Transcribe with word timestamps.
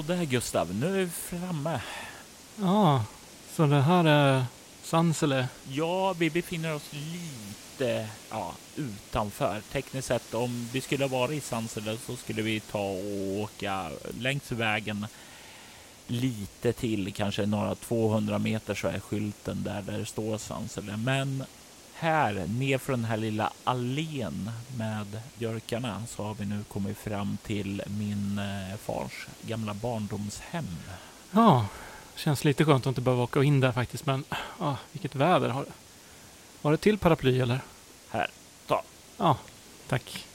Sådär 0.00 0.24
Gustav, 0.24 0.74
nu 0.74 0.86
är 0.86 1.04
vi 1.04 1.10
framme. 1.10 1.80
Ja, 2.60 3.04
så 3.56 3.66
det 3.66 3.80
här 3.80 4.04
är 4.04 4.44
Sansele. 4.82 5.48
Ja, 5.68 6.12
vi 6.12 6.30
befinner 6.30 6.74
oss 6.74 6.92
lite 6.92 8.08
ja, 8.30 8.54
utanför. 8.76 9.60
Tekniskt 9.72 10.08
sett, 10.08 10.34
om 10.34 10.68
vi 10.72 10.80
skulle 10.80 11.06
vara 11.06 11.32
i 11.32 11.40
Sansele 11.40 11.96
så 12.06 12.16
skulle 12.16 12.42
vi 12.42 12.60
ta 12.60 12.78
och 12.78 13.40
åka 13.40 13.90
längs 14.18 14.52
vägen 14.52 15.06
lite 16.06 16.72
till, 16.72 17.12
kanske 17.14 17.46
några 17.46 17.74
200 17.74 18.38
meter 18.38 18.74
så 18.74 18.88
är 18.88 19.00
skylten 19.00 19.62
där, 19.62 19.82
där 19.82 19.98
det 19.98 20.06
står 20.06 20.38
Sansele. 20.38 20.96
Men 20.96 21.44
här, 22.00 22.46
nerför 22.48 22.92
den 22.92 23.04
här 23.04 23.16
lilla 23.16 23.52
allén 23.64 24.50
med 24.76 25.20
björkarna, 25.38 26.06
så 26.06 26.24
har 26.24 26.34
vi 26.34 26.46
nu 26.46 26.64
kommit 26.68 26.98
fram 26.98 27.38
till 27.42 27.82
min 27.86 28.38
eh, 28.38 28.76
fars 28.76 29.26
gamla 29.42 29.74
barndomshem. 29.74 30.66
Ja, 31.30 31.66
känns 32.16 32.44
lite 32.44 32.64
skönt 32.64 32.82
att 32.82 32.90
inte 32.90 33.00
behöva 33.00 33.22
åka 33.22 33.42
in 33.42 33.60
där 33.60 33.72
faktiskt. 33.72 34.06
Men 34.06 34.24
ja, 34.58 34.76
vilket 34.92 35.14
väder. 35.14 35.48
Har, 35.48 35.66
har 36.62 36.70
det 36.70 36.76
till 36.76 36.98
paraply 36.98 37.40
eller? 37.40 37.60
Här, 38.10 38.30
ta. 38.66 38.82
Ja, 39.16 39.36
tack. 39.88 40.26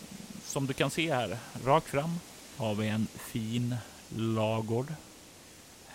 Som 0.46 0.68
du 0.68 0.74
kan 0.74 0.90
se 0.90 1.14
här, 1.14 1.38
rakt 1.66 1.88
fram 1.88 2.20
har 2.58 2.76
vi 2.76 2.88
en 2.88 3.08
fin 3.18 3.76
lagård. 4.10 4.94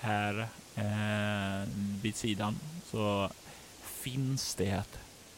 Här 0.00 0.48
eh, 0.74 1.68
vid 2.02 2.16
sidan 2.16 2.58
så 2.90 3.30
finns 3.82 4.54
det 4.54 4.84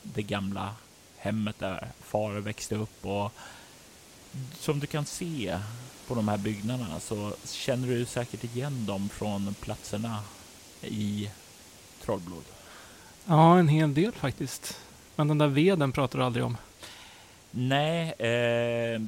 det 0.02 0.22
gamla 0.22 0.74
hemmet 1.16 1.58
där 1.58 1.88
far 2.00 2.32
växte 2.32 2.74
upp 2.74 3.06
och 3.06 3.32
som 4.58 4.80
du 4.80 4.86
kan 4.86 5.04
se 5.04 5.58
på 6.06 6.14
de 6.14 6.28
här 6.28 6.38
byggnaderna 6.38 7.00
så 7.00 7.32
känner 7.44 7.88
du 7.88 8.04
säkert 8.04 8.44
igen 8.44 8.86
dem 8.86 9.08
från 9.08 9.54
platserna 9.60 10.18
i 10.82 11.30
Trollblod. 12.04 12.44
Ja, 13.26 13.58
en 13.58 13.68
hel 13.68 13.94
del 13.94 14.12
faktiskt. 14.12 14.80
Men 15.16 15.28
den 15.28 15.38
där 15.38 15.46
veden 15.46 15.92
pratar 15.92 16.18
du 16.18 16.24
aldrig 16.24 16.44
om. 16.44 16.56
Nej, 17.50 18.12
eh, 18.12 19.00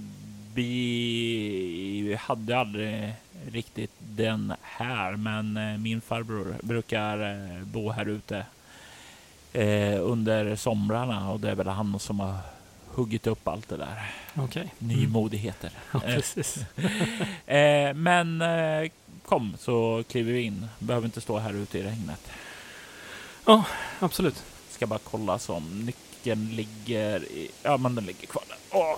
vi 0.55 2.19
hade 2.21 2.59
aldrig 2.59 3.13
riktigt 3.51 3.93
den 3.99 4.53
här, 4.63 5.17
men 5.17 5.57
eh, 5.57 5.79
min 5.79 6.01
farbror 6.01 6.57
brukar 6.63 7.19
eh, 7.19 7.65
bo 7.65 7.91
här 7.91 8.07
ute 8.07 8.47
eh, 9.55 10.01
under 10.01 10.57
somrarna 10.57 11.31
och 11.31 11.41
det 11.41 11.51
är 11.51 11.55
väl 11.55 11.67
han 11.67 11.99
som 11.99 12.21
har 12.21 12.37
huggit 12.95 13.27
upp 13.27 13.49
allt 13.49 13.69
det 13.69 13.77
där. 13.77 14.11
Okay. 14.45 14.67
Nymodigheter. 14.79 15.71
Ja, 15.93 16.01
precis. 16.01 16.57
eh, 17.47 17.95
men 17.95 18.43
eh, 18.43 18.91
kom 19.25 19.57
så 19.59 20.05
kliver 20.09 20.33
vi 20.33 20.41
in. 20.43 20.67
Behöver 20.79 21.07
inte 21.07 21.21
stå 21.21 21.39
här 21.39 21.55
ute 21.55 21.79
i 21.79 21.83
regnet. 21.83 22.31
Ja, 23.47 23.65
absolut. 23.99 24.45
Ska 24.71 24.87
bara 24.87 24.99
kolla 25.05 25.39
som 25.39 25.81
nyckeln 25.87 26.49
ligger 26.49 27.25
i... 27.25 27.51
Ja, 27.63 27.77
men 27.77 27.95
den 27.95 28.07
ligger 28.07 28.27
kvar 28.27 28.43
där. 28.49 28.79
Åh, 28.79 28.97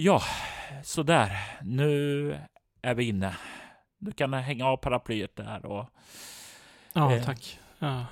Ja, 0.00 0.22
så 0.82 1.02
där. 1.02 1.30
Nu 1.62 2.38
är 2.82 2.94
vi 2.94 3.04
inne. 3.04 3.36
Du 3.98 4.12
kan 4.12 4.32
hänga 4.32 4.66
av 4.66 4.76
paraplyet 4.76 5.36
där 5.36 5.66
och... 5.66 5.86
Ja, 6.92 7.14
eh, 7.14 7.24
tack. 7.24 7.58
Ja. 7.78 8.06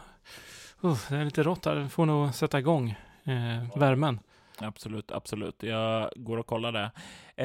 Uh, 0.85 0.99
det 1.09 1.17
är 1.17 1.25
lite 1.25 1.43
rått 1.43 1.65
här. 1.65 1.75
Vi 1.75 1.89
får 1.89 2.07
nog 2.07 2.35
sätta 2.35 2.59
igång 2.59 2.91
eh, 3.25 3.79
värmen. 3.79 4.21
Absolut, 4.59 5.11
absolut. 5.11 5.63
Jag 5.63 6.11
går 6.17 6.37
och 6.37 6.47
kollar 6.47 6.73
det. 6.73 6.91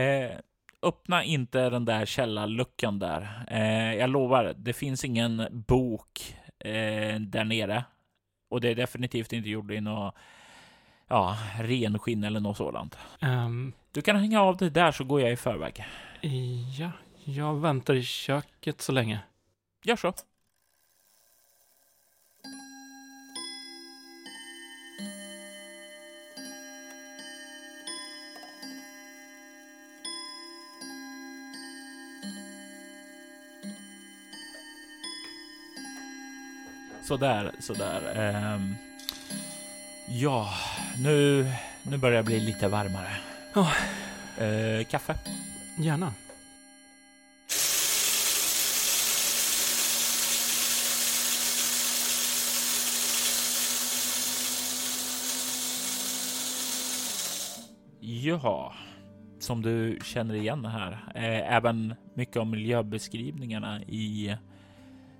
Eh, 0.02 0.38
öppna 0.82 1.24
inte 1.24 1.70
den 1.70 1.86
där 1.86 2.06
källarluckan 2.06 3.00
där. 3.00 3.46
Eh, 3.48 3.96
jag 3.96 4.10
lovar, 4.10 4.54
det 4.58 4.74
finns 4.74 5.06
ingen 5.06 5.48
bok 5.52 6.38
eh, 6.60 7.20
där 7.20 7.44
nere. 7.44 7.84
Och 8.50 8.62
det 8.62 8.70
är 8.70 8.76
definitivt 8.76 9.34
inte 9.34 9.50
gjort 9.50 9.72
i 9.72 9.82
något 9.82 10.16
ja, 11.12 11.38
renskinn 11.60 12.24
eller 12.24 12.40
något 12.40 12.58
sådant. 12.58 12.98
Um, 13.22 13.74
du 13.92 14.02
kan 14.02 14.16
hänga 14.16 14.42
av 14.42 14.58
dig 14.58 14.70
där 14.70 14.92
så 14.92 15.04
går 15.04 15.22
jag 15.22 15.32
i 15.32 15.36
förväg. 15.36 15.86
Ja, 16.78 16.92
jag 17.24 17.56
väntar 17.56 17.94
i 17.94 18.04
köket 18.04 18.82
så 18.82 18.92
länge. 18.92 19.20
Gör 19.84 19.96
så. 19.96 20.14
Sådär, 37.04 37.52
sådär. 37.60 38.56
Um, 38.56 38.91
ja, 40.14 40.50
nu, 40.98 41.46
nu 41.84 41.98
börjar 41.98 42.18
det 42.18 42.24
bli 42.24 42.40
lite 42.40 42.68
varmare. 42.68 43.18
Ja. 43.54 43.72
Eh, 44.46 44.86
kaffe? 44.86 45.16
Gärna. 45.78 46.14
Ja, 58.00 58.74
som 59.40 59.62
du 59.62 60.00
känner 60.04 60.36
igen 60.36 60.66
här, 60.66 60.92
eh, 61.16 61.56
även 61.56 61.96
mycket 62.16 62.38
om 62.38 62.50
miljöbeskrivningarna 62.50 63.82
i 63.82 64.36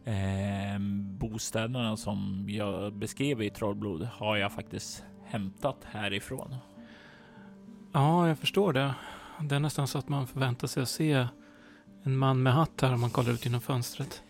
eh, 0.06 0.80
bostäderna 1.20 1.98
som 1.98 2.46
jag 2.50 2.94
beskrev 2.94 3.42
i 3.42 3.50
Trollblod 3.50 4.04
har 4.04 4.38
jag 4.38 4.52
faktiskt 4.52 5.04
hämtat 5.26 5.78
härifrån. 5.92 6.56
Ja, 7.94 8.28
jag 8.28 8.40
förstår 8.40 8.74
det. 8.74 8.94
Det 9.42 9.56
är 9.56 9.60
nästan 9.60 9.88
så 9.88 9.98
att 9.98 10.10
man 10.10 10.28
förväntar 10.28 10.68
sig 10.68 10.84
att 10.84 10.90
se 10.90 11.28
en 12.04 12.18
man 12.18 12.44
med 12.44 12.54
hatt 12.54 12.82
här 12.82 12.94
om 12.94 13.02
man 13.02 13.10
kollar 13.10 13.32
ut 13.32 13.46
genom 13.46 13.62
fönstret. 13.62 14.24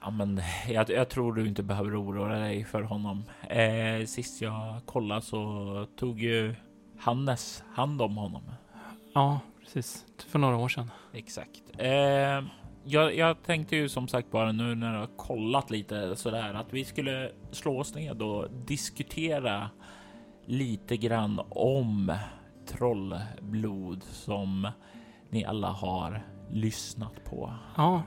Ja, 0.00 0.10
men 0.10 0.42
jag, 0.68 0.90
jag 0.90 1.08
tror 1.08 1.32
du 1.32 1.48
inte 1.48 1.62
behöver 1.62 2.02
oroa 2.02 2.38
dig 2.38 2.64
för 2.64 2.82
honom. 2.82 3.24
Eh, 3.48 4.06
sist 4.06 4.42
jag 4.42 4.86
kollade 4.86 5.22
så 5.22 5.86
tog 5.96 6.20
ju 6.20 6.54
Hannes 6.98 7.64
hand 7.74 8.02
om 8.02 8.16
honom. 8.16 8.42
Ja, 9.14 9.40
precis. 9.60 10.06
För 10.28 10.38
några 10.38 10.56
år 10.56 10.68
sedan. 10.68 10.90
Exakt. 11.12 11.62
Eh, 11.78 12.42
jag, 12.88 13.16
jag, 13.16 13.42
tänkte 13.42 13.76
ju 13.76 13.88
som 13.88 14.08
sagt 14.08 14.30
bara 14.30 14.52
nu 14.52 14.74
när 14.74 14.92
jag 14.92 15.00
har 15.00 15.16
kollat 15.16 15.70
lite 15.70 16.16
sådär 16.16 16.54
att 16.54 16.72
vi 16.72 16.84
skulle 16.84 17.30
slå 17.50 17.80
oss 17.80 17.94
ned 17.94 18.22
och 18.22 18.50
diskutera 18.50 19.70
lite 20.46 20.96
grann 20.96 21.40
om 21.48 22.12
trollblod 22.66 24.02
som 24.02 24.70
ni 25.30 25.44
alla 25.44 25.68
har 25.68 26.22
lyssnat 26.50 27.24
på. 27.24 27.54
Ja, 27.76 28.02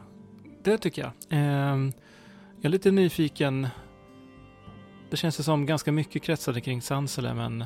det 0.63 0.77
tycker 0.77 1.01
jag. 1.01 1.11
Eh, 1.39 1.77
jag 2.55 2.65
är 2.65 2.69
lite 2.69 2.91
nyfiken. 2.91 3.67
Det 5.09 5.17
känns 5.17 5.45
som 5.45 5.65
ganska 5.65 5.91
mycket 5.91 6.23
kretsade 6.23 6.61
kring 6.61 6.81
Sansele, 6.81 7.33
men 7.33 7.65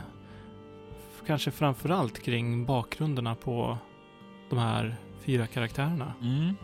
kanske 1.27 1.51
framför 1.51 1.89
allt 1.89 2.23
kring 2.23 2.65
bakgrunderna 2.65 3.35
på 3.35 3.77
de 4.49 4.59
här 4.59 4.95
fyra 5.25 5.47
karaktärerna. 5.47 6.13
Mm. 6.21 6.55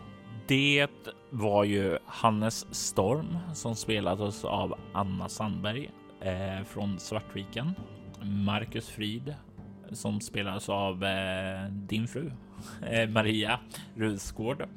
Det 0.46 0.88
var 1.30 1.64
ju 1.64 1.98
Hannes 2.06 2.74
Storm 2.74 3.38
som 3.54 3.76
spelades 3.76 4.44
av 4.44 4.78
Anna 4.92 5.28
Sandberg 5.28 5.90
eh, 6.20 6.64
från 6.66 6.98
Svartviken. 6.98 7.74
Marcus 8.22 8.88
Frid 8.88 9.34
som 9.92 10.20
spelades 10.20 10.68
av 10.68 11.04
eh, 11.04 11.70
din 11.70 12.08
fru 12.08 12.32
eh, 12.90 13.08
Maria 13.08 13.60
Rusgård 13.94 14.68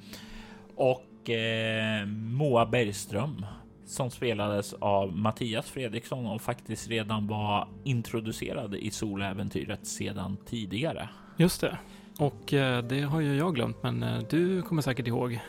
och 0.76 1.30
eh, 1.30 2.06
Moa 2.08 2.66
Bergström 2.66 3.46
som 3.86 4.12
spelades 4.12 4.74
av 4.74 5.18
Mattias 5.18 5.72
Fredriksson 5.72 6.26
och 6.26 6.42
faktiskt 6.42 6.90
redan 6.90 7.28
var 7.28 7.68
introducerad 7.84 8.76
i 8.76 8.92
soläventyret 8.92 9.88
sedan 9.88 10.38
tidigare. 10.46 11.10
Just 11.38 11.62
det. 11.62 11.78
Och 12.20 12.54
eh, 12.54 12.84
det 12.84 13.02
har 13.02 13.20
ju 13.22 13.38
jag 13.38 13.56
glömt, 13.56 13.84
men 13.84 14.04
eh, 14.04 14.20
du 14.30 14.62
kommer 14.62 14.82
säkert 14.82 15.08
ihåg. 15.08 15.40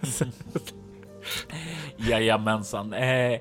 Jajamensan. 1.96 2.92
Eh, 2.92 3.40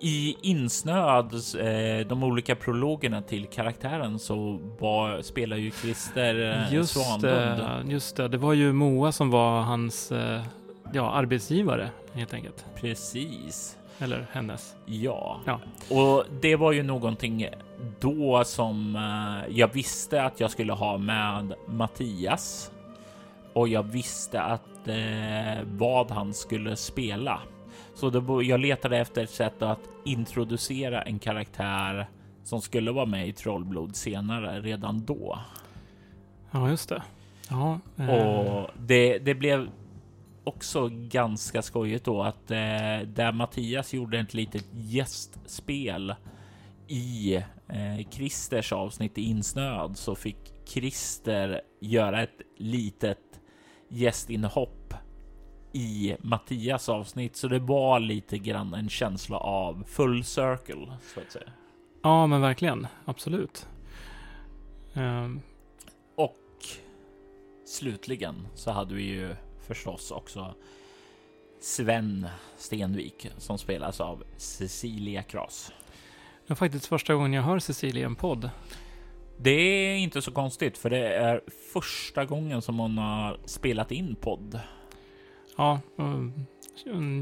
i 0.00 0.36
insnöad 0.42 1.34
eh, 1.34 2.06
de 2.06 2.22
olika 2.22 2.56
prologerna 2.56 3.22
till 3.22 3.46
karaktären 3.46 4.18
så 4.18 4.60
var, 4.78 5.22
spelar 5.22 5.56
ju 5.56 5.70
Christer 5.70 6.64
eh, 6.68 6.74
just 6.74 6.92
Svanlund. 6.92 7.58
Det, 7.58 7.92
just 7.92 8.16
det, 8.16 8.28
det 8.28 8.38
var 8.38 8.52
ju 8.52 8.72
Moa 8.72 9.12
som 9.12 9.30
var 9.30 9.60
hans 9.60 10.12
eh, 10.12 10.42
ja, 10.92 11.10
arbetsgivare 11.10 11.90
helt 12.12 12.34
enkelt. 12.34 12.64
Precis. 12.76 13.78
eller 13.98 14.26
hennes. 14.32 14.76
Ja. 14.86 15.40
Ja. 15.46 15.60
och 15.90 16.24
det 16.40 16.56
var 16.56 16.72
ju 16.72 16.82
någonting 16.82 17.48
då 18.00 18.44
som 18.44 18.96
eh, 18.96 19.56
jag 19.58 19.72
visste 19.72 20.22
att 20.22 20.40
jag 20.40 20.50
skulle 20.50 20.72
ha 20.72 20.98
med 20.98 21.54
Mattias 21.68 22.70
och 23.52 23.68
jag 23.68 23.82
visste 23.82 24.40
att 24.42 24.88
eh, 24.88 25.64
vad 25.64 26.10
han 26.10 26.34
skulle 26.34 26.76
spela. 26.76 27.40
Så 27.94 28.10
var- 28.20 28.42
jag 28.42 28.60
letade 28.60 28.98
efter 28.98 29.22
ett 29.24 29.30
sätt 29.30 29.62
att 29.62 29.80
introducera 30.04 31.02
en 31.02 31.18
karaktär 31.18 32.06
som 32.44 32.60
skulle 32.60 32.92
vara 32.92 33.06
med 33.06 33.28
i 33.28 33.32
Trollblod 33.32 33.96
senare 33.96 34.60
redan 34.60 35.04
då. 35.04 35.38
Ja, 36.50 36.68
just 36.68 36.88
det. 36.88 37.02
Ja, 37.50 37.80
eh, 37.98 38.08
Och 38.08 38.70
det, 38.78 39.18
det 39.18 39.34
blev 39.34 39.68
också 40.44 40.88
ganska 40.92 41.62
skojigt 41.62 42.04
då 42.04 42.22
att 42.22 42.50
eh, 42.50 42.56
där 43.06 43.32
Mattias 43.32 43.92
gjorde 43.94 44.18
ett 44.18 44.34
litet 44.34 44.66
gästspel 44.72 46.14
i 46.88 47.38
eh, 47.72 48.08
Christers 48.10 48.72
avsnitt 48.72 49.18
i 49.18 49.22
Insnöad 49.22 49.98
så 49.98 50.14
fick 50.14 50.36
Christer 50.66 51.60
göra 51.80 52.22
ett 52.22 52.40
litet 52.56 53.40
gästinhopp 53.88 54.94
i 55.72 56.16
Mattias 56.20 56.88
avsnitt. 56.88 57.36
Så 57.36 57.48
det 57.48 57.58
var 57.58 58.00
lite 58.00 58.38
grann 58.38 58.74
en 58.74 58.88
känsla 58.88 59.36
av 59.36 59.84
full 59.86 60.24
circle 60.24 60.96
så 61.14 61.20
att 61.20 61.32
säga. 61.32 61.50
ja, 62.02 62.26
men 62.26 62.40
verkligen. 62.40 62.86
Absolut. 63.04 63.66
Ehm, 64.94 65.40
Och 66.16 66.36
slutligen 67.66 68.46
så 68.54 68.70
hade 68.70 68.94
vi 68.94 69.02
ju 69.02 69.36
förstås 69.66 70.10
också 70.10 70.54
Sven 71.60 72.28
Stenvik 72.56 73.30
som 73.38 73.58
spelas 73.58 74.00
av 74.00 74.24
Cecilia 74.36 75.22
Kras. 75.22 75.72
Det 76.50 76.54
var 76.54 76.56
faktiskt 76.56 76.86
första 76.86 77.14
gången 77.14 77.32
jag 77.32 77.42
hör 77.42 77.58
Cecilia 77.58 78.02
i 78.02 78.04
en 78.04 78.16
podd. 78.16 78.50
Det 79.36 79.50
är 79.50 79.96
inte 79.96 80.22
så 80.22 80.32
konstigt 80.32 80.78
för 80.78 80.90
det 80.90 81.14
är 81.14 81.40
första 81.72 82.24
gången 82.24 82.62
som 82.62 82.78
hon 82.78 82.98
har 82.98 83.38
spelat 83.44 83.92
in 83.92 84.14
podd. 84.14 84.60
Ja, 85.56 85.80
um, 85.96 86.46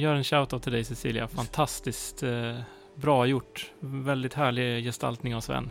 gör 0.00 0.14
en 0.14 0.25
shoutout 0.25 0.62
till 0.62 0.72
dig 0.72 0.84
Cecilia. 0.84 1.28
Fantastiskt 1.28 2.22
eh, 2.22 2.58
bra 2.94 3.26
gjort. 3.26 3.72
Väldigt 3.80 4.34
härlig 4.34 4.84
gestaltning 4.84 5.34
av 5.34 5.40
Sven. 5.40 5.70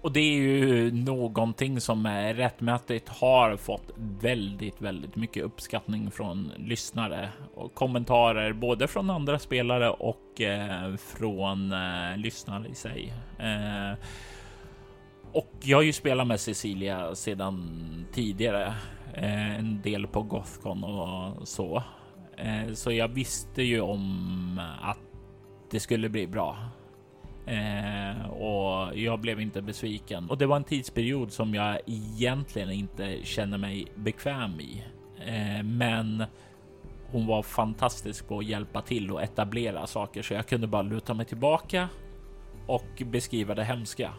Och 0.00 0.12
det 0.12 0.20
är 0.20 0.34
ju 0.34 0.90
någonting 0.92 1.80
som 1.80 2.06
rättmätigt 2.34 3.08
har 3.08 3.56
fått 3.56 3.90
väldigt, 4.20 4.82
väldigt 4.82 5.16
mycket 5.16 5.44
uppskattning 5.44 6.10
från 6.10 6.52
lyssnare 6.56 7.28
och 7.54 7.74
kommentarer 7.74 8.52
både 8.52 8.88
från 8.88 9.10
andra 9.10 9.38
spelare 9.38 9.90
och 9.90 10.40
eh, 10.40 10.96
från 10.96 11.72
eh, 11.72 12.16
lyssnare 12.16 12.68
i 12.68 12.74
sig. 12.74 13.12
Eh, 13.38 13.98
och 15.32 15.52
jag 15.62 15.78
har 15.78 15.82
ju 15.82 15.92
spelat 15.92 16.26
med 16.26 16.40
Cecilia 16.40 17.14
sedan 17.14 18.06
tidigare, 18.12 18.74
eh, 19.14 19.58
en 19.58 19.82
del 19.82 20.06
på 20.06 20.22
Gothcon 20.22 20.84
och 20.84 21.48
så. 21.48 21.82
Eh, 22.36 22.72
så 22.74 22.92
jag 22.92 23.08
visste 23.08 23.62
ju 23.62 23.80
om 23.80 24.60
att 24.80 24.98
det 25.70 25.80
skulle 25.80 26.08
bli 26.08 26.26
bra. 26.26 26.56
Eh, 27.48 28.30
och 28.30 28.98
jag 28.98 29.20
blev 29.20 29.40
inte 29.40 29.62
besviken. 29.62 30.30
Och 30.30 30.38
det 30.38 30.46
var 30.46 30.56
en 30.56 30.64
tidsperiod 30.64 31.32
som 31.32 31.54
jag 31.54 31.80
egentligen 31.86 32.70
inte 32.70 33.18
känner 33.24 33.58
mig 33.58 33.86
bekväm 33.94 34.60
i. 34.60 34.84
Eh, 35.26 35.62
men 35.62 36.24
hon 37.10 37.26
var 37.26 37.42
fantastisk 37.42 38.28
på 38.28 38.38
att 38.38 38.44
hjälpa 38.44 38.82
till 38.82 39.10
och 39.10 39.22
etablera 39.22 39.86
saker 39.86 40.22
så 40.22 40.34
jag 40.34 40.46
kunde 40.46 40.66
bara 40.66 40.82
luta 40.82 41.14
mig 41.14 41.26
tillbaka 41.26 41.88
och 42.66 43.02
beskriva 43.06 43.54
det 43.54 43.64
hemska. 43.64 44.12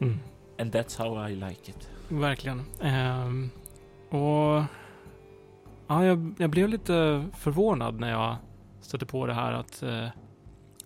Mm. 0.00 0.18
And 0.58 0.74
that's 0.74 0.98
how 0.98 1.28
I 1.28 1.34
like 1.34 1.70
it. 1.70 1.90
Verkligen. 2.08 2.62
Ehm, 2.82 3.50
och 4.08 4.64
ja, 5.86 6.04
jag, 6.04 6.34
jag 6.38 6.50
blev 6.50 6.68
lite 6.68 7.24
förvånad 7.38 8.00
när 8.00 8.10
jag 8.10 8.36
stötte 8.80 9.06
på 9.06 9.26
det 9.26 9.34
här 9.34 9.52
att 9.52 9.82
eh, 9.82 10.06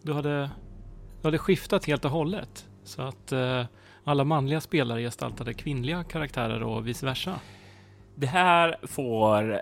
du, 0.02 0.12
hade, 0.12 0.50
det 1.25 1.29
hade 1.29 1.38
skiftat 1.38 1.85
helt 1.85 2.05
och 2.05 2.11
hållet. 2.11 2.69
Så 2.82 3.03
att 3.03 3.32
eh, 3.32 3.65
alla 4.05 4.25
manliga 4.25 4.61
spelare 4.61 5.03
gestaltade 5.03 5.55
kvinnliga 5.55 6.05
karaktärer 6.05 6.62
och 6.62 6.87
vice 6.88 7.06
versa. 7.06 7.41
Det 8.15 8.26
här 8.26 8.76
får 8.82 9.61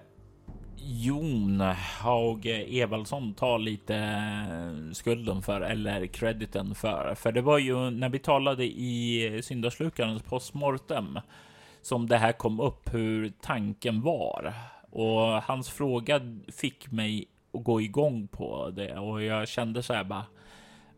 Jon 0.76 1.61
Haug 2.00 2.47
Evaldsson 2.47 3.35
ta 3.35 3.56
lite 3.56 3.97
eh, 3.97 4.93
skulden 4.93 5.43
för 5.43 5.61
eller 5.61 6.06
crediten 6.06 6.75
för. 6.75 7.14
För 7.14 7.32
det 7.32 7.41
var 7.41 7.59
ju 7.59 7.91
när 7.91 8.08
vi 8.08 8.19
talade 8.19 8.65
i 8.65 9.41
syndaslukarens 9.44 10.23
postmortem 10.23 11.19
som 11.82 12.08
det 12.08 12.19
här 12.19 12.32
kom 12.32 12.61
upp 12.61 12.94
hur 12.94 13.32
tanken 13.41 14.03
var. 14.03 14.55
Och 14.91 15.43
hans 15.43 15.70
fråga 15.70 16.20
fick 16.53 16.91
mig 16.91 17.26
att 17.55 17.65
gå 17.65 17.81
igång 17.81 18.29
på 18.29 18.70
det 18.70 18.99
och 18.99 19.23
jag 19.23 19.49
kände 19.49 19.82
så 19.82 19.94
här 19.94 20.05
bara. 20.05 20.25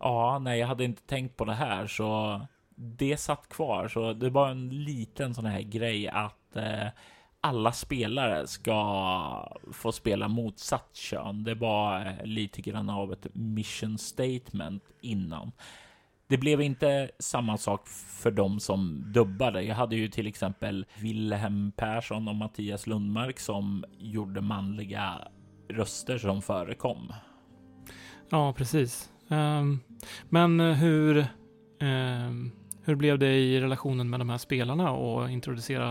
Ja, 0.05 0.39
nej, 0.39 0.59
jag 0.59 0.67
hade 0.67 0.85
inte 0.85 1.03
tänkt 1.03 1.37
på 1.37 1.45
det 1.45 1.55
här 1.55 1.87
så 1.87 2.41
det 2.77 3.17
satt 3.17 3.49
kvar. 3.49 3.89
Så 3.89 4.13
det 4.13 4.31
var 4.31 4.49
en 4.51 4.85
liten 4.85 5.35
sån 5.35 5.47
här 5.47 5.61
grej 5.61 6.09
att 6.09 6.57
eh, 6.57 6.89
alla 7.41 7.73
spelare 7.73 8.47
ska 8.47 9.49
få 9.73 9.93
spela 9.93 10.29
motsatt 10.29 10.97
kön. 10.97 11.45
Det 11.45 11.55
var 11.55 12.07
eh, 12.07 12.27
lite 12.27 12.61
grann 12.61 12.91
av 12.91 13.13
ett 13.13 13.27
mission 13.33 13.99
statement 13.99 14.83
innan. 15.01 15.53
Det 16.27 16.39
blev 16.39 16.61
inte 16.61 17.11
samma 17.19 17.57
sak 17.59 17.89
för 17.89 18.31
dem 18.31 18.61
som 18.61 19.13
dubbade. 19.13 19.63
Jag 19.63 19.75
hade 19.75 19.97
ju 19.97 20.09
till 20.09 20.27
exempel 20.27 20.87
Wilhelm 20.99 21.73
Persson 21.77 22.29
och 22.29 22.35
Mattias 22.35 22.87
Lundmark 22.87 23.39
som 23.39 23.85
gjorde 23.99 24.41
manliga 24.41 25.29
röster 25.69 26.19
som 26.19 26.43
förekom. 26.43 27.13
Ja, 28.31 28.53
precis. 28.53 29.14
Ehm, 29.29 29.81
men 30.29 30.61
hur, 30.61 31.27
ehm, 31.81 32.51
hur 32.85 32.95
blev 32.95 33.19
det 33.19 33.39
i 33.39 33.61
relationen 33.61 34.11
med 34.11 34.21
de 34.21 34.31
här 34.31 34.39
spelarna 34.39 34.91
och 34.91 35.31
introducera 35.31 35.89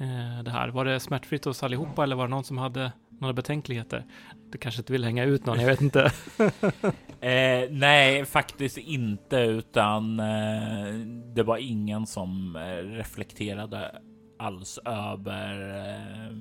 eh, 0.00 0.42
det 0.44 0.50
här? 0.50 0.68
Var 0.68 0.84
det 0.84 1.00
smärtfritt 1.00 1.44
hos 1.44 1.62
allihopa 1.62 2.02
eller 2.02 2.16
var 2.16 2.24
det 2.24 2.30
någon 2.30 2.44
som 2.44 2.58
hade 2.58 2.92
några 3.20 3.32
betänkligheter? 3.34 4.04
Du 4.52 4.58
kanske 4.58 4.80
inte 4.80 4.92
vill 4.92 5.04
hänga 5.04 5.24
ut 5.24 5.46
någon, 5.46 5.60
jag 5.60 5.66
vet 5.66 5.80
inte. 5.80 6.12
Eh, 7.20 7.70
nej, 7.70 8.24
faktiskt 8.24 8.78
inte, 8.78 9.36
utan 9.36 10.20
eh, 10.20 10.94
det 11.34 11.42
var 11.42 11.56
ingen 11.56 12.06
som 12.06 12.56
eh, 12.56 12.60
reflekterade 12.76 14.02
alls 14.38 14.78
över 14.84 15.78
eh, 15.78 16.32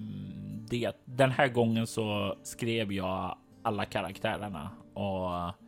det. 0.70 0.92
Den 1.06 1.32
här 1.32 1.48
gången 1.48 1.88
så 1.88 2.36
skrev 2.44 2.92
jag 2.92 3.38
alla 3.64 3.86
karaktärerna 3.86 4.70
och 4.94 5.65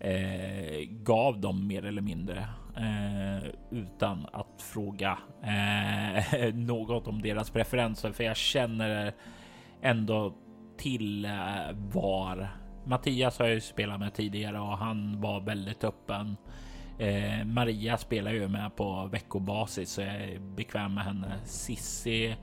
eh, 0.00 0.88
gav 0.88 1.40
dem 1.40 1.66
mer 1.66 1.84
eller 1.84 2.02
mindre 2.02 2.48
eh, 2.76 3.48
utan 3.70 4.26
att 4.32 4.62
fråga 4.62 5.18
eh, 5.42 6.54
något 6.54 7.06
om 7.06 7.22
deras 7.22 7.50
preferenser, 7.50 8.12
för 8.12 8.24
jag 8.24 8.36
känner 8.36 9.12
ändå 9.82 10.34
till 10.78 11.24
eh, 11.24 11.30
var 11.92 12.48
Mattias 12.84 13.38
har 13.38 13.46
jag 13.46 13.54
ju 13.54 13.60
spelat 13.60 14.00
med 14.00 14.14
tidigare 14.14 14.60
och 14.60 14.78
han 14.78 15.20
var 15.20 15.40
väldigt 15.40 15.84
öppen. 15.84 16.36
Eh, 16.98 17.44
Maria 17.44 17.96
spelar 17.96 18.30
ju 18.30 18.48
med 18.48 18.76
på 18.76 19.08
veckobasis 19.12 19.90
så 19.90 20.00
jag 20.00 20.14
är 20.14 20.38
bekväm 20.38 20.94
med 20.94 21.04
henne. 21.04 21.40
Sissi 21.44 22.36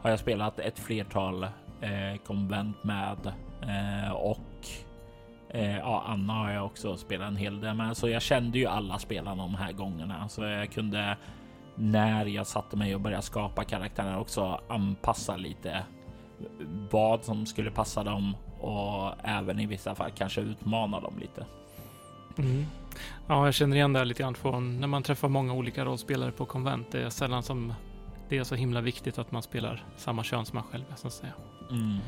har 0.00 0.10
jag 0.10 0.18
spelat 0.18 0.58
ett 0.58 0.78
flertal 0.78 1.42
eh, 1.80 2.20
konvent 2.26 2.84
med 2.84 3.32
eh, 3.62 4.12
och 4.12 4.66
eh, 5.52 5.76
ja, 5.78 6.04
Anna 6.06 6.32
har 6.32 6.50
jag 6.50 6.66
också 6.66 6.96
spelat 6.96 7.28
en 7.28 7.36
hel 7.36 7.60
del 7.60 7.74
med, 7.74 7.96
så 7.96 8.08
jag 8.08 8.22
kände 8.22 8.58
ju 8.58 8.66
alla 8.66 8.98
spelarna 8.98 9.42
de 9.42 9.54
här 9.54 9.72
gångerna 9.72 10.28
så 10.28 10.42
jag 10.42 10.70
kunde 10.72 11.16
när 11.74 12.26
jag 12.26 12.46
satte 12.46 12.76
mig 12.76 12.94
och 12.94 13.00
började 13.00 13.22
skapa 13.22 13.64
karaktärer 13.64 14.18
också 14.18 14.60
anpassa 14.68 15.36
lite 15.36 15.82
vad 16.90 17.24
som 17.24 17.46
skulle 17.46 17.70
passa 17.70 18.04
dem 18.04 18.36
och 18.60 19.12
även 19.24 19.60
i 19.60 19.66
vissa 19.66 19.94
fall 19.94 20.10
kanske 20.10 20.40
utmana 20.40 21.00
dem 21.00 21.14
lite. 21.20 21.46
Mm. 22.38 22.66
Ja, 23.26 23.44
jag 23.44 23.54
känner 23.54 23.76
igen 23.76 23.92
det 23.92 23.98
här 23.98 24.06
lite 24.06 24.22
grann 24.22 24.34
från 24.34 24.80
när 24.80 24.86
man 24.86 25.02
träffar 25.02 25.28
många 25.28 25.52
olika 25.52 25.84
rollspelare 25.84 26.32
på 26.32 26.44
konvent. 26.44 26.86
Det 26.90 27.02
är 27.02 27.10
sällan 27.10 27.42
som 27.42 27.74
det 28.28 28.38
är 28.38 28.44
så 28.44 28.54
himla 28.54 28.80
viktigt 28.80 29.18
att 29.18 29.32
man 29.32 29.42
spelar 29.42 29.84
samma 29.96 30.24
kön 30.24 30.46
som 30.46 30.56
man 30.56 30.64
själv 30.64 30.84
så 30.96 31.06
att 31.06 31.12
säga. 31.12 31.32
Mm. 31.70 31.98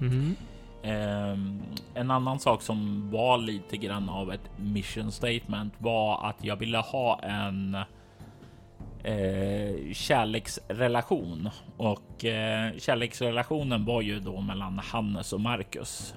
Mm. 0.00 0.36
Ehm, 0.84 1.62
en 1.94 2.10
annan 2.10 2.38
sak 2.38 2.62
som 2.62 3.10
var 3.10 3.38
lite 3.38 3.76
grann 3.76 4.08
av 4.08 4.32
ett 4.32 4.50
mission 4.56 5.12
statement 5.12 5.74
var 5.78 6.28
att 6.28 6.44
jag 6.44 6.56
ville 6.56 6.78
ha 6.78 7.20
en 7.22 7.74
eh, 9.02 9.92
kärleksrelation 9.92 11.50
och 11.76 12.24
eh, 12.24 12.72
kärleksrelationen 12.78 13.84
var 13.84 14.02
ju 14.02 14.20
då 14.20 14.40
mellan 14.40 14.78
Hannes 14.78 15.32
och 15.32 15.40
Marcus. 15.40 16.14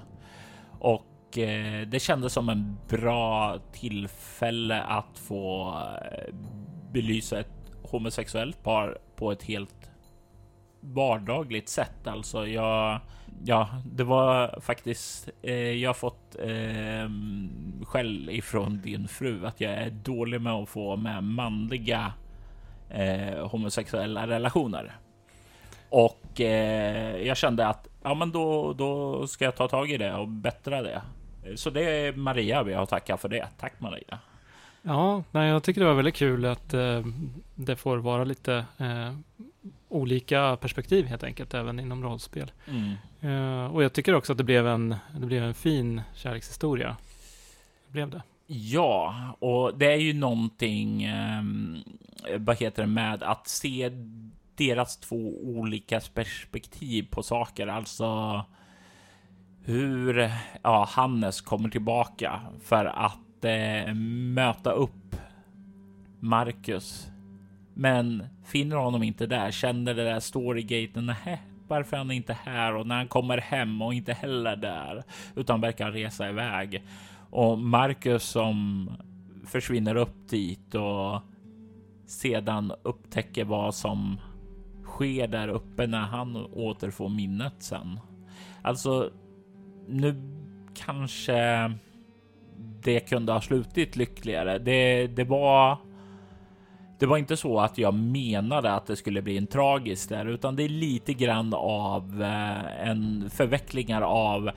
Och 0.78 1.38
eh, 1.38 1.86
det 1.86 2.00
kändes 2.00 2.32
som 2.32 2.48
en 2.48 2.78
bra 2.88 3.58
tillfälle 3.72 4.82
att 4.82 5.18
få 5.18 5.74
eh, 6.12 6.34
belysa 6.92 7.40
ett 7.40 7.72
homosexuellt 7.82 8.62
par 8.62 8.98
på 9.16 9.32
ett 9.32 9.42
helt 9.42 9.90
vardagligt 10.80 11.68
sätt. 11.68 12.06
Alltså 12.06 12.46
jag, 12.46 13.00
ja, 13.44 13.68
det 13.84 14.04
var 14.04 14.60
faktiskt. 14.60 15.28
Eh, 15.42 15.54
jag 15.54 15.88
har 15.88 15.94
fått 15.94 16.36
eh, 16.38 17.10
skäll 17.86 18.30
ifrån 18.30 18.80
din 18.80 19.08
fru 19.08 19.46
att 19.46 19.60
jag 19.60 19.72
är 19.72 19.90
dålig 19.90 20.40
med 20.40 20.52
att 20.52 20.68
få 20.68 20.96
med 20.96 21.24
manliga 21.24 22.12
eh, 22.90 23.46
homosexuella 23.46 24.26
relationer. 24.26 24.96
Och 25.90 26.40
eh, 26.40 27.16
jag 27.16 27.36
kände 27.36 27.66
att 27.66 27.88
ja, 28.02 28.14
men 28.14 28.32
då, 28.32 28.72
då 28.72 29.26
ska 29.26 29.44
jag 29.44 29.56
ta 29.56 29.68
tag 29.68 29.90
i 29.90 29.96
det 29.96 30.14
och 30.14 30.28
bättra 30.28 30.82
det. 30.82 31.02
Så 31.54 31.70
det 31.70 31.82
är 31.82 32.12
Maria 32.12 32.62
vi 32.62 32.74
har 32.74 32.86
tacka 32.86 33.16
för 33.16 33.28
det. 33.28 33.48
Tack 33.58 33.80
Maria. 33.80 34.18
Ja, 34.82 35.22
nej, 35.30 35.48
jag 35.48 35.62
tycker 35.62 35.80
det 35.80 35.86
var 35.86 35.94
väldigt 35.94 36.16
kul 36.16 36.44
att 36.44 36.74
eh, 36.74 37.04
det 37.54 37.76
får 37.76 37.98
vara 37.98 38.24
lite 38.24 38.64
eh, 38.78 39.12
olika 39.88 40.56
perspektiv 40.56 41.06
helt 41.06 41.24
enkelt, 41.24 41.54
även 41.54 41.80
inom 41.80 42.02
rollspel. 42.02 42.52
Mm. 42.66 42.94
Eh, 43.20 43.74
och 43.74 43.82
jag 43.84 43.92
tycker 43.92 44.14
också 44.14 44.32
att 44.32 44.38
det 44.38 44.44
blev 44.44 44.66
en, 44.66 44.96
det 45.20 45.26
blev 45.26 45.42
en 45.42 45.54
fin 45.54 46.02
kärlekshistoria. 46.14 46.96
Det 47.86 47.92
blev 47.92 48.10
det. 48.10 48.22
Ja, 48.46 49.14
och 49.38 49.78
det 49.78 49.92
är 49.92 49.96
ju 49.96 50.12
någonting, 50.12 51.04
eh, 51.04 51.42
vad 52.38 52.56
heter 52.56 52.82
det, 52.82 52.88
med 52.88 53.22
att 53.22 53.48
se 53.48 53.90
deras 54.56 54.96
två 54.96 55.34
olika 55.42 56.00
perspektiv 56.14 57.06
på 57.10 57.22
saker. 57.22 57.66
Alltså 57.66 58.44
hur 59.64 60.30
ja, 60.62 60.88
Hannes 60.90 61.40
kommer 61.40 61.68
tillbaka 61.68 62.40
för 62.62 62.84
att 62.84 63.44
eh, 63.44 63.94
möta 64.34 64.70
upp 64.70 65.16
Marcus. 66.20 67.06
Men 67.74 68.24
finner 68.48 68.76
honom 68.76 69.02
inte 69.02 69.26
där, 69.26 69.50
känner 69.50 69.94
det 69.94 70.04
där 70.04 70.20
storygaten. 70.20 71.06
nähä, 71.06 71.38
varför 71.68 71.96
är 71.96 71.98
han 71.98 72.10
inte 72.10 72.32
här? 72.44 72.74
Och 72.74 72.86
när 72.86 72.96
han 72.96 73.08
kommer 73.08 73.38
hem 73.38 73.82
och 73.82 73.94
inte 73.94 74.12
heller 74.12 74.56
där, 74.56 75.02
utan 75.36 75.60
verkar 75.60 75.90
resa 75.90 76.28
iväg. 76.28 76.82
Och 77.30 77.58
Marcus 77.58 78.22
som 78.22 78.90
försvinner 79.46 79.94
upp 79.94 80.28
dit 80.28 80.74
och 80.74 81.22
sedan 82.06 82.72
upptäcker 82.82 83.44
vad 83.44 83.74
som 83.74 84.20
sker 84.84 85.28
där 85.28 85.48
uppe 85.48 85.86
när 85.86 86.06
han 86.06 86.36
återfår 86.36 87.08
minnet 87.08 87.54
sen. 87.58 88.00
Alltså, 88.62 89.10
nu 89.88 90.14
kanske 90.74 91.72
det 92.82 93.00
kunde 93.00 93.32
ha 93.32 93.40
slutit 93.40 93.96
lyckligare. 93.96 94.58
Det, 94.58 95.06
det 95.06 95.24
var 95.24 95.78
det 96.98 97.06
var 97.06 97.16
inte 97.16 97.36
så 97.36 97.60
att 97.60 97.78
jag 97.78 97.94
menade 97.94 98.72
att 98.72 98.86
det 98.86 98.96
skulle 98.96 99.22
bli 99.22 99.38
en 99.38 99.46
tragisk 99.46 100.08
där, 100.08 100.26
utan 100.26 100.56
det 100.56 100.62
är 100.62 100.68
lite 100.68 101.14
grann 101.14 101.54
av 101.54 102.22
eh, 102.22 102.88
en 102.88 103.30
förvecklingar 103.30 104.02
av 104.02 104.50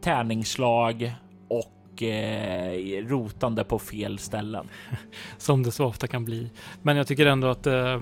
tärningsslag 0.00 1.14
och 1.48 2.02
eh, 2.02 3.06
rotande 3.06 3.64
på 3.64 3.78
fel 3.78 4.18
ställen. 4.18 4.68
Som 5.38 5.62
det 5.62 5.70
så 5.70 5.86
ofta 5.86 6.06
kan 6.06 6.24
bli. 6.24 6.50
Men 6.82 6.96
jag 6.96 7.06
tycker 7.06 7.26
ändå 7.26 7.46
att 7.46 7.66
eh, 7.66 8.00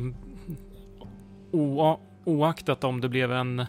oaktat 2.25 2.85
om 2.85 3.01
det 3.01 3.09
blev 3.09 3.33
en 3.33 3.67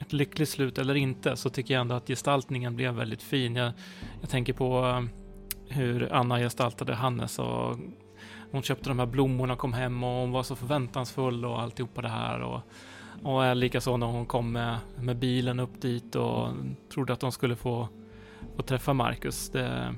ett 0.00 0.12
lyckligt 0.12 0.48
slut 0.48 0.78
eller 0.78 0.94
inte 0.94 1.36
så 1.36 1.50
tycker 1.50 1.74
jag 1.74 1.80
ändå 1.80 1.94
att 1.94 2.06
gestaltningen 2.06 2.76
blev 2.76 2.94
väldigt 2.94 3.22
fin. 3.22 3.56
Jag, 3.56 3.72
jag 4.20 4.30
tänker 4.30 4.52
på 4.52 4.86
eh, 4.86 5.02
hur 5.76 6.12
Anna 6.12 6.38
gestaltade 6.38 6.94
Hannes 6.94 7.38
och 7.38 7.76
hon 8.56 8.62
köpte 8.62 8.88
de 8.88 8.98
här 8.98 9.06
blommorna 9.06 9.52
och 9.52 9.58
kom 9.58 9.72
hem 9.72 10.04
och 10.04 10.10
hon 10.10 10.32
var 10.32 10.42
så 10.42 10.56
förväntansfull 10.56 11.44
och 11.44 11.62
alltihopa 11.62 12.02
det 12.02 12.08
här. 12.08 12.40
Och, 12.40 12.60
och 13.22 13.56
likaså 13.56 13.96
när 13.96 14.06
hon 14.06 14.26
kom 14.26 14.52
med, 14.52 14.78
med 14.96 15.16
bilen 15.16 15.60
upp 15.60 15.80
dit 15.80 16.14
och 16.14 16.48
trodde 16.92 17.12
att 17.12 17.20
de 17.20 17.32
skulle 17.32 17.56
få, 17.56 17.88
få 18.56 18.62
träffa 18.62 18.92
Marcus. 18.92 19.50
Det, 19.50 19.94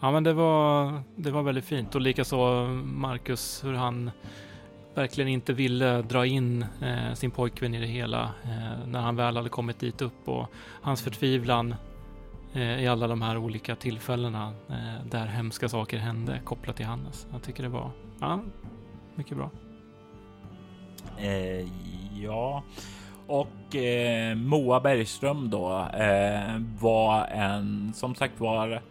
ja, 0.00 0.10
men 0.10 0.24
det 0.24 0.32
var, 0.32 0.92
det 1.16 1.30
var 1.30 1.42
väldigt 1.42 1.64
fint 1.64 1.94
och 1.94 2.00
likaså 2.00 2.64
Marcus 2.84 3.64
hur 3.64 3.74
han 3.74 4.10
verkligen 4.94 5.28
inte 5.28 5.52
ville 5.52 6.02
dra 6.02 6.26
in 6.26 6.64
eh, 6.82 7.14
sin 7.14 7.30
pojkvän 7.30 7.74
i 7.74 7.80
det 7.80 7.86
hela 7.86 8.22
eh, 8.22 8.86
när 8.86 9.00
han 9.00 9.16
väl 9.16 9.36
hade 9.36 9.48
kommit 9.48 9.78
dit 9.78 10.02
upp 10.02 10.28
och 10.28 10.46
hans 10.82 11.02
förtvivlan 11.02 11.74
Eh, 12.52 12.82
i 12.82 12.86
alla 12.86 13.06
de 13.06 13.22
här 13.22 13.36
olika 13.36 13.76
tillfällena 13.76 14.52
eh, 14.68 15.06
där 15.10 15.26
hemska 15.26 15.68
saker 15.68 15.98
hände 15.98 16.40
kopplat 16.44 16.76
till 16.76 16.86
Hannes. 16.86 17.26
Jag 17.32 17.42
tycker 17.42 17.62
det 17.62 17.68
var 17.68 17.90
ja, 18.20 18.40
mycket 19.14 19.36
bra. 19.36 19.50
Eh, 21.18 21.66
ja, 22.22 22.62
och 23.26 23.76
eh, 23.76 24.34
Moa 24.34 24.80
Bergström 24.80 25.50
då 25.50 25.88
eh, 25.94 26.60
var 26.80 27.26
en 27.26 27.92
som 27.94 28.14
sagt 28.14 28.40
var 28.40 28.82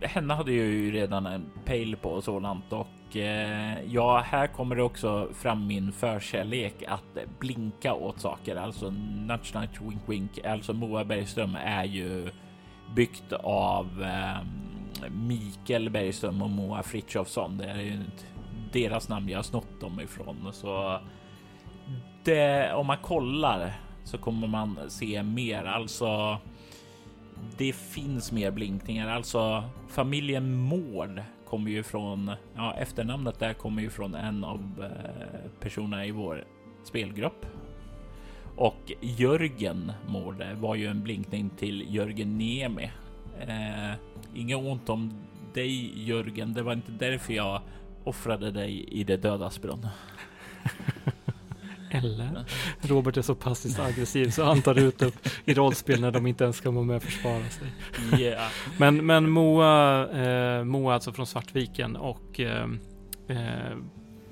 henne 0.00 0.34
hade 0.34 0.52
ju 0.52 0.92
redan 0.92 1.26
en 1.26 1.50
pejl 1.64 1.96
på 1.96 2.10
och 2.10 2.24
sådant 2.24 2.72
och 2.72 2.86
eh, 3.16 3.84
ja, 3.84 4.24
här 4.26 4.46
kommer 4.46 4.76
det 4.76 4.82
också 4.82 5.28
fram 5.34 5.66
min 5.66 5.92
förkärlek 5.92 6.74
att 6.88 7.38
blinka 7.38 7.94
åt 7.94 8.20
saker, 8.20 8.56
alltså 8.56 8.90
nudge 8.90 9.54
nudge 9.54 9.80
wink 9.80 10.02
wink. 10.06 10.44
Alltså 10.44 10.72
Moa 10.72 11.04
Bergström 11.04 11.56
är 11.64 11.84
ju 11.84 12.30
byggt 12.94 13.32
av 13.42 14.02
eh, 14.02 14.44
Mikael 15.10 15.90
Bergström 15.90 16.42
och 16.42 16.50
Moa 16.50 16.82
Fritjofsson. 16.82 17.58
Det 17.58 17.64
är 17.64 17.80
ju 17.80 17.98
deras 18.72 19.08
namn 19.08 19.28
jag 19.28 19.38
har 19.38 19.42
snott 19.42 19.80
dem 19.80 20.00
ifrån, 20.00 20.48
så 20.52 21.00
det, 22.24 22.72
om 22.72 22.86
man 22.86 22.98
kollar 22.98 23.72
så 24.04 24.18
kommer 24.18 24.46
man 24.46 24.78
se 24.88 25.22
mer. 25.22 25.64
Alltså, 25.64 26.38
det 27.56 27.72
finns 27.72 28.32
mer 28.32 28.50
blinkningar. 28.50 29.08
Alltså 29.08 29.64
familjen 29.88 30.54
Mård 30.54 31.22
kommer 31.50 31.70
ju 31.70 31.82
från, 31.82 32.30
ja 32.56 32.74
efternamnet 32.74 33.38
där 33.38 33.52
kommer 33.52 33.82
ju 33.82 33.90
från 33.90 34.14
en 34.14 34.44
av 34.44 34.60
eh, 34.82 35.50
personerna 35.60 36.06
i 36.06 36.10
vår 36.10 36.44
spelgrupp. 36.84 37.46
Och 38.56 38.92
Jörgen 39.00 39.92
Mårde 40.08 40.54
var 40.54 40.74
ju 40.74 40.86
en 40.86 41.02
blinkning 41.02 41.50
till 41.50 41.94
Jörgen 41.94 42.38
Niemi. 42.38 42.90
Eh, 43.40 43.92
inget 44.34 44.58
ont 44.58 44.88
om 44.88 45.12
dig 45.54 46.02
Jörgen, 46.08 46.54
det 46.54 46.62
var 46.62 46.72
inte 46.72 46.92
därför 46.92 47.32
jag 47.32 47.60
offrade 48.04 48.50
dig 48.50 48.84
i 48.84 49.04
det 49.04 49.16
dödas 49.16 49.60
brunn. 49.62 49.86
Eller? 51.90 52.44
Robert 52.80 53.16
är 53.16 53.22
så 53.22 53.34
passivt 53.34 53.78
aggressiv 53.78 54.30
så 54.30 54.44
han 54.44 54.62
tar 54.62 54.78
ut 54.78 55.02
upp 55.02 55.28
i 55.44 55.54
rollspel 55.54 56.00
när 56.00 56.10
de 56.10 56.26
inte 56.26 56.44
ens 56.44 56.56
ska 56.56 56.70
vara 56.70 56.84
med 56.84 56.96
och 56.96 57.02
försvara 57.02 57.42
sig. 57.48 57.68
Yeah. 58.20 58.50
Men, 58.78 59.06
men 59.06 59.30
Moa, 59.30 60.08
eh, 60.08 60.64
Moa 60.64 60.94
alltså 60.94 61.12
från 61.12 61.26
Svartviken 61.26 61.96
och 61.96 62.40
eh, 62.40 62.68
eh 63.28 63.76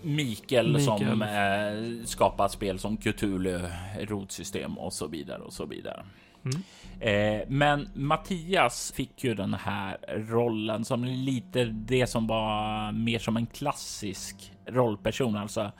Mikael, 0.03 0.73
Mikael, 0.73 0.81
som 0.81 1.23
eh, 1.23 2.07
skapar 2.07 2.49
spel 2.49 2.79
som 2.79 2.97
Cthulhu, 2.97 3.61
rotsystem 4.01 4.79
och 4.79 4.93
så 4.93 5.07
vidare 5.07 5.43
och 5.43 5.53
så 5.53 5.67
vidare. 5.67 6.05
Mm. 6.45 6.63
Eh, 7.01 7.45
men 7.49 7.89
Mattias 7.95 8.93
fick 8.93 9.25
ju 9.25 9.35
den 9.35 9.55
här 9.55 9.97
rollen 10.09 10.85
som 10.85 11.05
lite 11.05 11.65
det 11.65 12.07
som 12.07 12.27
var 12.27 12.93
mer 12.93 13.19
som 13.19 13.37
en 13.37 13.47
klassisk 13.47 14.53
rollperson, 14.67 15.37
alltså 15.37 15.73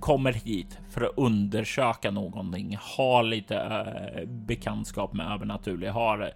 kommer 0.00 0.32
hit 0.32 0.78
för 0.90 1.00
att 1.00 1.12
undersöka 1.18 2.10
någonting, 2.10 2.76
har 2.80 3.22
lite 3.22 3.56
äh, 3.56 4.28
bekantskap 4.28 5.12
med 5.12 5.32
övernaturligt, 5.32 5.92
har 5.92 6.32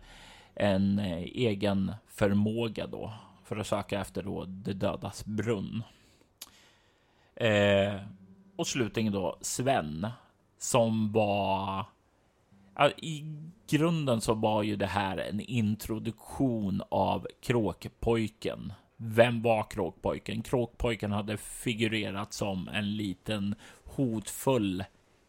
en 0.54 0.99
äh, 0.99 1.23
egen 1.23 1.92
förmåga 2.06 2.87
då 2.87 3.12
för 3.45 3.56
att 3.56 3.66
söka 3.66 4.00
efter 4.00 4.23
då 4.23 4.45
det 4.45 4.73
dödas 4.73 5.25
brunn. 5.25 5.83
Eh, 7.35 7.95
och 8.56 8.66
slutligen 8.66 9.12
då 9.12 9.38
Sven 9.40 10.06
som 10.59 11.12
var 11.12 11.85
i 12.97 13.25
grunden 13.71 14.21
så 14.21 14.35
var 14.35 14.62
ju 14.62 14.76
det 14.76 14.87
här 14.87 15.18
en 15.18 15.40
introduktion 15.40 16.83
av 16.88 17.26
kråkpojken 17.42 18.73
vem 18.97 19.43
var 19.43 19.71
Kråkpojken? 19.71 20.43
Kråkpojken 20.43 21.12
hade 21.12 21.37
figurerat 21.37 22.33
som 22.33 22.69
en 22.69 22.97
liten 22.97 23.55
hotfull 23.85 24.85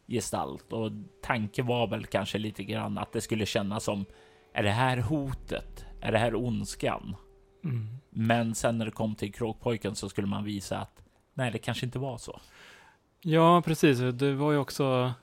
gestalt 0.08 0.74
och 0.74 0.92
tanken 1.22 1.66
var 1.66 1.88
väl 1.88 2.06
kanske 2.06 2.38
lite 2.38 2.64
grann 2.64 2.98
att 2.98 3.12
det 3.12 3.22
skulle 3.22 3.46
kännas 3.46 3.84
som 3.84 4.06
är 4.54 4.64
det 4.64 4.72
här 4.72 4.98
hotet? 4.98 5.86
Är 6.02 6.12
det 6.12 6.18
här 6.18 6.36
ondskan? 6.36 7.16
Mm. 7.64 7.88
Men 8.10 8.56
sen 8.56 8.78
när 8.78 8.86
det 8.86 8.92
kom 8.92 9.16
till 9.16 9.34
Kråkpojken 9.34 9.96
så 9.96 10.10
skulle 10.10 10.28
man 10.28 10.44
visa 10.44 10.78
att 10.78 11.04
nej, 11.34 11.52
det 11.52 11.58
kanske 11.58 11.86
inte 11.86 12.00
var 12.00 12.18
så. 12.18 12.40
Ja, 13.22 13.62
precis. 13.62 14.00
Det 14.00 14.34
var 14.34 14.52
ju 14.52 14.58
också 14.58 15.14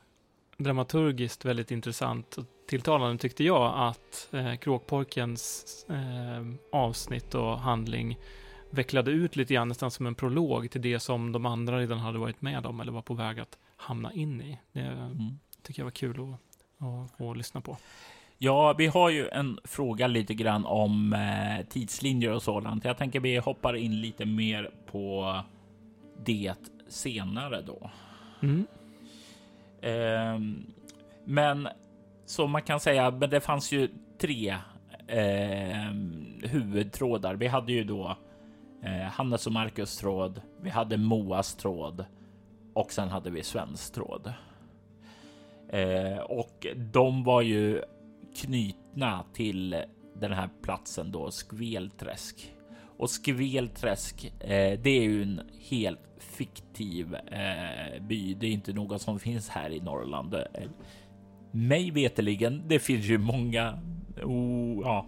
dramaturgiskt 0.58 1.44
väldigt 1.44 1.70
intressant 1.70 2.36
och 2.36 2.44
tilltalande 2.66 3.18
tyckte 3.18 3.44
jag 3.44 3.72
att 3.76 4.28
eh, 4.32 4.54
Kråkpojkens 4.54 5.86
eh, 5.88 6.54
avsnitt 6.72 7.34
och 7.34 7.58
handling 7.58 8.18
vecklade 8.70 9.10
ut 9.10 9.36
lite 9.36 9.54
grann 9.54 9.68
nästan 9.68 9.90
som 9.90 10.06
en 10.06 10.14
prolog 10.14 10.70
till 10.70 10.82
det 10.82 11.00
som 11.00 11.32
de 11.32 11.46
andra 11.46 11.78
redan 11.78 11.98
hade 11.98 12.18
varit 12.18 12.42
med 12.42 12.66
om 12.66 12.80
eller 12.80 12.92
var 12.92 13.02
på 13.02 13.14
väg 13.14 13.40
att 13.40 13.58
hamna 13.76 14.12
in 14.12 14.42
i. 14.42 14.58
Det 14.72 14.80
mm. 14.80 15.38
tycker 15.62 15.80
jag 15.80 15.84
var 15.84 15.90
kul 15.90 16.20
att, 16.20 16.40
att, 16.86 17.20
att 17.20 17.36
lyssna 17.36 17.60
på. 17.60 17.76
Ja, 18.38 18.72
vi 18.72 18.86
har 18.86 19.10
ju 19.10 19.28
en 19.28 19.58
fråga 19.64 20.06
lite 20.06 20.34
grann 20.34 20.64
om 20.64 21.12
eh, 21.12 21.66
tidslinjer 21.66 22.32
och 22.32 22.42
sådant. 22.42 22.84
Jag 22.84 22.98
tänker 22.98 23.20
vi 23.20 23.36
hoppar 23.36 23.76
in 23.76 24.00
lite 24.00 24.26
mer 24.26 24.70
på 24.86 25.36
det 26.24 26.54
senare 26.88 27.62
då. 27.62 27.90
Mm. 28.42 28.66
Eh, 29.80 30.64
men 31.24 31.68
så 32.26 32.46
man 32.46 32.62
kan 32.62 32.80
säga, 32.80 33.10
men 33.10 33.30
det 33.30 33.40
fanns 33.40 33.72
ju 33.72 33.88
tre 34.18 34.56
eh, 35.06 35.92
huvudtrådar. 36.42 37.34
Vi 37.34 37.46
hade 37.46 37.72
ju 37.72 37.84
då 37.84 38.16
eh, 38.82 39.10
Hannes 39.12 39.46
och 39.46 39.52
Marcus 39.52 39.96
tråd. 39.96 40.42
Vi 40.60 40.70
hade 40.70 40.96
Moas 40.96 41.54
tråd 41.54 42.04
och 42.74 42.92
sen 42.92 43.08
hade 43.08 43.30
vi 43.30 43.42
Svens 43.42 43.90
tråd. 43.90 44.32
Eh, 45.68 46.18
och 46.18 46.66
de 46.76 47.24
var 47.24 47.42
ju 47.42 47.82
knutna 48.36 49.24
till 49.32 49.76
den 50.14 50.32
här 50.32 50.48
platsen 50.62 51.12
då, 51.12 51.30
Skvelträsk. 51.30 52.54
Och 52.96 53.10
Skvelträsk, 53.10 54.32
eh, 54.40 54.80
det 54.80 54.90
är 54.90 55.02
ju 55.02 55.22
en 55.22 55.40
helt 55.70 56.00
fiktiv 56.18 57.14
eh, 57.14 58.02
by. 58.02 58.34
Det 58.34 58.46
är 58.46 58.50
inte 58.50 58.72
något 58.72 59.02
som 59.02 59.18
finns 59.18 59.48
här 59.48 59.70
i 59.70 59.80
Norrland. 59.80 60.36
Mig 61.54 61.90
veteligen, 61.90 62.62
det 62.68 62.78
finns 62.78 63.04
ju 63.04 63.18
många 63.18 63.78
oh, 64.22 64.80
ja, 64.84 65.06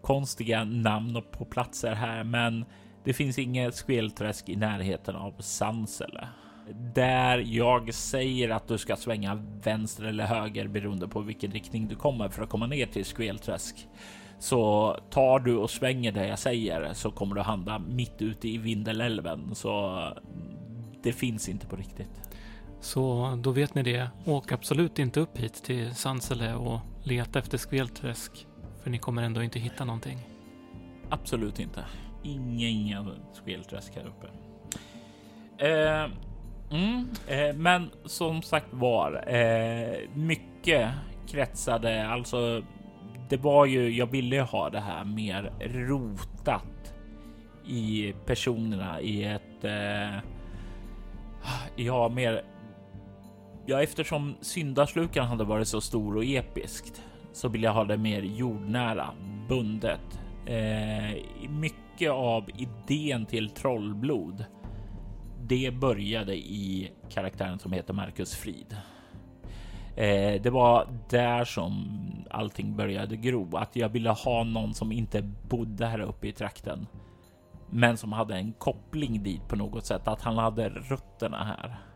konstiga 0.00 0.64
namn 0.64 1.22
på 1.30 1.44
platser 1.44 1.94
här, 1.94 2.24
men 2.24 2.64
det 3.04 3.12
finns 3.12 3.38
inget 3.38 3.74
Skvelträsk 3.74 4.48
i 4.48 4.56
närheten 4.56 5.16
av 5.16 5.34
Sansele 5.38 6.28
där 6.94 7.38
jag 7.38 7.94
säger 7.94 8.50
att 8.50 8.68
du 8.68 8.78
ska 8.78 8.96
svänga 8.96 9.34
vänster 9.62 10.04
eller 10.04 10.24
höger 10.24 10.68
beroende 10.68 11.08
på 11.08 11.20
vilken 11.20 11.50
riktning 11.52 11.88
du 11.88 11.94
kommer 11.94 12.28
för 12.28 12.42
att 12.42 12.50
komma 12.50 12.66
ner 12.66 12.86
till 12.86 13.04
Skvelträsk. 13.04 13.88
Så 14.38 14.96
tar 15.10 15.38
du 15.38 15.56
och 15.56 15.70
svänger 15.70 16.12
det 16.12 16.28
jag 16.28 16.38
säger 16.38 16.92
så 16.92 17.10
kommer 17.10 17.34
du 17.34 17.40
hamna 17.40 17.78
mitt 17.78 18.22
ute 18.22 18.48
i 18.48 18.58
Vindelälven. 18.58 19.54
Så 19.54 20.02
det 21.02 21.12
finns 21.12 21.48
inte 21.48 21.66
på 21.66 21.76
riktigt. 21.76 22.27
Så 22.80 23.34
då 23.42 23.50
vet 23.50 23.74
ni 23.74 23.82
det. 23.82 24.10
Åk 24.26 24.52
absolut 24.52 24.98
inte 24.98 25.20
upp 25.20 25.38
hit 25.38 25.64
till 25.64 25.94
Sansele 25.94 26.54
och 26.54 26.80
leta 27.04 27.38
efter 27.38 27.58
Skvelträsk. 27.58 28.46
För 28.82 28.90
ni 28.90 28.98
kommer 28.98 29.22
ändå 29.22 29.42
inte 29.42 29.58
hitta 29.58 29.84
någonting. 29.84 30.18
Absolut 31.08 31.60
inte. 31.60 31.84
Inga, 32.22 32.66
inga 32.66 33.06
Skvelträsk 33.32 33.94
här 33.96 34.06
uppe. 34.06 34.26
Eh, 35.66 36.08
Mm, 36.70 37.08
eh, 37.28 37.56
men 37.56 37.90
som 38.04 38.42
sagt 38.42 38.66
var, 38.70 39.24
eh, 39.26 39.98
mycket 40.14 40.90
kretsade, 41.28 42.08
alltså 42.08 42.62
det 43.28 43.36
var 43.36 43.66
ju, 43.66 43.96
jag 43.96 44.06
ville 44.06 44.40
ha 44.40 44.70
det 44.70 44.80
här 44.80 45.04
mer 45.04 45.52
rotat 45.60 46.94
i 47.66 48.14
personerna 48.26 49.00
i 49.00 49.24
ett, 49.24 49.64
eh, 49.64 50.18
ja 51.76 52.08
mer, 52.08 52.42
ja 53.68 53.82
eftersom 53.82 54.34
syndarslukan 54.40 55.26
hade 55.26 55.44
varit 55.44 55.68
så 55.68 55.80
stor 55.80 56.16
och 56.16 56.24
episkt 56.24 57.02
så 57.32 57.48
vill 57.48 57.62
jag 57.62 57.72
ha 57.72 57.84
det 57.84 57.96
mer 57.96 58.22
jordnära, 58.22 59.10
bundet. 59.48 60.20
Eh, 60.46 61.22
mycket 61.48 62.10
av 62.10 62.50
idén 62.56 63.26
till 63.26 63.50
trollblod 63.50 64.44
det 65.42 65.74
började 65.74 66.36
i 66.36 66.92
karaktären 67.08 67.58
som 67.58 67.72
heter 67.72 67.94
Marcus 67.94 68.34
Frid. 68.34 68.76
Eh, 69.96 70.42
det 70.42 70.50
var 70.50 70.88
där 71.10 71.44
som 71.44 71.88
allting 72.30 72.76
började 72.76 73.16
gro, 73.16 73.56
att 73.56 73.76
jag 73.76 73.88
ville 73.88 74.10
ha 74.10 74.44
någon 74.44 74.74
som 74.74 74.92
inte 74.92 75.22
bodde 75.48 75.86
här 75.86 76.00
uppe 76.00 76.28
i 76.28 76.32
trakten, 76.32 76.86
men 77.70 77.96
som 77.96 78.12
hade 78.12 78.34
en 78.34 78.52
koppling 78.52 79.22
dit 79.22 79.48
på 79.48 79.56
något 79.56 79.86
sätt, 79.86 80.08
att 80.08 80.22
han 80.22 80.38
hade 80.38 80.68
rötterna 80.68 81.44
här 81.44 81.87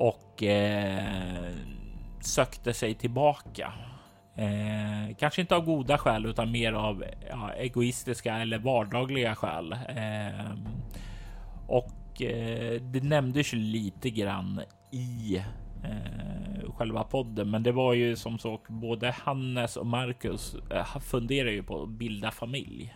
och 0.00 0.42
eh, 0.42 1.52
sökte 2.20 2.74
sig 2.74 2.94
tillbaka. 2.94 3.72
Eh, 4.36 5.16
kanske 5.18 5.40
inte 5.40 5.56
av 5.56 5.64
goda 5.64 5.98
skäl 5.98 6.26
utan 6.26 6.50
mer 6.50 6.72
av 6.72 7.04
ja, 7.30 7.52
egoistiska 7.52 8.36
eller 8.36 8.58
vardagliga 8.58 9.34
skäl. 9.34 9.72
Eh, 9.72 10.50
och 11.66 11.90
Eh, 12.20 12.82
det 12.82 13.02
nämndes 13.02 13.54
ju 13.54 13.58
lite 13.58 14.10
grann 14.10 14.60
i 14.90 15.36
eh, 15.84 16.72
själva 16.72 17.04
podden, 17.04 17.50
men 17.50 17.62
det 17.62 17.72
var 17.72 17.94
ju 17.94 18.16
som 18.16 18.38
sagt 18.38 18.68
både 18.68 19.10
Hannes 19.10 19.76
och 19.76 19.86
Marcus 19.86 20.54
eh, 20.54 20.98
funderar 20.98 21.50
ju 21.50 21.62
på 21.62 21.82
att 21.82 21.88
bilda 21.88 22.30
familj 22.30 22.94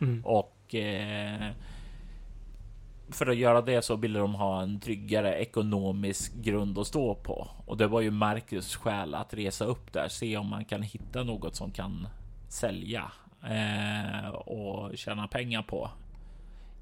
mm. 0.00 0.24
och 0.24 0.74
eh, 0.74 1.50
för 3.08 3.26
att 3.26 3.36
göra 3.36 3.62
det 3.62 3.82
så 3.82 3.96
ville 3.96 4.18
de 4.18 4.34
ha 4.34 4.62
en 4.62 4.80
tryggare 4.80 5.34
ekonomisk 5.34 6.34
grund 6.34 6.78
att 6.78 6.86
stå 6.86 7.14
på 7.14 7.48
och 7.66 7.76
det 7.76 7.86
var 7.86 8.00
ju 8.00 8.10
Marcus 8.10 8.76
skäl 8.76 9.14
att 9.14 9.34
resa 9.34 9.64
upp 9.64 9.92
där, 9.92 10.08
se 10.08 10.36
om 10.36 10.48
man 10.48 10.64
kan 10.64 10.82
hitta 10.82 11.22
något 11.22 11.56
som 11.56 11.70
kan 11.70 12.08
sälja 12.48 13.12
eh, 13.42 14.28
och 14.28 14.98
tjäna 14.98 15.28
pengar 15.28 15.62
på 15.62 15.90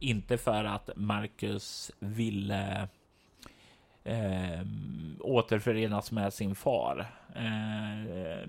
inte 0.03 0.39
för 0.39 0.65
att 0.65 0.91
Marcus 0.97 1.91
ville 1.99 2.89
eh, 4.05 4.61
återförenas 5.21 6.13
med 6.13 6.33
sin 6.33 6.55
far. 6.55 7.07
Eh, 7.37 8.49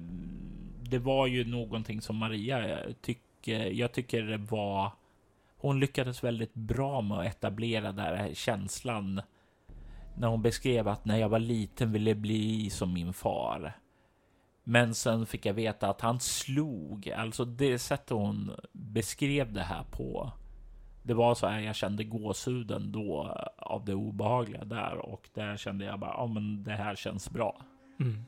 det 0.82 1.00
var 1.00 1.28
ju 1.28 1.46
någonting 1.46 2.02
som 2.02 2.16
Maria 2.16 2.80
tycker. 3.02 3.66
Jag 3.66 3.92
tycker 3.92 4.24
det 4.24 4.38
var. 4.38 4.92
Hon 5.64 5.80
lyckades 5.80 6.24
väldigt 6.24 6.54
bra 6.54 7.02
med 7.02 7.20
att 7.20 7.26
etablera 7.26 7.92
den 7.92 8.06
här 8.06 8.34
känslan 8.34 9.22
när 10.18 10.28
hon 10.28 10.42
beskrev 10.42 10.88
att 10.88 11.06
när 11.06 11.18
jag 11.18 11.30
var 11.30 11.40
liten 11.40 11.92
ville 11.92 12.10
jag 12.10 12.18
bli 12.18 12.70
som 12.70 12.94
min 12.94 13.14
far. 13.14 13.78
Men 14.64 14.96
sen 14.96 15.26
fick 15.26 15.46
jag 15.46 15.54
veta 15.54 15.90
att 15.90 16.02
han 16.02 16.20
slog, 16.20 17.10
alltså 17.10 17.46
det 17.46 17.80
sättet 17.80 18.10
hon 18.10 18.52
beskrev 18.72 19.54
det 19.54 19.64
här 19.64 19.84
på 19.84 20.32
det 21.04 21.14
var 21.14 21.36
så 21.36 21.48
här 21.48 21.60
jag 21.60 21.76
kände 21.76 22.04
gåshuden 22.04 22.92
då 22.92 23.38
av 23.58 23.86
det 23.86 23.94
obehagliga 23.94 24.66
där 24.66 24.96
och 24.96 25.30
där 25.34 25.58
kände 25.58 25.86
jag 25.86 26.00
bara, 26.00 26.14
ja 26.18 26.28
men 26.28 26.64
det 26.64 26.72
här 26.72 26.96
känns 26.96 27.30
bra. 27.30 27.62
Mm. 28.00 28.24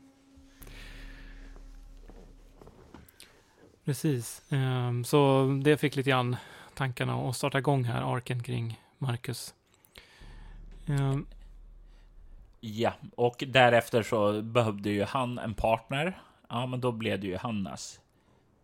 Precis, 3.86 4.52
ehm, 4.52 5.04
så 5.04 5.48
det 5.63 5.78
fick 5.78 5.95
lite 5.95 6.10
grann 6.10 6.36
tankarna 6.75 7.15
och 7.15 7.35
starta 7.35 7.57
igång 7.57 7.83
här, 7.83 8.15
arken 8.15 8.43
kring 8.43 8.79
Marcus. 8.97 9.53
Um. 10.88 11.27
Ja, 12.59 12.93
och 13.15 13.43
därefter 13.47 14.03
så 14.03 14.41
behövde 14.41 14.89
ju 14.89 15.03
han 15.03 15.39
en 15.39 15.53
partner. 15.53 16.19
Ja, 16.49 16.65
men 16.65 16.81
då 16.81 16.91
blev 16.91 17.19
det 17.19 17.27
ju 17.27 17.38
Hannas. 17.38 17.99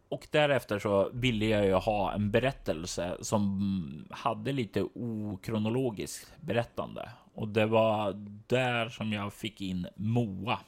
Och 0.09 0.27
därefter 0.31 0.79
så 0.79 1.09
ville 1.13 1.45
jag 1.45 1.65
ju 1.65 1.73
ha 1.73 2.13
en 2.13 2.31
berättelse 2.31 3.17
som 3.21 4.05
hade 4.09 4.51
lite 4.51 4.87
okronologiskt 4.95 6.33
berättande. 6.41 7.09
Och 7.33 7.47
det 7.47 7.65
var 7.65 8.13
där 8.47 8.89
som 8.89 9.13
jag 9.13 9.33
fick 9.33 9.61
in 9.61 9.87
Moa. 9.95 10.59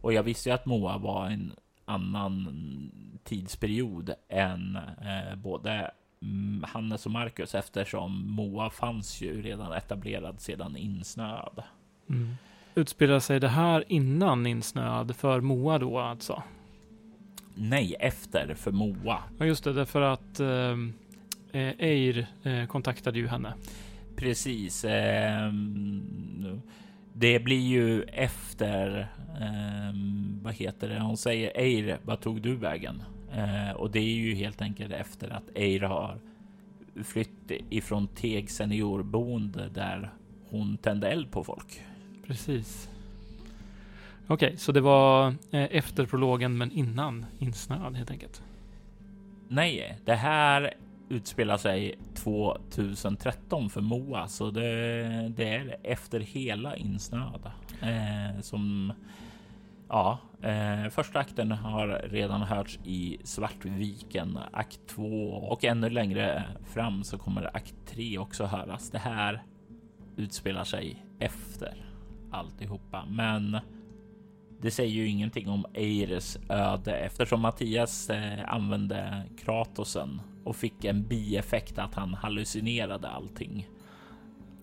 Och 0.00 0.12
jag 0.12 0.22
visste 0.22 0.48
ju 0.48 0.54
att 0.54 0.66
Moa 0.66 0.98
var 0.98 1.26
en 1.26 1.52
annan 1.84 2.90
tidsperiod 3.24 4.14
än 4.28 4.76
eh, 4.76 5.36
både 5.36 5.90
Hannes 6.68 7.06
och 7.06 7.12
Marcus 7.12 7.54
eftersom 7.54 8.30
Moa 8.30 8.70
fanns 8.70 9.20
ju 9.20 9.42
redan 9.42 9.72
etablerad 9.72 10.40
sedan 10.40 10.76
insnöad. 10.76 11.62
Mm. 12.10 12.36
Utspelar 12.74 13.20
sig 13.20 13.40
det 13.40 13.48
här 13.48 13.84
innan 13.88 14.46
insnöad 14.46 15.16
för 15.16 15.40
Moa 15.40 15.78
då 15.78 15.98
alltså? 15.98 16.42
Nej, 17.54 17.94
efter 18.00 18.54
för 18.54 18.72
Moa. 18.72 19.18
Ja, 19.38 19.46
just 19.46 19.64
det, 19.64 19.72
därför 19.72 20.00
att 20.00 20.40
eh, 20.40 20.72
eh, 21.52 21.74
Eir 21.78 22.26
eh, 22.42 22.66
kontaktade 22.66 23.18
ju 23.18 23.28
henne. 23.28 23.54
Precis. 24.16 24.84
Eh, 24.84 25.52
det 27.12 27.40
blir 27.40 27.60
ju 27.60 28.02
efter. 28.02 29.08
Eh, 29.40 29.94
vad 30.42 30.54
heter 30.54 30.88
det? 30.88 31.00
Hon 31.00 31.16
säger 31.16 31.58
Eir, 31.58 31.98
vad 32.02 32.20
tog 32.20 32.42
du 32.42 32.56
vägen? 32.56 33.02
Eh, 33.36 33.70
och 33.70 33.90
det 33.90 33.98
är 33.98 34.14
ju 34.14 34.34
helt 34.34 34.62
enkelt 34.62 34.92
efter 34.92 35.30
att 35.30 35.50
Eir 35.54 35.80
har 35.80 36.18
flytt 37.04 37.50
ifrån 37.70 38.08
Teg 38.08 38.50
seniorboende 38.50 39.68
där 39.68 40.10
hon 40.50 40.76
tände 40.76 41.08
eld 41.08 41.30
på 41.30 41.44
folk. 41.44 41.82
Precis. 42.26 42.88
Okej, 44.26 44.56
så 44.56 44.72
det 44.72 44.80
var 44.80 45.28
eh, 45.28 45.68
efter 45.70 46.06
prologen 46.06 46.58
men 46.58 46.72
innan 46.72 47.26
insnöad 47.38 47.96
helt 47.96 48.10
enkelt? 48.10 48.42
Nej, 49.48 49.98
det 50.04 50.14
här 50.14 50.74
utspelar 51.08 51.56
sig 51.56 51.98
2013 52.14 53.70
för 53.70 53.80
Moa, 53.80 54.28
så 54.28 54.50
det, 54.50 54.62
det 55.36 55.48
är 55.48 55.76
efter 55.82 56.20
hela 56.20 56.76
insnöad 56.76 57.50
eh, 57.82 58.40
som 58.40 58.92
Ja, 59.94 60.18
eh, 60.42 60.90
första 60.90 61.18
akten 61.18 61.52
har 61.52 61.86
redan 62.04 62.42
hörts 62.42 62.78
i 62.84 63.18
Svartviken, 63.24 64.38
akt 64.52 64.80
2 64.86 65.02
och 65.30 65.64
ännu 65.64 65.90
längre 65.90 66.44
fram 66.64 67.04
så 67.04 67.18
kommer 67.18 67.56
akt 67.56 67.74
3 67.86 68.18
också 68.18 68.44
höras. 68.44 68.90
Det 68.90 68.98
här 68.98 69.42
utspelar 70.16 70.64
sig 70.64 71.06
efter 71.18 71.86
alltihopa, 72.30 73.04
men 73.08 73.58
det 74.60 74.70
säger 74.70 74.90
ju 74.90 75.08
ingenting 75.08 75.48
om 75.48 75.66
Eires 75.74 76.38
öde 76.48 76.96
eftersom 76.96 77.40
Mattias 77.40 78.10
eh, 78.10 78.54
använde 78.54 79.22
Kratosen 79.38 80.20
och 80.44 80.56
fick 80.56 80.84
en 80.84 81.02
bieffekt 81.02 81.78
att 81.78 81.94
han 81.94 82.14
hallucinerade 82.14 83.08
allting. 83.08 83.68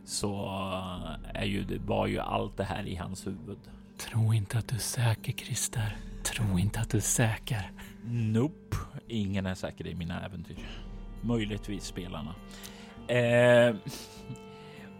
Så 0.06 0.34
eh, 0.46 1.41
är 1.41 1.46
ju 1.46 1.63
det 1.63 1.80
var 1.80 2.08
ju 2.08 2.20
allt 2.20 2.58
det 2.58 2.63
här 2.63 2.88
i 2.88 2.96
hans 2.96 3.28
huvud. 3.28 3.60
Tro 4.02 4.34
inte 4.34 4.58
att 4.58 4.68
du 4.68 4.76
är 4.76 4.80
säker, 4.80 5.34
Christer. 5.34 5.98
Tro 6.24 6.60
inte 6.60 6.80
att 6.80 6.90
du 6.90 6.98
är 6.98 7.02
säker. 7.02 7.72
Nope, 8.06 8.78
ingen 9.08 9.46
är 9.46 9.56
säker 9.56 9.88
i 9.88 9.96
mina 9.96 10.26
äventyr. 10.26 10.68
Möjligtvis 11.22 11.84
spelarna. 11.84 12.36
Eh, 13.08 13.76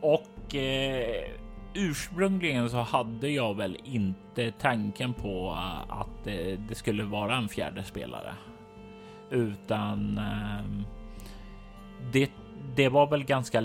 och 0.02 0.56
eh, 0.56 1.32
ursprungligen 1.74 2.70
så 2.70 2.78
hade 2.78 3.30
jag 3.30 3.58
väl 3.58 3.78
inte 3.84 4.52
tanken 4.52 5.14
på 5.14 5.58
eh, 5.58 6.00
att 6.00 6.24
det, 6.24 6.56
det 6.56 6.76
skulle 6.76 7.04
vara 7.04 7.38
en 7.38 7.50
fjärde 7.50 7.84
spelare, 7.84 8.34
utan 9.30 10.18
eh, 10.18 10.86
det, 12.12 12.32
det 12.76 12.90
var 12.90 13.08
väl 13.08 13.24
ganska, 13.24 13.62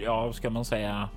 ja, 0.00 0.32
ska 0.32 0.50
man 0.50 0.64
säga, 0.64 1.08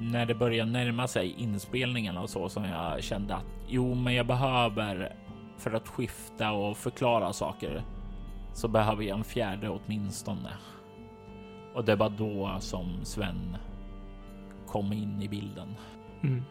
när 0.00 0.26
det 0.26 0.34
började 0.34 0.70
närma 0.70 1.08
sig 1.08 1.34
inspelningen 1.38 2.16
och 2.16 2.30
så 2.30 2.48
som 2.48 2.64
jag 2.64 3.02
kände 3.02 3.34
att 3.34 3.44
jo, 3.68 3.94
men 3.94 4.14
jag 4.14 4.26
behöver 4.26 5.16
för 5.58 5.72
att 5.72 5.88
skifta 5.88 6.52
och 6.52 6.76
förklara 6.76 7.32
saker 7.32 7.82
så 8.52 8.68
behöver 8.68 9.02
jag 9.02 9.18
en 9.18 9.24
fjärde 9.24 9.68
åtminstone. 9.68 10.50
Och 11.74 11.84
det 11.84 11.96
var 11.96 12.10
då 12.10 12.56
som 12.60 12.86
Sven 13.02 13.56
kom 14.66 14.92
in 14.92 15.22
i 15.22 15.28
bilden. 15.28 15.74
Mm. 16.22 16.42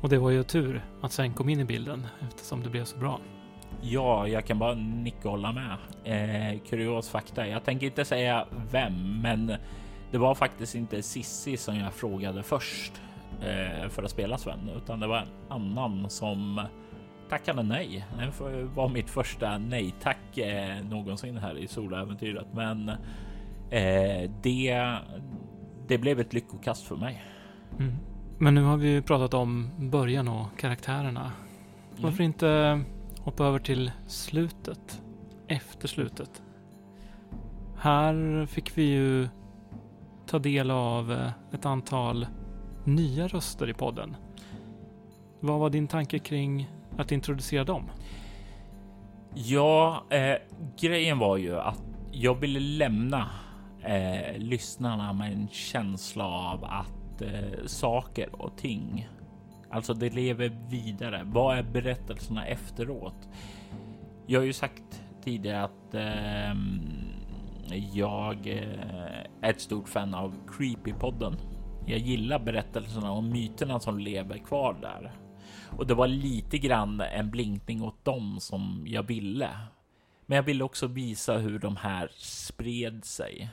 Och 0.00 0.08
det 0.08 0.18
var 0.18 0.30
ju 0.30 0.42
tur 0.42 0.84
att 1.00 1.12
Sven 1.12 1.34
kom 1.34 1.48
in 1.48 1.60
i 1.60 1.64
bilden 1.64 2.06
eftersom 2.28 2.62
det 2.62 2.70
blev 2.70 2.84
så 2.84 2.98
bra. 2.98 3.20
Ja, 3.80 4.28
jag 4.28 4.44
kan 4.44 4.58
bara 4.58 4.74
nicka 4.74 5.28
och 5.28 5.30
hålla 5.30 5.52
med. 5.52 5.76
Eh, 6.04 6.60
kurios 6.60 7.08
fakta. 7.08 7.48
Jag 7.48 7.64
tänker 7.64 7.86
inte 7.86 8.04
säga 8.04 8.46
vem, 8.70 9.20
men 9.22 9.52
det 10.10 10.18
var 10.18 10.34
faktiskt 10.34 10.74
inte 10.74 11.02
Sissi 11.02 11.56
som 11.56 11.76
jag 11.76 11.92
frågade 11.92 12.42
först 12.42 12.92
eh, 13.40 13.88
för 13.88 14.02
att 14.02 14.10
spela 14.10 14.38
Sven, 14.38 14.70
utan 14.76 15.00
det 15.00 15.06
var 15.06 15.18
en 15.18 15.28
annan 15.48 16.10
som 16.10 16.60
tackade 17.28 17.62
nej. 17.62 18.06
Det 18.18 18.62
var 18.74 18.88
mitt 18.88 19.10
första 19.10 19.58
nej 19.58 19.94
tack 20.02 20.38
eh, 20.38 20.84
någonsin 20.84 21.36
här 21.36 21.58
i 21.58 21.68
soläventyret, 21.68 22.46
men 22.52 22.88
eh, 23.70 24.30
det 24.42 24.94
det 25.88 25.98
blev 25.98 26.20
ett 26.20 26.32
lyckokast 26.32 26.86
för 26.86 26.96
mig. 26.96 27.24
Mm. 27.78 27.94
Men 28.38 28.54
nu 28.54 28.62
har 28.62 28.76
vi 28.76 28.88
ju 28.88 29.02
pratat 29.02 29.34
om 29.34 29.70
början 29.78 30.28
och 30.28 30.58
karaktärerna. 30.58 31.20
Mm. 31.20 32.02
Varför 32.02 32.24
inte 32.24 32.80
hoppa 33.20 33.44
över 33.44 33.58
till 33.58 33.90
slutet? 34.06 35.02
Efter 35.48 35.88
slutet. 35.88 36.42
Här 37.78 38.46
fick 38.46 38.78
vi 38.78 38.82
ju 38.82 39.28
ta 40.26 40.38
del 40.38 40.70
av 40.70 41.12
eh, 41.12 41.30
ett 41.52 41.66
antal 41.66 42.26
nya 42.84 43.28
röster 43.28 43.70
i 43.70 43.74
podden. 43.74 44.16
Vad 45.40 45.60
var 45.60 45.70
din 45.70 45.88
tanke 45.88 46.18
kring 46.18 46.70
att 46.98 47.12
introducera 47.12 47.64
dem? 47.64 47.90
Ja, 49.34 50.04
eh, 50.10 50.34
grejen 50.80 51.18
var 51.18 51.36
ju 51.36 51.58
att 51.58 51.82
jag 52.12 52.34
ville 52.34 52.60
lämna 52.60 53.30
eh, 53.82 54.38
lyssnarna 54.38 55.12
med 55.12 55.32
en 55.32 55.48
känsla 55.48 56.24
av 56.24 56.64
att 56.64 57.22
eh, 57.22 57.66
saker 57.66 58.42
och 58.42 58.56
ting, 58.56 59.08
alltså 59.70 59.94
det 59.94 60.10
lever 60.10 60.58
vidare. 60.70 61.22
Vad 61.24 61.58
är 61.58 61.62
berättelserna 61.62 62.46
efteråt? 62.46 63.28
Jag 64.26 64.40
har 64.40 64.44
ju 64.44 64.52
sagt 64.52 65.02
tidigare 65.24 65.64
att 65.64 65.94
eh, 65.94 66.54
jag 67.92 68.46
eh, 68.46 69.26
är 69.40 69.50
ett 69.50 69.60
stort 69.60 69.88
fan 69.88 70.14
av 70.14 70.34
Creepypodden. 70.48 71.36
Jag 71.86 71.98
gillar 71.98 72.38
berättelserna 72.38 73.12
och 73.12 73.24
myterna 73.24 73.80
som 73.80 73.98
lever 73.98 74.38
kvar 74.38 74.76
där. 74.80 75.12
Och 75.76 75.86
det 75.86 75.94
var 75.94 76.06
lite 76.06 76.58
grann 76.58 77.00
en 77.00 77.30
blinkning 77.30 77.82
åt 77.82 78.04
dem 78.04 78.36
som 78.40 78.84
jag 78.86 79.02
ville. 79.02 79.50
Men 80.26 80.36
jag 80.36 80.42
ville 80.42 80.64
också 80.64 80.86
visa 80.86 81.38
hur 81.38 81.58
de 81.58 81.76
här 81.76 82.10
spred 82.16 83.04
sig. 83.04 83.50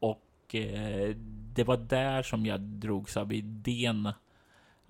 Och 0.00 0.54
eh, 0.54 1.16
det 1.54 1.64
var 1.64 1.76
där 1.76 2.22
som 2.22 2.46
jag 2.46 2.60
drogs 2.60 3.16
av 3.16 3.32
idén 3.32 4.12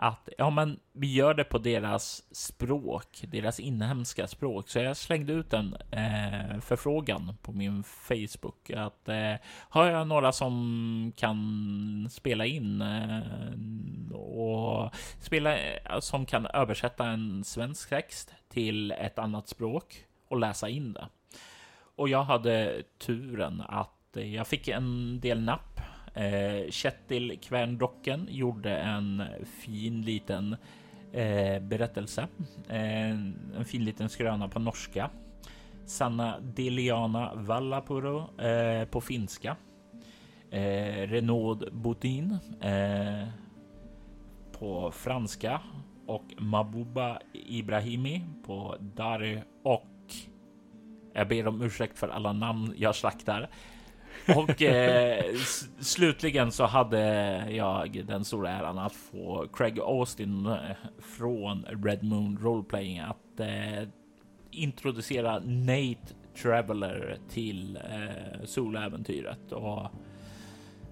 att 0.01 0.29
ja, 0.39 0.51
men 0.51 0.81
vi 0.93 1.13
gör 1.13 1.35
det 1.35 1.45
på 1.45 1.59
deras 1.59 2.35
språk, 2.37 3.25
deras 3.29 3.61
inhemska 3.61 4.27
språk. 4.27 4.69
Så 4.69 4.79
jag 4.79 4.97
slängde 4.97 5.33
ut 5.33 5.53
en 5.53 5.77
eh, 5.91 6.61
förfrågan 6.61 7.37
på 7.43 7.53
min 7.53 7.83
Facebook 7.83 8.71
att 8.71 9.09
eh, 9.09 9.35
har 9.69 9.87
jag 9.87 10.07
några 10.07 10.33
som 10.33 11.13
kan 11.17 12.09
spela 12.11 12.47
in 12.47 12.83
eh, 12.83 14.17
och 14.17 14.95
spela 15.21 15.59
eh, 15.59 16.01
som 16.01 16.27
kan 16.27 16.47
översätta 16.47 17.07
en 17.07 17.45
svensk 17.45 17.89
text 17.89 18.35
till 18.49 18.91
ett 18.91 19.19
annat 19.19 19.49
språk 19.49 20.05
och 20.29 20.39
läsa 20.39 20.69
in 20.69 20.93
det. 20.93 21.09
Och 21.97 22.09
jag 22.09 22.25
hade 22.25 22.83
turen 22.99 23.63
att 23.69 24.17
eh, 24.17 24.35
jag 24.35 24.47
fick 24.47 24.69
en 24.69 25.21
del 25.21 25.41
napp. 25.41 25.78
Eh, 26.15 26.71
Kjetil 26.71 27.39
Kverndokken 27.43 28.27
gjorde 28.31 28.77
en 28.77 29.23
fin 29.45 30.03
liten 30.03 30.57
eh, 31.13 31.63
berättelse. 31.63 32.29
Eh, 32.69 33.11
en 33.11 33.65
fin 33.65 33.85
liten 33.85 34.09
skröna 34.09 34.49
på 34.49 34.59
norska. 34.59 35.11
Sanna 35.87 36.41
Deliana 36.41 37.35
Vallapuro 37.35 38.41
eh, 38.41 38.85
på 38.85 39.01
finska. 39.01 39.57
Eh, 40.51 41.09
Renaud 41.09 41.69
Boutin 41.73 42.39
eh, 42.61 43.29
på 44.59 44.91
franska 44.91 45.61
och 46.07 46.25
Mabuba 46.39 47.19
Ibrahimi 47.33 48.23
på 48.47 48.77
dari 48.81 49.43
och 49.63 49.85
jag 51.13 51.29
ber 51.29 51.49
om 51.49 51.63
ursäkt 51.63 51.99
för 51.99 52.09
alla 52.09 52.33
namn 52.33 52.75
jag 52.77 52.95
slaktar. 52.95 53.51
Och 54.37 54.63
eh, 54.63 55.35
slutligen 55.81 56.53
så 56.53 56.67
hade 56.67 57.01
jag 57.51 58.05
den 58.07 58.25
stora 58.25 58.51
äran 58.51 58.79
att 58.79 58.93
få 58.93 59.47
Craig 59.53 59.81
Austin 59.81 60.47
eh, 60.47 60.57
från 60.99 61.65
Red 61.85 62.03
Moon 62.03 62.39
Roleplaying 62.43 62.99
att 62.99 63.41
eh, 63.41 63.89
introducera 64.51 65.39
Nate 65.39 66.15
Traveller 66.43 67.19
till 67.29 67.77
eh, 67.77 68.45
soläventyret. 68.45 69.53
Och 69.53 69.87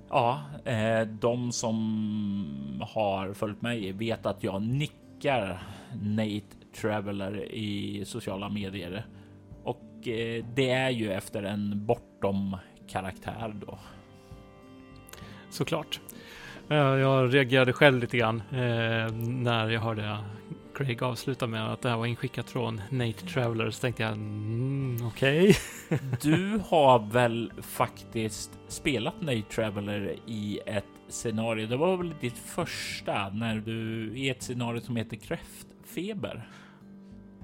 ja, 0.08 0.40
eh, 0.64 1.08
de 1.08 1.52
som 1.52 2.82
har 2.94 3.34
följt 3.34 3.62
mig 3.62 3.92
vet 3.92 4.26
att 4.26 4.44
jag 4.44 4.62
nickar 4.62 5.62
Nate 6.02 6.56
Traveller 6.80 7.52
i 7.52 8.02
sociala 8.04 8.48
medier. 8.48 9.06
Och 9.64 10.08
eh, 10.08 10.44
det 10.54 10.70
är 10.70 10.90
ju 10.90 11.12
efter 11.12 11.42
en 11.42 11.86
bortom 11.86 12.56
karaktär 12.88 13.54
då. 13.66 13.78
Såklart. 15.50 16.00
Jag 16.68 17.34
reagerade 17.34 17.72
själv 17.72 17.98
lite 17.98 18.16
grann 18.16 18.42
eh, 18.50 19.12
när 19.18 19.68
jag 19.68 19.80
hörde 19.80 20.18
Craig 20.76 21.02
avsluta 21.02 21.46
med 21.46 21.72
att 21.72 21.82
det 21.82 21.88
här 21.88 21.96
var 21.96 22.06
inskickat 22.06 22.50
från 22.50 22.80
Nate 22.90 23.26
Traveller. 23.26 23.70
Så 23.70 23.80
tänkte 23.80 24.02
jag, 24.02 24.12
mm, 24.12 24.96
okej. 25.06 25.56
Okay. 25.90 25.98
du 26.22 26.60
har 26.68 26.98
väl 27.12 27.52
faktiskt 27.62 28.50
spelat 28.68 29.20
Nate 29.20 29.42
Traveller 29.42 30.16
i 30.26 30.60
ett 30.66 30.84
scenario. 31.08 31.66
Det 31.66 31.76
var 31.76 31.96
väl 31.96 32.14
ditt 32.20 32.38
första 32.38 33.28
när 33.28 33.56
du 33.56 34.10
i 34.16 34.30
ett 34.30 34.42
scenario 34.42 34.80
som 34.80 34.96
heter 34.96 35.16
Kräftfeber. 35.16 36.48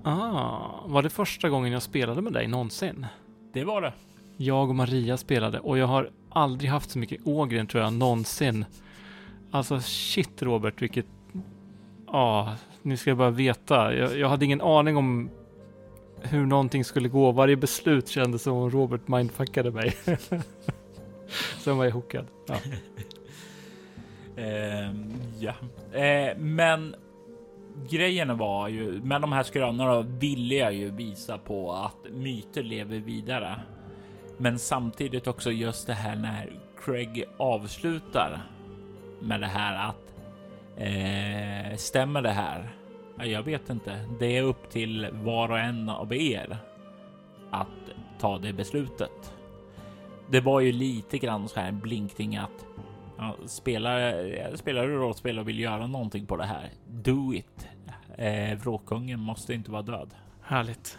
Ah, 0.05 0.85
var 0.87 1.03
det 1.03 1.11
första 1.11 1.49
gången 1.49 1.73
jag 1.73 1.83
spelade 1.83 2.23
med 2.23 2.33
dig 2.33 2.49
någonsin? 2.49 3.07
Det 3.53 3.65
var 3.65 3.83
det 3.83 3.93
jag 4.37 4.69
och 4.69 4.75
Maria 4.75 5.17
spelade 5.17 5.59
och 5.61 5.79
jag 5.79 5.87
har 5.87 6.11
aldrig 6.29 6.71
haft 6.71 6.91
så 6.91 6.99
mycket 6.99 7.27
Ågren 7.27 7.67
tror 7.67 7.83
jag 7.83 7.93
någonsin. 7.93 8.65
Alltså 9.51 9.81
shit 9.81 10.43
Robert, 10.43 10.83
vilket 10.83 11.07
Ja, 12.13 12.55
nu 12.83 12.97
ska 12.97 13.11
jag 13.11 13.19
bara 13.19 13.31
veta. 13.31 13.95
Jag, 13.95 14.19
jag 14.19 14.29
hade 14.29 14.45
ingen 14.45 14.61
aning 14.61 14.97
om 14.97 15.31
hur 16.21 16.47
någonting 16.47 16.85
skulle 16.85 17.09
gå. 17.09 17.33
Varje 17.33 17.57
beslut 17.57 18.09
kändes 18.09 18.43
som 18.43 18.57
om 18.57 18.71
Robert 18.71 19.09
mindfuckade 19.09 19.71
mig. 19.71 19.97
Sen 21.59 21.77
var 21.77 21.85
jag 21.85 21.93
hookad. 21.93 22.27
Ja. 22.47 22.57
Eh, 24.37 24.91
ja, 25.39 25.53
eh, 25.99 26.37
men 26.39 26.95
grejen 27.91 28.39
var 28.39 28.69
ju 28.69 29.03
med 29.03 29.21
de 29.21 29.33
här 29.33 29.43
skrönorna 29.43 30.01
ville 30.01 30.55
jag 30.55 30.75
ju 30.75 30.91
visa 30.91 31.39
på 31.39 31.73
att 31.73 32.13
myter 32.13 32.63
lever 32.63 32.99
vidare. 32.99 33.61
Men 34.43 34.59
samtidigt 34.59 35.27
också 35.27 35.51
just 35.51 35.87
det 35.87 35.95
här 35.95 36.17
när 36.17 36.53
Craig 36.85 37.25
avslutar 37.37 38.43
med 39.21 39.41
det 39.41 39.47
här 39.47 39.89
att 39.89 40.15
eh, 40.77 41.77
stämmer 41.77 42.23
det 42.23 42.31
här? 42.31 42.75
Jag 43.19 43.43
vet 43.43 43.71
inte. 43.71 44.05
Det 44.21 44.39
är 44.39 44.43
upp 44.43 44.71
till 44.71 45.09
var 45.13 45.51
och 45.51 45.59
en 45.59 45.89
av 45.89 46.13
er 46.13 46.57
att 47.51 47.69
ta 48.21 48.39
det 48.39 48.53
beslutet. 48.53 49.35
Det 50.31 50.41
var 50.41 50.61
ju 50.61 50.73
lite 50.73 51.19
grann 51.19 51.49
så 51.49 51.61
här 51.61 51.73
blinkning 51.73 52.37
att 52.37 52.67
ja, 53.19 53.37
spelar, 53.47 54.57
spelar 54.57 54.87
du 54.87 54.95
rollspel 54.95 55.39
och 55.39 55.49
vill 55.49 55.61
göra 55.61 55.87
någonting 55.87 56.27
på 56.27 56.37
det 56.37 56.47
här, 56.47 56.71
do 56.87 57.35
it. 57.35 57.69
Eh, 58.17 58.59
Vråkungen 58.59 59.21
måste 59.21 59.55
inte 59.55 59.71
vara 59.71 59.83
död. 59.83 60.11
Härligt. 60.43 60.99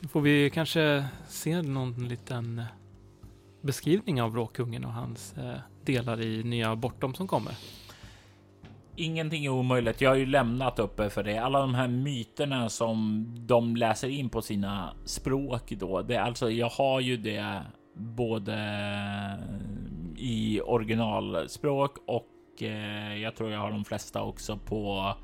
Då 0.00 0.08
får 0.08 0.20
vi 0.20 0.50
kanske 0.50 1.04
se 1.26 1.62
någon 1.62 2.08
liten 2.08 2.58
eh, 2.58 2.64
beskrivning 3.60 4.22
av 4.22 4.32
Vråkungen 4.32 4.84
och 4.84 4.92
hans 4.92 5.38
eh, 5.38 5.58
delar 5.84 6.20
i 6.20 6.44
nya 6.44 6.76
Bortom 6.76 7.14
som 7.14 7.28
kommer. 7.28 7.54
Ingenting 8.96 9.44
är 9.44 9.50
omöjligt. 9.50 10.00
Jag 10.00 10.10
har 10.10 10.16
ju 10.16 10.26
lämnat 10.26 10.78
uppe 10.78 11.10
för 11.10 11.22
det. 11.22 11.38
Alla 11.38 11.60
de 11.60 11.74
här 11.74 11.88
myterna 11.88 12.68
som 12.68 13.26
de 13.46 13.76
läser 13.76 14.08
in 14.08 14.28
på 14.28 14.42
sina 14.42 14.94
språk 15.04 15.70
då. 15.70 16.02
Det 16.02 16.14
är 16.14 16.20
alltså, 16.20 16.50
jag 16.50 16.68
har 16.68 17.00
ju 17.00 17.16
det 17.16 17.62
både 17.94 18.54
i 20.16 20.60
originalspråk 20.60 21.98
och 22.06 22.62
eh, 22.62 23.16
jag 23.16 23.36
tror 23.36 23.50
jag 23.50 23.60
har 23.60 23.70
de 23.70 23.84
flesta 23.84 24.22
också 24.22 24.58
på 24.58 25.14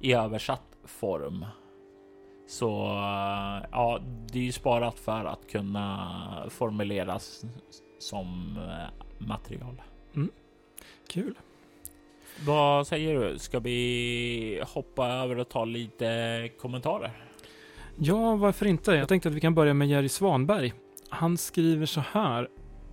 i 0.00 0.12
översatt 0.12 0.76
form. 0.84 1.44
Så 2.52 2.66
ja, 3.72 4.00
det 4.32 4.38
är 4.38 4.42
ju 4.42 4.52
sparat 4.52 4.98
för 4.98 5.24
att 5.24 5.50
kunna 5.50 6.46
formuleras 6.50 7.44
som 7.98 8.56
eh, 8.56 9.26
material. 9.26 9.82
Mm. 10.14 10.30
Kul. 11.08 11.34
Vad 12.46 12.86
säger 12.86 13.20
du? 13.20 13.38
Ska 13.38 13.58
vi 13.58 14.62
hoppa 14.66 15.08
över 15.08 15.38
och 15.38 15.48
ta 15.48 15.64
lite 15.64 16.48
kommentarer? 16.60 17.24
Ja, 17.98 18.36
varför 18.36 18.66
inte? 18.66 18.92
Jag 18.92 19.08
tänkte 19.08 19.28
att 19.28 19.34
vi 19.34 19.40
kan 19.40 19.54
börja 19.54 19.74
med 19.74 19.88
Jerry 19.88 20.08
Svanberg. 20.08 20.72
Han 21.08 21.38
skriver 21.38 21.86
så 21.86 22.00
här. 22.00 22.48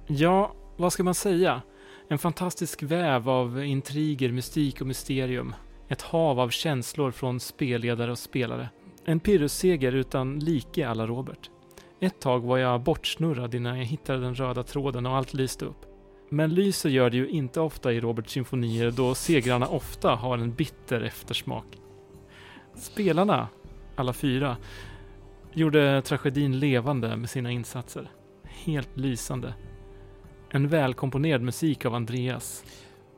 Ja, 0.07 0.53
vad 0.77 0.93
ska 0.93 1.03
man 1.03 1.15
säga? 1.15 1.61
En 2.07 2.17
fantastisk 2.17 2.83
väv 2.83 3.29
av 3.29 3.63
intriger, 3.63 4.31
mystik 4.31 4.81
och 4.81 4.87
mysterium. 4.87 5.55
Ett 5.87 6.01
hav 6.01 6.39
av 6.39 6.49
känslor 6.49 7.11
från 7.11 7.39
spelledare 7.39 8.11
och 8.11 8.19
spelare. 8.19 8.69
En 9.09 9.19
pyrrusseger 9.19 9.91
utan 9.91 10.39
like 10.39 10.87
alla 10.87 11.07
Robert. 11.07 11.49
Ett 11.99 12.21
tag 12.21 12.39
var 12.39 12.57
jag 12.57 12.81
bortsnurrad 12.81 13.55
innan 13.55 13.77
jag 13.77 13.85
hittade 13.85 14.19
den 14.19 14.35
röda 14.35 14.63
tråden 14.63 15.05
och 15.05 15.15
allt 15.15 15.33
lyste 15.33 15.65
upp. 15.65 15.85
Men 16.29 16.53
lyser 16.53 16.89
gör 16.89 17.09
det 17.09 17.17
ju 17.17 17.29
inte 17.29 17.59
ofta 17.59 17.93
i 17.93 17.99
Roberts 17.99 18.31
symfonier 18.31 18.91
då 18.91 19.15
segrarna 19.15 19.67
ofta 19.67 20.15
har 20.15 20.37
en 20.37 20.53
bitter 20.53 21.01
eftersmak. 21.01 21.65
Spelarna, 22.75 23.47
alla 23.95 24.13
fyra, 24.13 24.57
gjorde 25.53 26.01
tragedin 26.01 26.59
levande 26.59 27.15
med 27.15 27.29
sina 27.29 27.51
insatser. 27.51 28.11
Helt 28.43 28.97
lysande. 28.97 29.53
En 30.49 30.67
välkomponerad 30.67 31.41
musik 31.41 31.85
av 31.85 31.95
Andreas. 31.95 32.63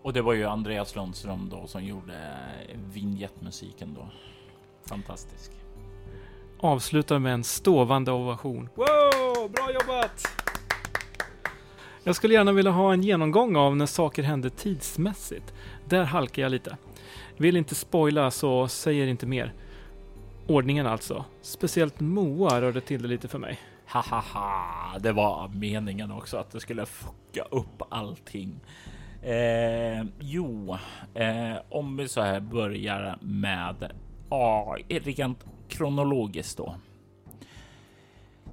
Och 0.02 0.14
det 0.14 0.22
var 0.22 0.34
ju 0.34 0.44
Andreas 0.44 0.96
Lundström 0.96 1.50
då 1.50 1.68
som 1.68 1.86
gjorde 1.86 2.38
vignettmusiken 2.94 3.94
då. 3.94 4.10
Fantastisk. 4.86 5.61
Avslutar 6.64 7.20
med 7.20 7.34
en 7.34 7.44
ståvande 7.44 8.12
ovation. 8.12 8.70
Wow, 8.76 9.52
bra 9.52 9.72
jobbat! 9.74 10.28
Jag 12.04 12.16
skulle 12.16 12.34
gärna 12.34 12.52
vilja 12.52 12.72
ha 12.72 12.94
en 12.94 13.04
genomgång 13.04 13.56
av 13.56 13.76
när 13.78 13.86
saker 13.86 14.24
hände 14.24 14.50
tidsmässigt. 14.50 15.54
Där 15.86 16.04
halkar 16.04 16.42
jag 16.42 16.52
lite. 16.52 16.78
Vill 17.38 17.58
inte 17.58 17.76
spoila 17.76 18.32
så 18.32 18.68
säger 18.68 19.08
inte 19.08 19.26
mer. 19.26 19.54
Ordningen 20.48 20.88
alltså. 20.88 21.26
Speciellt 21.42 22.00
Moa 22.00 22.62
rörde 22.62 22.82
till 22.82 23.02
det 23.02 23.08
lite 23.08 23.28
för 23.28 23.40
mig. 23.40 23.60
Hahaha, 23.86 25.00
det 25.00 25.12
var 25.12 25.48
meningen 25.48 26.12
också 26.12 26.38
att 26.38 26.52
det 26.52 26.60
skulle 26.60 26.86
fucka 26.86 27.44
upp 27.52 27.82
allting. 27.90 28.60
Eh, 29.22 30.04
jo, 30.20 30.78
eh, 31.14 31.56
om 31.70 31.98
vi 31.98 32.08
så 32.08 32.22
här 32.22 32.40
börjar 32.40 33.18
med 33.22 33.92
ja, 34.30 34.78
rent 34.90 35.46
kronologiskt 35.72 36.58
då. 36.58 36.76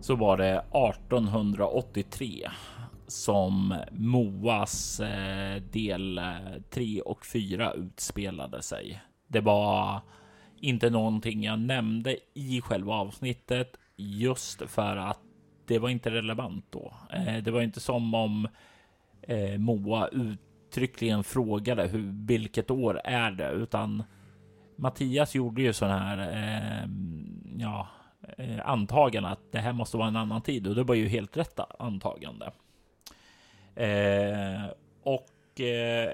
Så 0.01 0.17
var 0.17 0.37
det 0.37 0.59
1883 0.59 2.49
som 3.07 3.75
Moas 3.93 5.01
eh, 5.01 5.63
del 5.63 6.19
eh, 6.19 6.25
3 6.71 7.01
och 7.01 7.27
4 7.27 7.73
utspelade 7.73 8.63
sig. 8.63 9.03
Det 9.27 9.41
var 9.41 10.01
inte 10.61 10.91
någonting 10.91 11.43
jag 11.43 11.59
nämnde 11.59 12.17
i 12.35 12.61
själva 12.61 12.95
avsnittet 12.95 13.77
just 13.97 14.63
för 14.71 14.97
att 14.97 15.21
det 15.67 15.79
var 15.79 15.89
inte 15.89 16.11
relevant 16.11 16.67
då. 16.71 16.93
Eh, 17.13 17.37
det 17.37 17.51
var 17.51 17.63
inte 17.63 17.81
som 17.81 18.15
om 18.15 18.49
Moa 19.59 20.09
uttryckligen 20.09 21.25
frågade 21.25 21.87
hur, 21.87 22.27
vilket 22.27 22.71
år 22.71 23.01
är 23.05 23.31
det, 23.31 23.51
utan 23.51 24.03
Mattias 24.79 25.35
gjorde 25.35 25.63
ju 25.63 25.73
sån 25.73 25.91
här, 25.91 26.19
eh, 26.19 26.89
ja, 27.59 27.89
eh, 28.37 28.69
antagande 28.69 29.29
att 29.29 29.53
det 29.53 29.59
här 29.59 29.73
måste 29.73 29.97
vara 29.97 30.09
en 30.09 30.17
annan 30.17 30.43
tid 30.43 30.67
och 30.67 30.75
det 30.75 30.83
var 30.83 30.95
ju 30.95 31.09
helt 31.09 31.37
rätta 31.37 31.67
antagande. 31.79 32.53
Eh, 33.75 34.71
och 35.03 35.61
eh, 35.61 36.13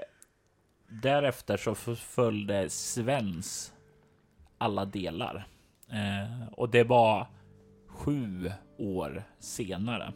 därefter 0.87 1.57
så 1.57 1.75
följde 1.95 2.69
Svens 2.69 3.73
alla 4.57 4.85
delar 4.85 5.47
eh, 5.89 6.47
och 6.51 6.69
det 6.69 6.83
var 6.83 7.27
sju 7.87 8.51
år 8.77 9.23
senare. 9.39 10.13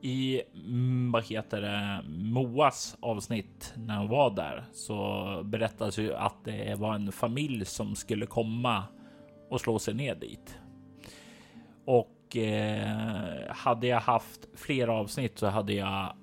I 0.00 0.42
mm, 0.54 1.12
vad 1.12 1.24
heter 1.24 1.60
det, 1.60 2.02
Moas 2.08 2.96
avsnitt 3.00 3.74
när 3.76 3.98
hon 3.98 4.08
var 4.08 4.30
där 4.30 4.64
så 4.72 5.42
berättas 5.44 5.98
ju 5.98 6.14
att 6.14 6.44
det 6.44 6.78
var 6.78 6.94
en 6.94 7.12
familj 7.12 7.64
som 7.64 7.96
skulle 7.96 8.26
komma 8.26 8.84
och 9.50 9.60
slå 9.60 9.78
sig 9.78 9.94
ner 9.94 10.14
dit. 10.14 10.58
Och 11.84 12.36
eh, 12.36 13.52
hade 13.52 13.86
jag 13.86 14.00
haft 14.00 14.48
fler 14.54 14.88
avsnitt 14.88 15.38
så 15.38 15.46
hade 15.46 15.72
jag 15.72 16.16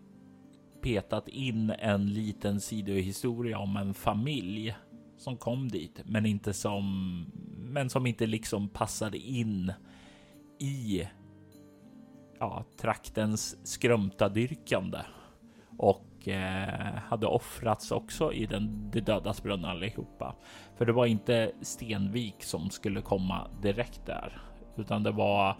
petat 0.81 1.27
in 1.27 1.69
en 1.69 2.13
liten 2.13 2.61
sidohistoria 2.61 3.59
om 3.59 3.77
en 3.77 3.93
familj 3.93 4.75
som 5.17 5.37
kom 5.37 5.69
dit, 5.69 6.01
men 6.05 6.25
inte 6.25 6.53
som, 6.53 7.25
men 7.57 7.89
som 7.89 8.07
inte 8.07 8.25
liksom 8.25 8.69
passade 8.69 9.17
in 9.17 9.73
i 10.59 11.07
ja, 12.39 12.63
traktens 12.81 13.67
skrumtadyrkande 13.67 14.99
och 15.77 16.27
eh, 16.27 16.93
hade 16.93 17.27
offrats 17.27 17.91
också 17.91 18.33
i 18.33 18.45
den 18.45 18.91
de 18.91 19.01
dödas 19.01 19.43
brunn 19.43 19.65
allihopa. 19.65 20.35
För 20.75 20.85
det 20.85 20.93
var 20.93 21.05
inte 21.05 21.51
Stenvik 21.61 22.43
som 22.43 22.69
skulle 22.69 23.01
komma 23.01 23.47
direkt 23.61 24.05
där, 24.05 24.41
utan 24.75 25.03
det 25.03 25.11
var. 25.11 25.57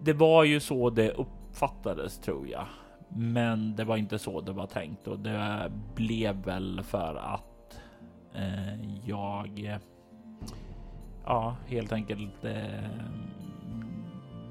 Det 0.00 0.12
var 0.12 0.44
ju 0.44 0.60
så 0.60 0.90
det 0.90 1.10
uppfattades 1.10 2.18
tror 2.18 2.48
jag, 2.48 2.66
men 3.08 3.76
det 3.76 3.84
var 3.84 3.96
inte 3.96 4.18
så 4.18 4.40
det 4.40 4.52
var 4.52 4.66
tänkt 4.66 5.06
och 5.06 5.18
det 5.18 5.72
blev 5.94 6.36
väl 6.36 6.82
för 6.82 7.14
att 7.14 7.80
eh, 8.34 9.00
jag 9.04 9.78
ja, 11.24 11.56
helt 11.66 11.92
enkelt 11.92 12.44
eh, 12.44 12.90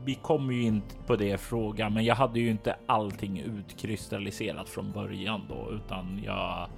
vi 0.06 0.16
kommer 0.16 0.54
ju 0.54 0.62
inte 0.62 0.96
på 1.06 1.16
det 1.16 1.38
frågan, 1.38 1.94
men 1.94 2.06
jag 2.06 2.16
hade 2.16 2.40
ju 2.40 2.50
inte 2.50 2.76
allting 2.86 3.40
utkristalliserat 3.40 4.70
från 4.70 4.92
början 4.92 5.42
då, 5.50 5.72
utan 5.72 6.22
jag 6.24 6.70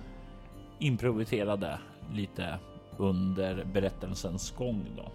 improviserade 0.79 1.79
lite 2.13 2.59
under 2.97 3.65
berättelsens 3.65 4.51
gång 4.51 4.85
då. 4.97 5.11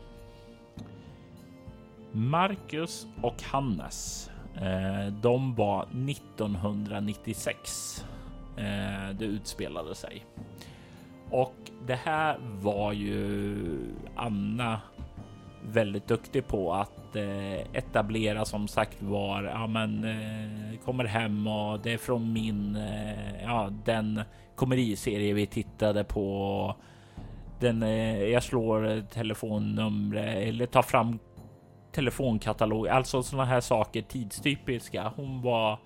Marcus 2.13 3.07
och 3.23 3.43
Hannes, 3.43 4.31
eh, 4.55 5.07
de 5.23 5.55
var 5.55 5.83
1996. 5.83 8.05
Eh, 8.57 9.11
det 9.19 9.25
utspelade 9.25 9.95
sig 9.95 10.27
Och 11.31 11.55
det 11.87 11.95
här 11.95 12.39
var 12.61 12.93
ju 12.93 13.57
Anna 14.17 14.81
väldigt 15.63 16.09
duktig 16.09 16.47
på 16.47 16.75
att 16.75 17.02
eh, 17.17 17.61
etablera 17.73 18.45
som 18.45 18.69
sagt 18.69 19.03
var. 19.03 19.43
Ja, 19.43 19.67
men 19.67 20.05
eh, 20.05 20.79
kommer 20.85 21.05
hem 21.05 21.47
och 21.47 21.81
det 21.81 21.93
är 21.93 21.99
från 21.99 22.33
min, 22.33 22.77
eh, 22.77 23.43
ja, 23.43 23.71
den 23.85 24.21
komediserie 24.57 25.33
vi 25.33 25.47
tittade 25.47 26.05
på. 26.05 26.77
Den, 27.61 27.83
eh, 27.83 28.23
jag 28.23 28.43
slår 28.43 29.03
telefonnumret 29.09 30.49
eller 30.49 30.67
tar 30.67 30.83
fram 30.83 31.19
telefonkatalog, 31.93 32.89
alltså 32.89 33.23
sådana 33.23 33.45
här 33.45 33.61
saker 33.61 34.03
tidstypiska. 34.03 35.13
Hon 35.17 35.43
var 35.43 35.79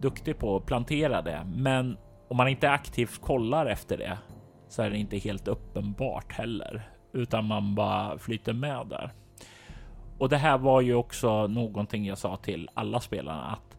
duktig 0.00 0.38
på 0.38 0.56
att 0.56 0.66
plantera 0.66 1.22
det, 1.22 1.46
men 1.56 1.96
om 2.28 2.36
man 2.36 2.48
inte 2.48 2.70
aktivt 2.70 3.20
kollar 3.20 3.66
efter 3.66 3.98
det 3.98 4.18
så 4.68 4.82
är 4.82 4.90
det 4.90 4.98
inte 4.98 5.18
helt 5.18 5.48
uppenbart 5.48 6.32
heller, 6.32 6.88
utan 7.12 7.44
man 7.44 7.74
bara 7.74 8.18
flyter 8.18 8.52
med 8.52 8.86
där. 8.86 9.12
Och 10.18 10.28
det 10.28 10.36
här 10.36 10.58
var 10.58 10.80
ju 10.80 10.94
också 10.94 11.46
någonting 11.46 12.06
jag 12.06 12.18
sa 12.18 12.36
till 12.36 12.70
alla 12.74 13.00
spelarna 13.00 13.42
att 13.42 13.76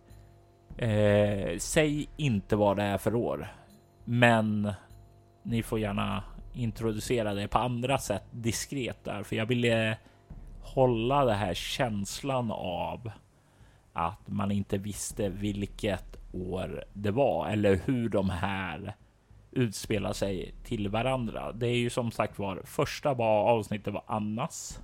eh, 0.78 1.58
säg 1.58 2.10
inte 2.18 2.56
vad 2.56 2.78
det 2.78 2.84
är 2.84 2.98
för 2.98 3.16
år, 3.16 3.48
men 4.06 4.74
ni 5.44 5.64
får 5.64 5.80
gärna 5.80 6.24
introducera 6.54 7.34
det 7.34 7.48
på 7.48 7.58
andra 7.58 7.98
sätt 7.98 8.24
diskret 8.32 9.04
där, 9.04 9.24
för 9.24 9.36
jag 9.36 9.46
ville 9.46 9.98
hålla 10.62 11.26
det 11.26 11.34
här 11.34 11.54
känslan 11.54 12.52
av 12.52 13.12
att 13.94 14.28
man 14.28 14.52
inte 14.52 14.78
visste 14.78 15.30
vilket 15.30 16.18
år 16.34 16.84
det 16.94 17.12
var 17.12 17.48
eller 17.50 17.80
hur 17.86 18.10
de 18.10 18.30
här 18.30 18.96
utspelar 19.52 20.14
sig 20.14 20.54
till 20.64 20.90
varandra. 20.90 21.52
Det 21.52 21.68
är 21.68 21.78
ju 21.78 21.90
som 21.90 22.12
sagt 22.12 22.40
var 22.40 22.62
första 22.66 23.14
var 23.14 23.44
avsnittet 23.44 23.94
var 23.94 24.04
Annas. 24.08 24.80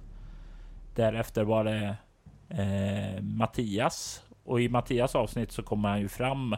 Därefter 0.95 1.43
var 1.43 1.63
det 1.63 1.95
eh, 2.49 3.21
Mattias 3.21 4.23
och 4.43 4.61
i 4.61 4.69
Mattias 4.69 5.15
avsnitt 5.15 5.51
så 5.51 5.63
kommer 5.63 5.89
han 5.89 5.99
ju 5.99 6.07
fram 6.07 6.55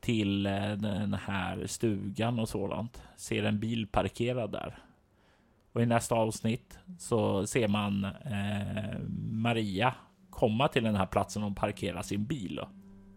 till 0.00 0.46
eh, 0.46 0.72
den 0.72 1.14
här 1.14 1.66
stugan 1.66 2.38
och 2.38 2.48
sådant. 2.48 3.02
Ser 3.16 3.44
en 3.44 3.60
bil 3.60 3.86
parkerad 3.86 4.52
där. 4.52 4.78
Och 5.72 5.82
i 5.82 5.86
nästa 5.86 6.14
avsnitt 6.14 6.78
så 6.98 7.46
ser 7.46 7.68
man 7.68 8.04
eh, 8.04 8.98
Maria 9.30 9.94
komma 10.30 10.68
till 10.68 10.84
den 10.84 10.96
här 10.96 11.06
platsen 11.06 11.42
och 11.42 11.56
parkera 11.56 12.02
sin 12.02 12.24
bil. 12.24 12.60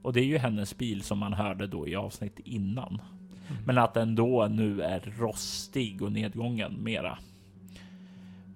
Och 0.01 0.13
det 0.13 0.19
är 0.19 0.25
ju 0.25 0.38
hennes 0.38 0.77
bil 0.77 1.01
som 1.01 1.17
man 1.17 1.34
hörde 1.34 1.67
då 1.67 1.88
i 1.88 1.95
avsnitt 1.95 2.39
innan. 2.39 3.01
Mm. 3.49 3.63
Men 3.65 3.77
att 3.77 3.93
den 3.93 4.15
då 4.15 4.47
nu 4.47 4.82
är 4.82 4.99
rostig 4.99 6.01
och 6.01 6.12
nedgången 6.12 6.84
mera. 6.84 7.17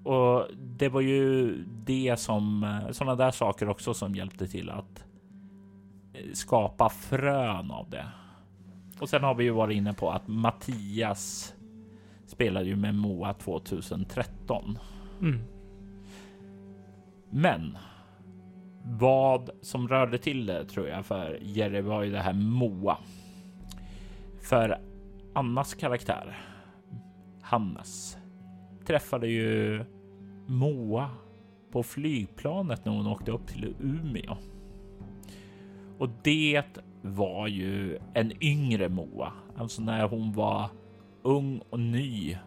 Och 0.06 0.48
det 0.58 0.90
var 0.90 1.02
ju 1.02 1.56
det 1.86 2.20
som 2.20 2.64
eh, 2.64 2.92
sådana 2.92 3.16
där 3.16 3.32
saker 3.32 3.70
också 3.70 3.94
som 3.94 4.16
hjälpte 4.16 4.48
till 4.48 4.70
att 4.70 5.06
eh, 6.14 6.34
skapa 6.34 6.90
frön 6.90 7.72
av 7.72 7.90
det. 7.90 8.06
Och 9.00 9.10
sen 9.10 9.24
har 9.24 9.36
vi 9.36 9.44
ju 9.44 9.52
varit 9.52 9.76
inne 9.78 9.94
på 9.94 10.12
att 10.12 10.28
Mattias 10.28 11.54
spelade 12.28 12.66
ju 12.66 12.76
med 12.76 12.96
Moa 12.96 13.34
2013. 13.34 14.78
Mm. 15.22 15.42
Men 17.30 17.78
vad 18.84 19.50
som 19.62 19.88
rörde 19.88 20.18
till 20.18 20.46
det 20.46 20.66
tror 20.66 20.88
jag 20.88 21.06
för 21.06 21.40
Jerry 21.42 21.82
var 21.82 22.04
ju 22.04 22.12
det 22.12 22.22
här 22.22 22.34
Moa. 22.34 22.98
För 24.42 24.80
Annas 25.34 25.74
karaktär, 25.74 26.38
Hannes, 27.42 28.18
träffade 28.86 29.28
ju 29.28 29.86
Moa 30.46 31.10
på 31.72 31.84
flygplanet 31.84 32.86
när 32.86 32.92
hon 32.92 33.08
åkte 33.08 33.32
upp 33.32 33.48
till 33.48 33.76
Umeå. 33.80 34.38
Och 35.98 36.10
det 36.24 36.64
var 37.02 37.48
ju 37.48 38.00
en 38.14 38.44
yngre 38.44 38.90
Moa, 38.90 39.34
alltså 39.58 39.82
när 39.82 40.08
hon 40.08 40.34
var 40.34 40.70
ung 41.22 41.62
och 41.70 41.80
ny 41.80 42.38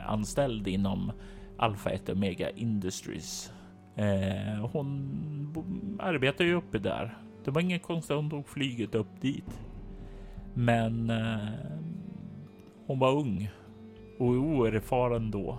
anställd 0.00 0.68
inom 0.68 1.12
Alpha 1.56 1.90
1 1.90 2.08
Omega 2.08 2.50
Industries. 2.50 3.52
Eh, 3.96 4.70
hon 4.72 5.98
arbetar 6.00 6.44
ju 6.44 6.54
uppe 6.54 6.78
där. 6.78 7.18
Det 7.44 7.50
var 7.50 7.60
inget 7.60 7.82
konstigt 7.82 8.16
hon 8.16 8.30
tog 8.30 8.48
flyget 8.48 8.94
upp 8.94 9.20
dit. 9.20 9.60
Men 10.54 11.10
eh, 11.10 11.48
hon 12.86 12.98
var 12.98 13.12
ung 13.12 13.50
och 14.18 14.26
oerfaren 14.26 15.30
då. 15.30 15.58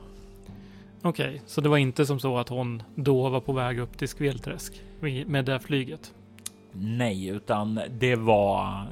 Okej, 1.05 1.29
okay, 1.29 1.39
så 1.45 1.61
det 1.61 1.69
var 1.69 1.77
inte 1.77 2.05
som 2.05 2.19
så 2.19 2.37
att 2.37 2.49
hon 2.49 2.83
då 2.95 3.29
var 3.29 3.41
på 3.41 3.53
väg 3.53 3.79
upp 3.79 3.97
till 3.97 4.07
Skvelträsk 4.07 4.81
med 5.25 5.45
det 5.45 5.59
flyget? 5.59 6.13
Nej, 6.71 7.27
utan 7.27 7.81
det 7.89 8.15
var. 8.15 8.87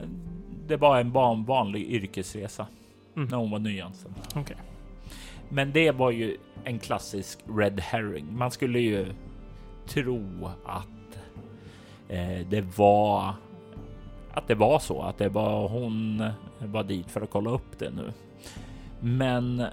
Det 0.67 0.77
var 0.77 0.99
en 0.99 1.11
vanlig 1.45 1.91
yrkesresa 1.91 2.67
mm. 3.15 3.29
när 3.29 3.37
hon 3.37 3.51
var 3.51 3.59
nyanställd. 3.59 4.15
Okay. 4.35 4.57
Men 5.49 5.71
det 5.71 5.91
var 5.91 6.11
ju 6.11 6.37
en 6.63 6.79
klassisk 6.79 7.39
red 7.57 7.79
herring. 7.79 8.37
Man 8.37 8.51
skulle 8.51 8.79
ju 8.79 9.05
tro 9.87 10.49
att 10.65 11.19
eh, 12.09 12.47
det 12.49 12.77
var 12.77 13.33
att 14.33 14.47
det 14.47 14.55
var 14.55 14.79
så 14.79 15.01
att 15.01 15.17
det 15.17 15.29
var 15.29 15.67
hon 15.67 16.23
var 16.59 16.83
dit 16.83 17.11
för 17.11 17.21
att 17.21 17.29
kolla 17.29 17.49
upp 17.49 17.79
det 17.79 17.89
nu. 17.89 18.13
Men 18.99 19.63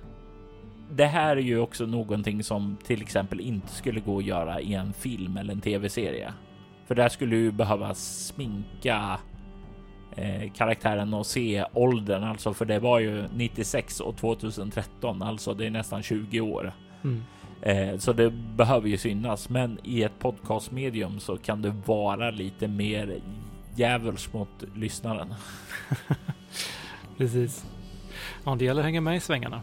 det 0.91 1.07
här 1.07 1.37
är 1.37 1.41
ju 1.41 1.59
också 1.59 1.87
någonting 1.87 2.45
som 2.45 2.77
till 2.87 3.03
exempel 3.03 3.41
inte 3.41 3.69
skulle 3.69 4.01
gå 4.01 4.19
att 4.19 4.25
göra 4.25 4.61
i 4.61 4.75
en 4.75 4.93
film 4.93 5.37
eller 5.37 5.53
en 5.53 5.61
tv-serie. 5.61 6.33
För 6.87 6.95
där 6.95 7.09
skulle 7.09 7.37
ju 7.37 7.53
behöva 7.53 7.95
sminka 7.95 9.21
eh, 10.17 10.53
karaktären 10.53 11.15
och 11.15 11.27
se 11.27 11.65
åldern, 11.73 12.25
alltså 12.25 12.55
för 12.55 12.65
det 12.65 12.79
var 12.79 12.99
ju 12.99 13.25
96 13.35 14.01
och 14.01 14.17
2013, 14.17 15.23
alltså 15.23 15.55
det 15.55 15.67
är 15.67 15.71
nästan 15.71 16.03
20 16.03 16.41
år. 16.41 16.73
Mm. 17.05 17.23
Eh, 17.63 17.99
så 17.99 18.13
det 18.13 18.31
behöver 18.31 18.89
ju 18.89 18.97
synas, 18.97 19.49
men 19.49 19.79
i 19.85 20.03
ett 20.03 20.19
podcastmedium 20.19 21.21
så 21.21 21.37
kan 21.37 21.63
det 21.63 21.75
vara 21.87 22.31
lite 22.31 22.69
mer 22.69 23.21
djävuls 23.77 24.33
mot 24.33 24.65
lyssnaren. 24.75 25.35
Precis. 27.17 27.67
Ja, 28.45 28.55
det 28.55 28.65
gäller 28.65 28.81
att 28.81 28.85
hänga 28.85 29.01
med 29.01 29.17
i 29.17 29.21
svängarna. 29.21 29.63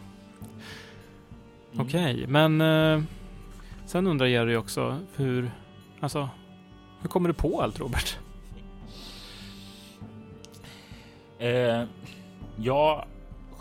Mm. 1.76 1.86
Okej, 1.86 2.14
okay, 2.14 2.26
men 2.26 2.60
eh, 2.60 3.02
sen 3.86 4.06
undrar 4.06 4.26
Jerry 4.26 4.56
också 4.56 4.98
hur, 5.16 5.50
alltså, 6.00 6.28
hur 7.00 7.08
kommer 7.08 7.28
du 7.28 7.34
på 7.34 7.62
allt 7.62 7.80
Robert? 7.80 8.18
Eh, 11.38 11.84
ja, 12.56 13.04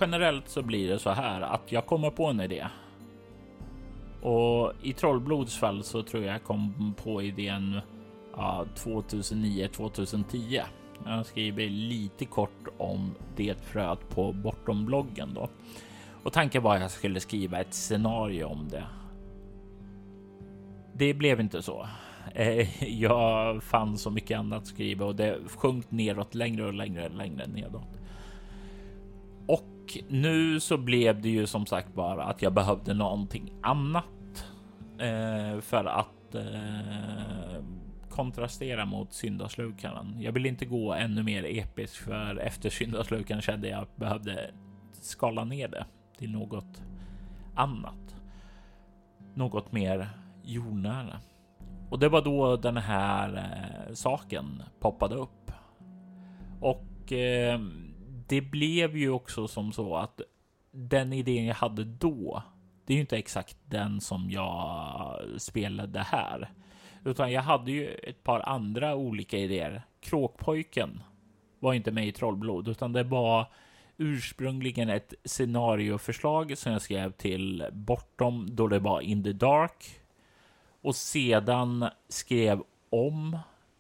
generellt 0.02 0.50
så 0.50 0.62
blir 0.62 0.90
det 0.90 1.00
så 1.00 1.10
här 1.10 1.42
att 1.42 1.72
jag 1.72 1.86
kommer 1.86 2.10
på 2.10 2.26
en 2.26 2.42
idé. 2.42 2.68
Och 4.22 4.74
i 4.82 4.94
Trollblods 4.94 5.58
fall 5.58 5.84
så 5.84 6.04
tror 6.04 6.24
jag 6.24 6.44
kom 6.44 6.94
på 7.04 7.22
idén 7.22 7.80
ja, 8.36 8.66
2009 8.76 9.68
2010. 9.68 10.62
Jag 11.06 11.26
skriver 11.26 11.70
lite 11.70 12.26
kort 12.26 12.68
om 12.78 13.16
det 13.36 13.56
fröet 13.66 14.10
på 14.10 14.32
bortombloggen 14.34 15.34
då. 15.34 15.50
Och 16.26 16.34
tanken 16.34 16.64
var 16.64 16.76
att 16.76 16.82
jag 16.82 16.92
skulle 16.92 17.20
skriva 17.20 17.60
ett 17.60 17.74
scenario 17.74 18.46
om 18.46 18.70
det. 18.70 18.84
Det 20.94 21.14
blev 21.14 21.40
inte 21.40 21.62
så. 21.62 21.88
Eh, 22.34 22.84
jag 23.02 23.64
fann 23.64 23.98
så 23.98 24.12
mycket 24.12 24.40
annat 24.40 24.62
att 24.62 24.68
skriva 24.68 25.06
och 25.06 25.16
det 25.16 25.40
sjönk 25.48 25.92
neråt 25.92 26.36
längre 26.36 26.66
och 26.66 26.74
längre, 26.74 27.10
längre 27.10 27.48
nedåt. 27.48 28.00
Och 29.48 29.98
nu 30.08 30.60
så 30.60 30.78
blev 30.78 31.22
det 31.22 31.30
ju 31.30 31.48
som 31.48 31.66
sagt 31.66 31.94
bara 31.94 32.24
att 32.24 32.42
jag 32.42 32.54
behövde 32.54 32.94
någonting 32.94 33.54
annat 33.62 34.46
eh, 35.00 35.62
för 35.62 35.86
att 35.86 36.36
eh, 36.36 37.64
kontrastera 38.10 38.86
mot 38.86 39.14
syndaslukaren. 39.14 40.16
Jag 40.20 40.32
vill 40.32 40.46
inte 40.46 40.66
gå 40.66 40.94
ännu 40.94 41.24
mer 41.24 41.44
episk 41.44 41.96
för 41.96 42.38
efter 42.38 42.70
syndaslukaren 42.70 43.42
kände 43.42 43.68
jag 43.68 43.82
att 43.82 43.98
behövde 43.98 44.52
skala 45.02 45.44
ner 45.44 45.68
det 45.68 45.86
till 46.18 46.32
något 46.32 46.82
annat. 47.56 48.16
Något 49.34 49.72
mer 49.72 50.10
jordnära. 50.44 51.20
Och 51.90 52.00
det 52.00 52.10
var 52.10 52.22
då 52.22 52.56
den 52.56 52.78
här 52.78 53.36
eh, 53.36 53.94
saken 53.94 54.64
poppade 54.80 55.16
upp. 55.16 55.52
Och 56.62 57.12
eh, 57.12 57.60
det 58.28 58.42
blev 58.42 58.98
ju 58.98 59.10
också 59.10 59.48
som 59.48 59.72
så 59.72 59.96
att 59.96 60.22
den 60.72 61.14
idén 61.14 61.46
jag 61.46 61.56
hade 61.56 61.84
då, 61.84 62.44
det 62.86 62.94
är 62.94 62.96
ju 62.96 63.02
inte 63.02 63.18
exakt 63.18 63.58
den 63.66 64.02
som 64.02 64.32
jag 64.32 65.20
spelade 65.38 66.00
här, 66.00 66.50
utan 67.06 67.32
jag 67.32 67.42
hade 67.42 67.72
ju 67.72 67.88
ett 67.88 68.24
par 68.24 68.40
andra 68.40 68.96
olika 68.96 69.38
idéer. 69.38 69.82
Kråkpojken 70.00 71.04
var 71.60 71.74
inte 71.74 71.92
med 71.92 72.08
i 72.08 72.12
Trollblod, 72.12 72.68
utan 72.68 72.94
det 72.94 73.04
var 73.04 73.48
ursprungligen 73.98 74.90
ett 74.90 75.14
scenarioförslag 75.24 76.58
som 76.58 76.72
jag 76.72 76.82
skrev 76.82 77.12
till 77.12 77.66
Bortom 77.72 78.48
då 78.52 78.68
det 78.68 78.80
var 78.80 79.02
In 79.02 79.24
the 79.24 79.32
Dark 79.32 80.00
och 80.82 80.96
sedan 80.96 81.90
skrev 82.10 82.64
om 82.90 83.38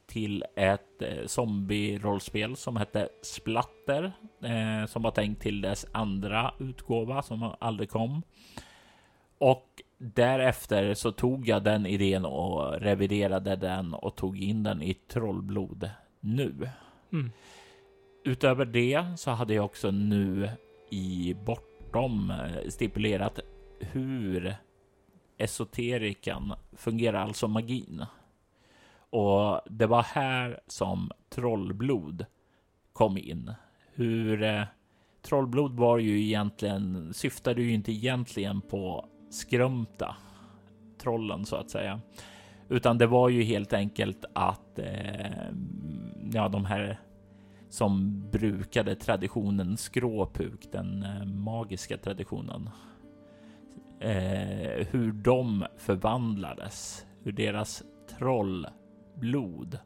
till 0.07 0.43
ett 0.55 1.01
eh, 1.01 1.25
zombie-rollspel 1.25 2.55
som 2.55 2.75
hette 2.75 3.09
Splatter 3.21 4.11
eh, 4.43 4.87
som 4.87 5.01
var 5.01 5.11
tänkt 5.11 5.41
till 5.41 5.61
dess 5.61 5.85
andra 5.91 6.53
utgåva 6.59 7.21
som 7.21 7.55
aldrig 7.59 7.89
kom. 7.89 8.23
Och 9.37 9.81
därefter 9.97 10.93
så 10.93 11.11
tog 11.11 11.47
jag 11.47 11.63
den 11.63 11.85
idén 11.85 12.25
och 12.25 12.81
reviderade 12.81 13.55
den 13.55 13.93
och 13.93 14.15
tog 14.15 14.43
in 14.43 14.63
den 14.63 14.81
i 14.81 14.93
Trollblod 14.93 15.89
nu. 16.19 16.69
Mm. 17.11 17.31
Utöver 18.27 18.65
det 18.65 19.05
så 19.15 19.31
hade 19.31 19.53
jag 19.53 19.65
också 19.65 19.91
nu 19.91 20.49
i 20.89 21.35
Bortom 21.45 22.31
eh, 22.31 22.69
stipulerat 22.69 23.39
hur 23.79 24.55
esoterikan 25.37 26.53
fungerar, 26.73 27.19
alltså 27.19 27.47
magin. 27.47 28.05
Och 29.09 29.61
det 29.69 29.85
var 29.85 30.03
här 30.03 30.59
som 30.67 31.11
trollblod 31.29 32.25
kom 32.93 33.17
in. 33.17 33.51
Hur 33.93 34.43
eh, 34.43 34.63
trollblod 35.21 35.75
var 35.75 35.97
ju 35.97 36.21
egentligen 36.21 37.13
syftade 37.13 37.61
ju 37.61 37.73
inte 37.73 37.91
egentligen 37.91 38.61
på 38.61 39.05
skrömta 39.29 40.15
trollen 40.97 41.45
så 41.45 41.55
att 41.55 41.69
säga, 41.69 42.01
utan 42.69 42.97
det 42.97 43.07
var 43.07 43.29
ju 43.29 43.43
helt 43.43 43.73
enkelt 43.73 44.25
att 44.33 44.79
eh, 44.79 45.51
ja, 46.33 46.49
de 46.49 46.65
här 46.65 46.99
som 47.75 48.23
brukade 48.31 48.95
traditionen 48.95 49.77
skråpuk, 49.77 50.71
den 50.71 51.03
eh, 51.03 51.25
magiska 51.25 51.97
traditionen. 51.97 52.69
Eh, 53.99 54.87
hur 54.91 55.11
de 55.11 55.65
förvandlades, 55.77 57.05
hur 57.23 57.31
deras 57.31 57.83
trollblod 58.17 59.79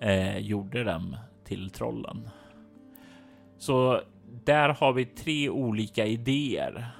eh, 0.00 0.38
gjorde 0.38 0.84
dem 0.84 1.16
till 1.44 1.70
trollen. 1.70 2.28
Så 3.58 4.00
där 4.44 4.68
har 4.68 4.92
vi 4.92 5.04
tre 5.04 5.48
olika 5.48 6.06
idéer 6.06 6.90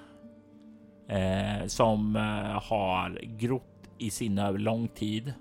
eh, 1.09 1.67
som 1.67 2.17
eh, 2.17 2.63
har 2.63 3.21
grott 3.23 3.91
i 3.99 4.11
sinne 4.11 4.43
eh, 4.43 4.49
över 4.49 4.59
lång 4.59 4.89
tid. 4.89 5.35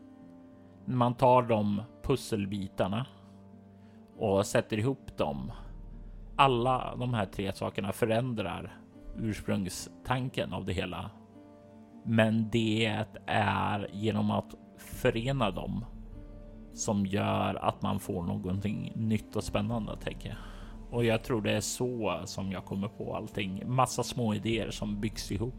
Man 0.86 1.14
tar 1.14 1.42
de 1.42 1.82
pusselbitarna 2.04 3.06
och 4.18 4.46
sätter 4.46 4.80
ihop 4.80 5.18
dem. 5.18 5.52
Alla 6.36 6.96
de 6.96 7.14
här 7.14 7.26
tre 7.26 7.54
sakerna 7.54 7.92
förändrar 7.92 8.78
ursprungstanken 9.18 10.54
av 10.54 10.66
det 10.66 10.74
hela. 10.74 11.12
Men 12.06 12.50
det 12.50 13.06
är 13.26 13.88
genom 13.94 14.32
att 14.32 14.56
förena 14.78 15.52
dem 15.52 15.86
som 16.74 17.06
gör 17.06 17.56
att 17.56 17.82
man 17.82 18.00
får 18.00 18.24
någonting 18.24 18.92
nytt 18.96 19.36
och 19.36 19.44
spännande 19.44 19.98
tänker 19.98 20.30
jag. 20.30 20.38
Och 20.92 21.06
jag 21.06 21.24
tror 21.24 21.42
det 21.42 21.52
är 21.52 21.62
så 21.62 22.22
som 22.26 22.52
jag 22.52 22.66
kommer 22.66 22.88
på 22.88 23.16
allting. 23.16 23.64
Massa 23.66 24.04
små 24.04 24.34
idéer 24.34 24.72
som 24.72 25.00
byggs 25.00 25.32
ihop. 25.32 25.54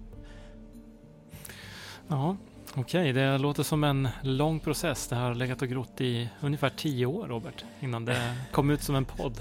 Ja, 2.08 2.36
okej. 2.78 3.12
Det 3.12 3.38
låter 3.38 3.62
som 3.62 3.84
en 3.84 4.08
lång 4.22 4.60
process. 4.60 5.08
Det 5.08 5.16
har 5.16 5.34
legat 5.34 5.62
och 5.62 5.68
grott 5.68 6.00
i 6.00 6.28
ungefär 6.40 6.68
tio 6.68 7.06
år, 7.06 7.26
Robert, 7.26 7.64
innan 7.80 8.04
det 8.04 8.36
kom 8.52 8.70
ut 8.70 8.82
som 8.82 8.94
en 8.94 9.04
podd. 9.04 9.40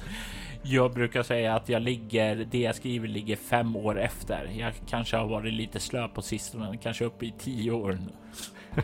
Jag 0.64 0.94
brukar 0.94 1.24
säga 1.24 1.56
att 1.56 1.70
jag 1.70 1.82
ligger, 1.82 2.48
det 2.52 2.60
jag 2.60 2.76
skriver 2.76 3.08
ligger 3.08 3.36
fem 3.36 3.76
år 3.76 4.00
efter. 4.00 4.50
Jag 4.58 4.74
kanske 4.90 5.18
har 5.18 5.28
varit 5.28 5.54
lite 5.54 5.80
slö 5.80 6.08
på 6.08 6.22
sistone, 6.22 6.78
kanske 6.78 7.06
uppe 7.06 7.26
i 7.26 7.34
tio 7.40 7.72
år 7.72 8.00
nu. 8.02 8.12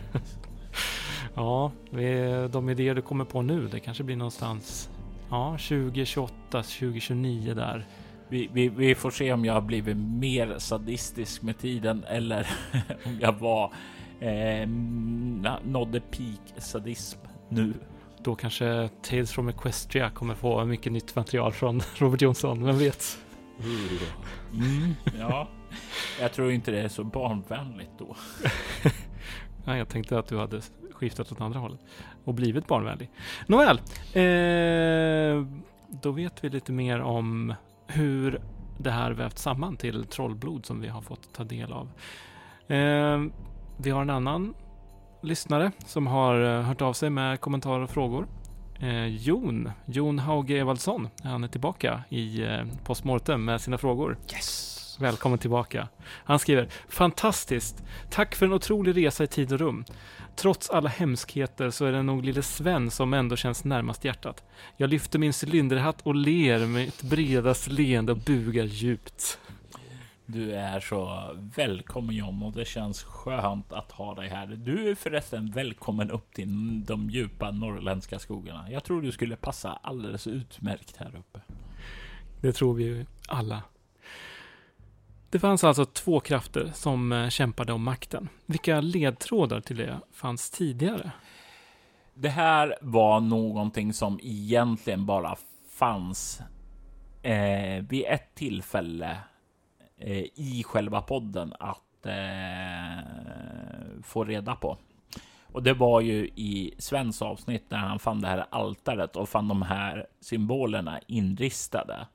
ja, 1.34 1.72
de 2.50 2.68
idéer 2.68 2.94
du 2.94 3.02
kommer 3.02 3.24
på 3.24 3.42
nu, 3.42 3.68
det 3.68 3.80
kanske 3.80 4.04
blir 4.04 4.16
någonstans 4.16 4.90
Ja, 5.30 5.50
2028, 5.50 6.32
2029 6.50 7.54
där. 7.54 7.86
Vi, 8.28 8.48
vi, 8.52 8.68
vi, 8.68 8.94
får 8.94 9.10
se 9.10 9.32
om 9.32 9.44
jag 9.44 9.54
har 9.54 9.60
blivit 9.60 9.96
mer 9.96 10.58
sadistisk 10.58 11.42
med 11.42 11.58
tiden 11.58 12.04
eller 12.08 12.46
om 13.04 13.18
jag 13.20 13.32
var 13.32 13.72
eh, 14.24 14.68
nådde 15.64 16.00
peak 16.00 16.54
sadism 16.58 17.18
nu. 17.48 17.74
Då 18.18 18.34
kanske 18.34 18.88
Tales 19.02 19.32
from 19.32 19.48
Equestria 19.48 20.10
kommer 20.10 20.34
få 20.34 20.64
mycket 20.64 20.92
nytt 20.92 21.16
material 21.16 21.52
från 21.52 21.80
Robert 21.96 22.22
Jonsson, 22.22 22.64
vem 22.64 22.78
vet? 22.78 23.18
Mm, 24.52 24.94
ja, 25.18 25.48
jag 26.20 26.32
tror 26.32 26.52
inte 26.52 26.70
det 26.70 26.80
är 26.80 26.88
så 26.88 27.04
barnvänligt 27.04 27.90
då. 27.98 28.16
Nej, 29.64 29.78
jag 29.78 29.88
tänkte 29.88 30.18
att 30.18 30.26
du 30.26 30.38
hade 30.38 30.60
skiftat 30.92 31.32
åt 31.32 31.40
andra 31.40 31.58
hållet 31.58 31.80
och 32.24 32.34
blivit 32.34 32.66
barnvänlig. 32.66 33.10
Nåväl, 33.46 33.78
eh, 34.12 35.46
då 35.88 36.10
vet 36.10 36.44
vi 36.44 36.48
lite 36.48 36.72
mer 36.72 37.00
om 37.00 37.54
hur 37.86 38.40
det 38.78 38.90
här 38.90 39.10
vävt 39.10 39.38
samman 39.38 39.76
till 39.76 40.04
trollblod 40.04 40.66
som 40.66 40.80
vi 40.80 40.88
har 40.88 41.00
fått 41.00 41.32
ta 41.32 41.44
del 41.44 41.72
av. 41.72 41.90
Eh, 42.68 43.20
vi 43.76 43.90
har 43.90 44.02
en 44.02 44.10
annan 44.10 44.54
lyssnare 45.22 45.72
som 45.86 46.06
har 46.06 46.58
eh, 46.58 46.62
hört 46.62 46.82
av 46.82 46.92
sig 46.92 47.10
med 47.10 47.40
kommentarer 47.40 47.82
och 47.82 47.90
frågor. 47.90 48.26
Eh, 48.80 49.06
Jon, 49.06 49.70
Jon 49.86 50.18
Hauge 50.18 50.58
Evaldsson, 50.58 51.08
han 51.22 51.44
är 51.44 51.48
tillbaka 51.48 52.04
i 52.08 52.42
eh, 52.42 52.64
Postmortem 52.84 53.44
med 53.44 53.60
sina 53.60 53.78
frågor. 53.78 54.18
Yes! 54.32 54.70
Välkommen 55.00 55.38
tillbaka. 55.38 55.88
Han 56.04 56.38
skriver 56.38 56.68
Fantastiskt! 56.88 57.84
Tack 58.10 58.34
för 58.34 58.46
en 58.46 58.52
otrolig 58.52 58.96
resa 58.96 59.24
i 59.24 59.26
tid 59.26 59.52
och 59.52 59.58
rum. 59.58 59.84
Trots 60.36 60.70
alla 60.70 60.88
hemskheter 60.88 61.70
så 61.70 61.84
är 61.84 61.92
det 61.92 62.02
nog 62.02 62.24
lille 62.24 62.42
Sven 62.42 62.90
som 62.90 63.14
ändå 63.14 63.36
känns 63.36 63.64
närmast 63.64 64.04
hjärtat. 64.04 64.44
Jag 64.76 64.90
lyfter 64.90 65.18
min 65.18 65.32
cylinderhatt 65.44 66.00
och 66.02 66.14
ler 66.14 66.66
med 66.66 66.88
ett 66.88 67.02
bredast 67.02 67.68
leende 67.68 68.12
och 68.12 68.18
bugar 68.18 68.64
djupt. 68.64 69.38
Du 70.26 70.52
är 70.54 70.80
så 70.80 71.30
välkommen 71.56 72.14
John 72.14 72.42
och 72.42 72.52
det 72.52 72.64
känns 72.64 73.02
skönt 73.02 73.72
att 73.72 73.92
ha 73.92 74.14
dig 74.14 74.28
här. 74.28 74.46
Du 74.46 74.90
är 74.90 74.94
förresten 74.94 75.50
välkommen 75.50 76.10
upp 76.10 76.34
till 76.34 76.84
de 76.84 77.10
djupa 77.10 77.50
norrländska 77.50 78.18
skogarna. 78.18 78.70
Jag 78.70 78.84
tror 78.84 79.02
du 79.02 79.12
skulle 79.12 79.36
passa 79.36 79.72
alldeles 79.72 80.26
utmärkt 80.26 80.96
här 80.96 81.16
uppe. 81.18 81.40
Det 82.40 82.52
tror 82.52 82.74
vi 82.74 82.84
ju 82.84 83.06
alla. 83.28 83.62
Det 85.30 85.38
fanns 85.38 85.64
alltså 85.64 85.84
två 85.84 86.20
krafter 86.20 86.70
som 86.74 87.12
eh, 87.12 87.28
kämpade 87.28 87.72
om 87.72 87.82
makten. 87.82 88.28
Vilka 88.46 88.80
ledtrådar 88.80 89.60
till 89.60 89.76
det 89.76 90.00
fanns 90.12 90.50
tidigare? 90.50 91.10
Det 92.14 92.28
här 92.28 92.78
var 92.80 93.20
någonting 93.20 93.92
som 93.92 94.20
egentligen 94.22 95.06
bara 95.06 95.36
fanns 95.70 96.40
eh, 97.22 97.84
vid 97.88 98.04
ett 98.08 98.34
tillfälle 98.34 99.16
Eh, 100.06 100.24
i 100.34 100.62
själva 100.66 101.00
podden 101.00 101.54
att 101.60 102.06
eh, 102.06 103.04
få 104.02 104.24
reda 104.24 104.54
på. 104.54 104.78
Och 105.46 105.62
det 105.62 105.74
var 105.74 106.00
ju 106.00 106.26
i 106.26 106.74
Svens 106.78 107.22
avsnitt 107.22 107.64
när 107.68 107.78
han 107.78 107.98
fann 107.98 108.20
det 108.20 108.28
här 108.28 108.46
altaret 108.50 109.16
och 109.16 109.28
fann 109.28 109.48
de 109.48 109.62
här 109.62 110.06
symbolerna 110.20 111.00
inristade. 111.06 112.06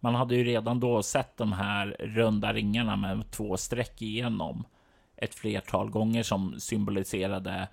Man 0.00 0.14
hade 0.14 0.36
ju 0.36 0.44
redan 0.44 0.80
då 0.80 1.02
sett 1.02 1.36
de 1.36 1.52
här 1.52 1.96
runda 1.98 2.52
ringarna 2.52 2.96
med 2.96 3.30
två 3.30 3.56
streck 3.56 4.02
igenom 4.02 4.64
ett 5.16 5.34
flertal 5.34 5.90
gånger 5.90 6.22
som 6.22 6.60
symboliserade 6.60 7.68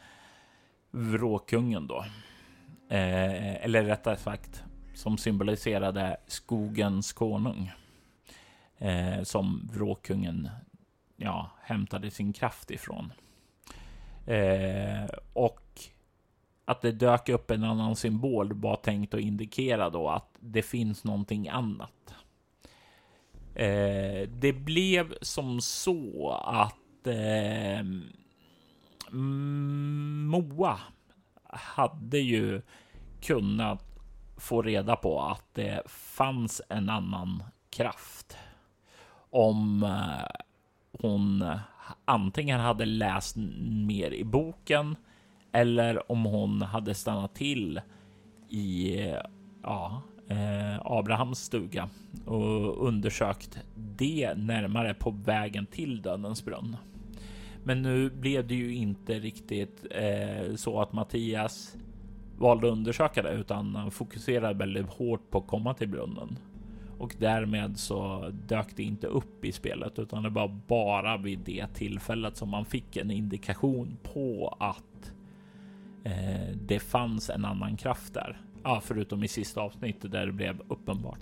vråkungen 0.92 1.88
då. 1.88 2.06
Eh, 2.90 3.66
eller 3.66 3.84
rättare 3.84 4.18
sagt 4.18 4.64
som 4.96 5.18
symboliserade 5.18 6.18
skogens 6.28 7.14
konung. 7.14 7.72
Eh, 8.80 9.24
som 9.24 9.70
vråkungen 9.74 10.50
ja, 11.18 11.52
hämtade 11.62 12.12
sin 12.12 12.34
kraft 12.34 12.72
ifrån. 12.72 13.14
Eh, 14.26 15.10
och 15.34 15.82
att 16.66 16.82
det 16.82 16.92
dök 16.92 17.30
upp 17.30 17.52
en 17.52 17.64
annan 17.64 17.96
symbol 17.96 18.54
var 18.54 18.76
tänkt 18.76 19.14
att 19.14 19.20
indikera 19.20 19.90
då 19.90 20.10
att 20.10 20.38
det 20.40 20.62
finns 20.62 21.04
någonting 21.04 21.48
annat. 21.48 22.16
Eh, 23.56 24.30
det 24.30 24.54
blev 24.54 25.14
som 25.22 25.62
så 25.62 26.32
att 26.46 27.08
eh, 27.08 27.84
Moa 29.12 30.80
hade 31.50 32.20
ju 32.20 32.62
kunnat 33.22 33.84
få 34.38 34.62
reda 34.62 34.96
på 34.96 35.22
att 35.22 35.54
det 35.54 35.84
fanns 35.88 36.62
en 36.70 36.90
annan 36.90 37.44
kraft. 37.70 38.38
Om 39.30 39.84
eh, 39.84 40.42
hon 41.02 41.42
eh, 41.42 41.60
antingen 42.06 42.60
hade 42.60 42.86
läst 42.86 43.36
mer 43.70 44.14
i 44.14 44.24
boken 44.24 44.96
eller 45.52 46.12
om 46.12 46.26
hon 46.26 46.62
hade 46.62 46.94
stannat 46.94 47.36
till 47.36 47.82
i 48.50 49.00
eh, 49.02 49.18
ja, 49.64 50.02
eh, 50.28 50.80
Abrahams 50.86 51.40
stuga 51.40 51.90
och 52.26 52.88
undersökt 52.88 53.60
det 53.76 54.34
närmare 54.38 54.94
på 54.94 55.12
vägen 55.12 55.66
till 55.66 56.02
Dödens 56.02 56.46
brunn. 56.46 56.78
Men 57.64 57.82
nu 57.82 58.10
blev 58.10 58.48
det 58.48 58.56
ju 58.56 58.76
inte 58.76 59.20
riktigt 59.20 59.86
eh, 59.92 60.56
så 60.56 60.82
att 60.82 60.94
Mattias 60.94 61.76
valde 62.38 62.68
att 62.68 62.74
undersöka 62.74 63.22
det 63.22 63.32
utan 63.32 63.76
han 63.76 63.92
fokuserade 63.92 64.54
väldigt 64.54 64.90
hårt 64.90 65.30
på 65.30 65.38
att 65.38 65.48
komma 65.48 65.74
till 65.74 65.90
brunnen 65.90 66.38
och 67.00 67.16
därmed 67.20 67.80
så 67.80 68.32
dök 68.48 68.76
det 68.76 68.84
inte 68.84 69.08
upp 69.08 69.46
i 69.46 69.52
spelet 69.52 70.00
utan 70.00 70.24
det 70.24 70.30
var 70.30 70.48
bara 70.68 71.18
vid 71.18 71.40
det 71.40 71.68
tillfället 71.74 72.38
som 72.38 72.50
man 72.50 72.66
fick 72.66 72.98
en 72.98 73.12
indikation 73.12 73.98
på 74.04 74.56
att 74.60 75.14
eh, 76.04 76.56
det 76.56 76.80
fanns 76.80 77.30
en 77.30 77.46
annan 77.46 77.78
kraft 77.78 78.14
där. 78.14 78.42
Ja, 78.64 78.82
förutom 78.84 79.24
i 79.24 79.28
sista 79.28 79.62
avsnittet 79.62 80.12
där 80.12 80.26
det 80.26 80.32
blev 80.32 80.62
uppenbart. 80.68 81.20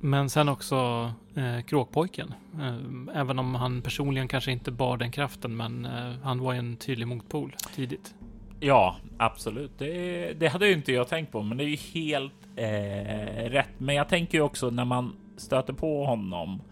Men 0.00 0.30
sen 0.30 0.48
också 0.48 1.10
eh, 1.34 1.60
Kråkpojken. 1.60 2.34
Eh, 2.54 3.20
även 3.20 3.38
om 3.38 3.54
han 3.54 3.82
personligen 3.82 4.28
kanske 4.28 4.52
inte 4.52 4.70
bar 4.70 4.96
den 4.96 5.10
kraften, 5.10 5.56
men 5.56 5.84
eh, 5.84 6.12
han 6.22 6.38
var 6.38 6.54
en 6.54 6.76
tydlig 6.76 7.06
motpol 7.06 7.56
tidigt. 7.74 8.14
Ja, 8.60 8.96
absolut. 9.18 9.78
Det, 9.78 10.32
det, 10.32 10.48
hade 10.48 10.66
ju 10.66 10.72
inte 10.72 10.92
jag 10.92 11.08
tänkt 11.08 11.32
på, 11.32 11.42
men 11.42 11.58
det 11.58 11.64
är 11.64 11.68
ju 11.68 11.76
helt 11.76 12.45
eh, 12.56 13.50
rätt. 13.50 13.70
Men 13.78 13.94
jag 13.94 14.08
tänker 14.08 14.38
ju 14.38 14.44
också 14.44 14.70
när 14.70 14.84
man 14.84 15.16
stöter 15.36 15.72
på 15.72 16.04
honom. 16.04 16.62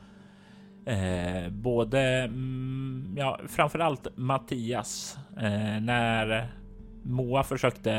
Eh, 0.86 1.50
både, 1.50 2.00
mm, 2.00 3.14
ja, 3.18 3.40
framförallt 3.48 4.08
Mattias. 4.16 5.18
Eh, 5.36 5.80
när 5.80 6.48
Moa 7.02 7.42
försökte 7.42 7.92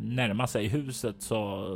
närma 0.00 0.46
sig 0.46 0.68
huset 0.68 1.16
så 1.18 1.68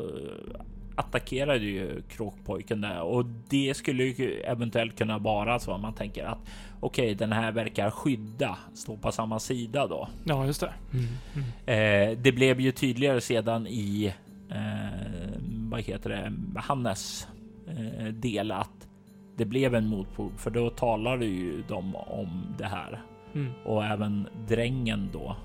attackerade 0.96 1.64
ju 1.64 2.02
kråkpojken 2.08 2.80
där 2.80 3.02
och 3.02 3.24
det 3.48 3.76
skulle 3.76 4.04
ju 4.04 4.40
eventuellt 4.40 4.98
kunna 4.98 5.18
vara 5.18 5.58
så 5.58 5.78
man 5.78 5.94
tänker 5.94 6.24
att 6.24 6.38
okej, 6.80 7.04
okay, 7.04 7.14
den 7.14 7.32
här 7.32 7.52
verkar 7.52 7.90
skydda, 7.90 8.58
stå 8.74 8.96
på 8.96 9.12
samma 9.12 9.38
sida 9.38 9.86
då. 9.86 10.08
Ja, 10.24 10.46
just 10.46 10.60
det. 10.60 10.72
Mm, 10.92 11.06
mm. 11.34 12.12
Eh, 12.12 12.18
det 12.18 12.32
blev 12.32 12.60
ju 12.60 12.72
tydligare 12.72 13.20
sedan 13.20 13.66
i 13.66 14.14
eh, 14.55 15.40
vad 15.70 15.80
heter 15.80 16.11
det? 16.11 16.61
Hannes 16.61 17.28
eh, 17.66 18.07
del 18.07 18.53
att 18.53 18.88
det 19.36 19.44
blev 19.44 19.74
en 19.74 19.86
motpol, 19.86 20.32
för 20.36 20.50
då 20.50 20.70
talade 20.70 21.26
ju 21.26 21.62
de 21.68 21.96
om 21.96 22.55
det 22.59 22.66
här 22.66 23.03
mm. 23.34 23.53
och 23.64 23.84
även 23.84 24.28
drängen 24.48 25.11
då 25.12 25.36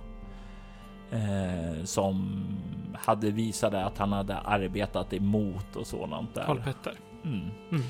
eh, 1.12 1.84
som 1.84 2.46
hade 2.94 3.32
visat 3.32 3.74
att 3.74 3.98
han 3.98 4.12
hade 4.12 4.38
arbetat 4.38 5.14
emot 5.14 5.76
och 5.76 5.88
sådant 5.88 6.36
där. 6.36 6.44
Karl 6.44 6.62
Petter. 6.62 6.94
Mm. 7.24 7.40
Mm. 7.72 7.84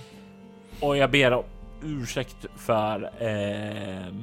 Och 0.81 0.97
jag 0.97 1.11
ber 1.11 1.33
om 1.33 1.43
ursäkt 1.83 2.45
för 2.55 3.03
eh, 3.03 4.13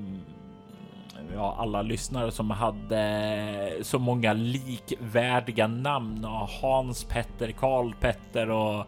ja, 1.34 1.56
alla 1.58 1.82
lyssnare 1.82 2.30
som 2.30 2.50
hade 2.50 3.78
så 3.82 3.98
många 3.98 4.32
likvärdiga 4.32 5.66
namn 5.66 6.24
och 6.24 6.48
Hans 6.48 7.04
Petter, 7.04 7.52
Karl 7.52 7.94
Petter 8.00 8.50
och 8.50 8.86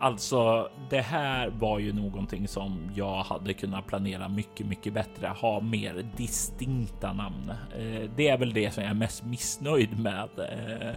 Alltså, 0.00 0.68
det 0.90 1.00
här 1.00 1.48
var 1.48 1.78
ju 1.78 1.92
någonting 1.92 2.48
som 2.48 2.90
jag 2.94 3.22
hade 3.22 3.54
kunnat 3.54 3.86
planera 3.86 4.28
mycket, 4.28 4.66
mycket 4.66 4.94
bättre. 4.94 5.26
Ha 5.26 5.60
mer 5.60 6.06
distinkta 6.16 7.12
namn. 7.12 7.50
Eh, 7.78 8.10
det 8.16 8.28
är 8.28 8.38
väl 8.38 8.52
det 8.52 8.70
som 8.70 8.82
jag 8.82 8.90
är 8.90 8.94
mest 8.94 9.24
missnöjd 9.24 9.98
med 9.98 10.28
eh, 10.38 10.94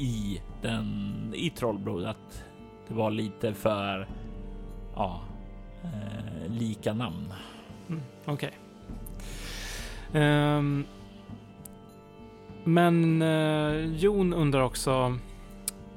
i 0.00 0.40
den 0.62 1.32
i 1.34 1.50
Trollblod, 1.50 2.04
att 2.04 2.44
det 2.88 2.94
var 2.94 3.10
lite 3.10 3.54
för 3.54 4.08
ja, 4.94 5.20
eh, 5.82 6.52
lika 6.52 6.94
namn. 6.94 7.32
Mm, 7.88 8.02
Okej. 8.24 8.34
Okay. 8.34 8.63
Um, 10.14 10.84
men 12.64 13.22
uh, 13.22 13.96
Jon 13.96 14.34
undrar 14.34 14.62
också 14.62 15.18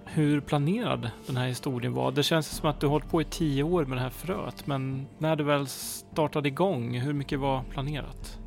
hur 0.06 0.42
planerad 0.42 1.12
den 1.28 1.38
här 1.38 1.48
historien 1.48 1.94
var. 1.94 2.12
Det 2.12 2.24
känns 2.24 2.48
som 2.48 2.70
att 2.70 2.80
du 2.80 2.88
hållit 2.88 3.10
på 3.10 3.22
i 3.22 3.26
tio 3.26 3.64
år 3.64 3.86
med 3.86 3.98
det 3.98 4.02
här 4.02 4.10
fröet, 4.10 4.68
men 4.68 5.08
när 5.18 5.36
du 5.36 5.44
väl 5.44 5.68
startade 5.68 6.48
igång, 6.48 7.00
hur 7.00 7.14
mycket 7.14 7.40
var 7.40 7.64
planerat? 7.64 8.40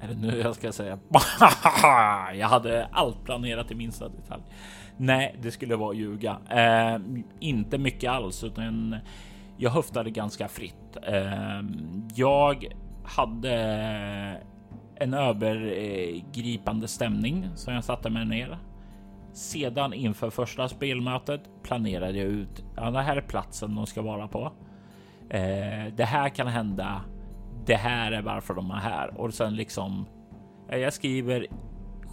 Är 0.00 0.08
det 0.08 0.14
nu 0.14 0.38
jag 0.38 0.54
ska 0.54 0.72
säga? 0.72 0.98
jag 2.34 2.48
hade 2.48 2.88
allt 2.92 3.24
planerat 3.24 3.70
i 3.70 3.74
minsta 3.74 4.08
detalj. 4.08 4.42
Nej, 4.96 5.36
det 5.42 5.50
skulle 5.50 5.76
vara 5.76 5.94
ljuga. 5.94 6.38
Eh, 6.50 7.00
inte 7.40 7.78
mycket 7.78 8.10
alls, 8.10 8.44
utan 8.44 8.96
jag 9.56 9.70
höftade 9.70 10.10
ganska 10.10 10.48
fritt. 10.48 10.96
Eh, 11.02 11.62
jag 12.14 12.64
hade 13.04 14.40
en 14.96 15.14
övergripande 15.14 16.88
stämning 16.88 17.48
som 17.54 17.74
jag 17.74 17.84
satte 17.84 18.10
mig 18.10 18.24
ner 18.24 18.58
sedan 19.32 19.92
inför 19.92 20.30
första 20.30 20.68
spelmötet 20.68 21.40
planerade 21.62 22.18
jag 22.18 22.26
ut. 22.26 22.64
Ja, 22.76 22.90
det 22.90 23.02
här 23.02 23.16
är 23.16 23.20
platsen 23.20 23.74
de 23.74 23.86
ska 23.86 24.02
vara 24.02 24.28
på. 24.28 24.52
Eh, 25.30 25.94
det 25.96 26.04
här 26.04 26.28
kan 26.28 26.46
hända. 26.46 27.00
Det 27.66 27.74
här 27.74 28.12
är 28.12 28.22
varför 28.22 28.54
de 28.54 28.70
är 28.70 28.74
här 28.74 29.20
och 29.20 29.34
sen 29.34 29.56
liksom. 29.56 30.06
Eh, 30.68 30.78
jag 30.78 30.92
skriver 30.92 31.46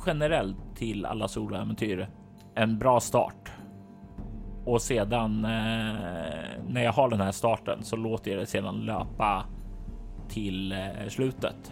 generellt 0.06 0.76
till 0.76 1.06
alla 1.06 1.28
soloäventyr 1.28 2.10
en 2.56 2.80
bra 2.80 3.00
start. 3.00 3.52
Och 4.66 4.82
sedan 4.82 5.46
eh, 5.46 5.94
när 6.68 6.84
jag 6.84 6.94
har 6.94 7.10
den 7.10 7.22
här 7.22 7.32
starten 7.32 7.84
så 7.84 7.96
låter 7.96 8.32
jag 8.32 8.40
det 8.40 8.46
sedan 8.46 8.76
löpa 8.76 9.46
till 10.30 10.72
eh, 10.72 11.08
slutet 11.08 11.72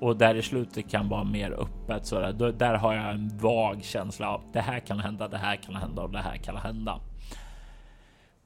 och 0.00 0.16
där 0.16 0.34
i 0.34 0.42
slutet 0.42 0.90
kan 0.90 1.08
vara 1.08 1.24
mer 1.24 1.50
öppet 1.50 2.06
så 2.06 2.20
där, 2.20 2.52
där 2.52 2.74
har 2.74 2.94
jag 2.94 3.10
en 3.10 3.38
vag 3.38 3.84
känsla 3.84 4.28
av 4.28 4.42
det 4.52 4.60
här 4.60 4.80
kan 4.80 5.00
hända, 5.00 5.28
det 5.28 5.38
här 5.38 5.56
kan 5.56 5.76
hända 5.76 6.02
och 6.02 6.10
det 6.10 6.22
här 6.22 6.36
kan 6.36 6.56
hända. 6.56 7.00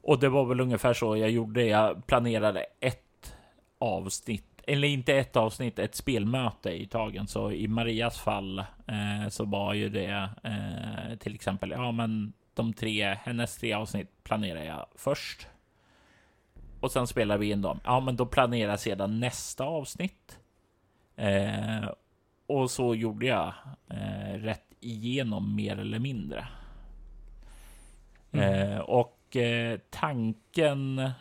Och 0.01 0.19
det 0.19 0.29
var 0.29 0.45
väl 0.45 0.59
ungefär 0.59 0.93
så 0.93 1.17
jag 1.17 1.31
gjorde. 1.31 1.63
Jag 1.63 2.07
planerade 2.07 2.65
ett 2.79 3.35
avsnitt, 3.79 4.61
eller 4.67 4.87
inte 4.87 5.13
ett 5.13 5.35
avsnitt, 5.35 5.79
ett 5.79 5.95
spelmöte 5.95 6.69
i 6.69 6.85
tagen. 6.85 7.27
Så 7.27 7.51
i 7.51 7.67
Marias 7.67 8.19
fall 8.19 8.59
eh, 8.87 9.29
så 9.29 9.45
var 9.45 9.73
ju 9.73 9.89
det 9.89 10.29
eh, 10.43 11.17
till 11.17 11.35
exempel, 11.35 11.71
ja 11.71 11.91
men 11.91 12.33
de 12.53 12.73
tre, 12.73 13.17
hennes 13.23 13.57
tre 13.57 13.73
avsnitt 13.73 14.23
planerar 14.23 14.63
jag 14.63 14.85
först. 14.95 15.47
Och 16.79 16.91
sen 16.91 17.07
spelar 17.07 17.37
vi 17.37 17.51
in 17.51 17.61
dem. 17.61 17.79
Ja, 17.83 17.99
men 17.99 18.15
då 18.15 18.25
planerar 18.25 18.69
jag 18.69 18.79
sedan 18.79 19.19
nästa 19.19 19.63
avsnitt. 19.63 20.39
Eh, 21.21 21.89
och 22.47 22.71
så 22.71 22.95
gjorde 22.95 23.25
jag 23.25 23.53
eh, 23.89 24.33
rätt 24.33 24.73
igenom 24.79 25.55
mer 25.55 25.77
eller 25.77 25.99
mindre. 25.99 26.47
Mm. 28.31 28.71
Eh, 28.71 28.79
och 28.79 29.35
eh, 29.35 29.79
tanken 29.89 31.11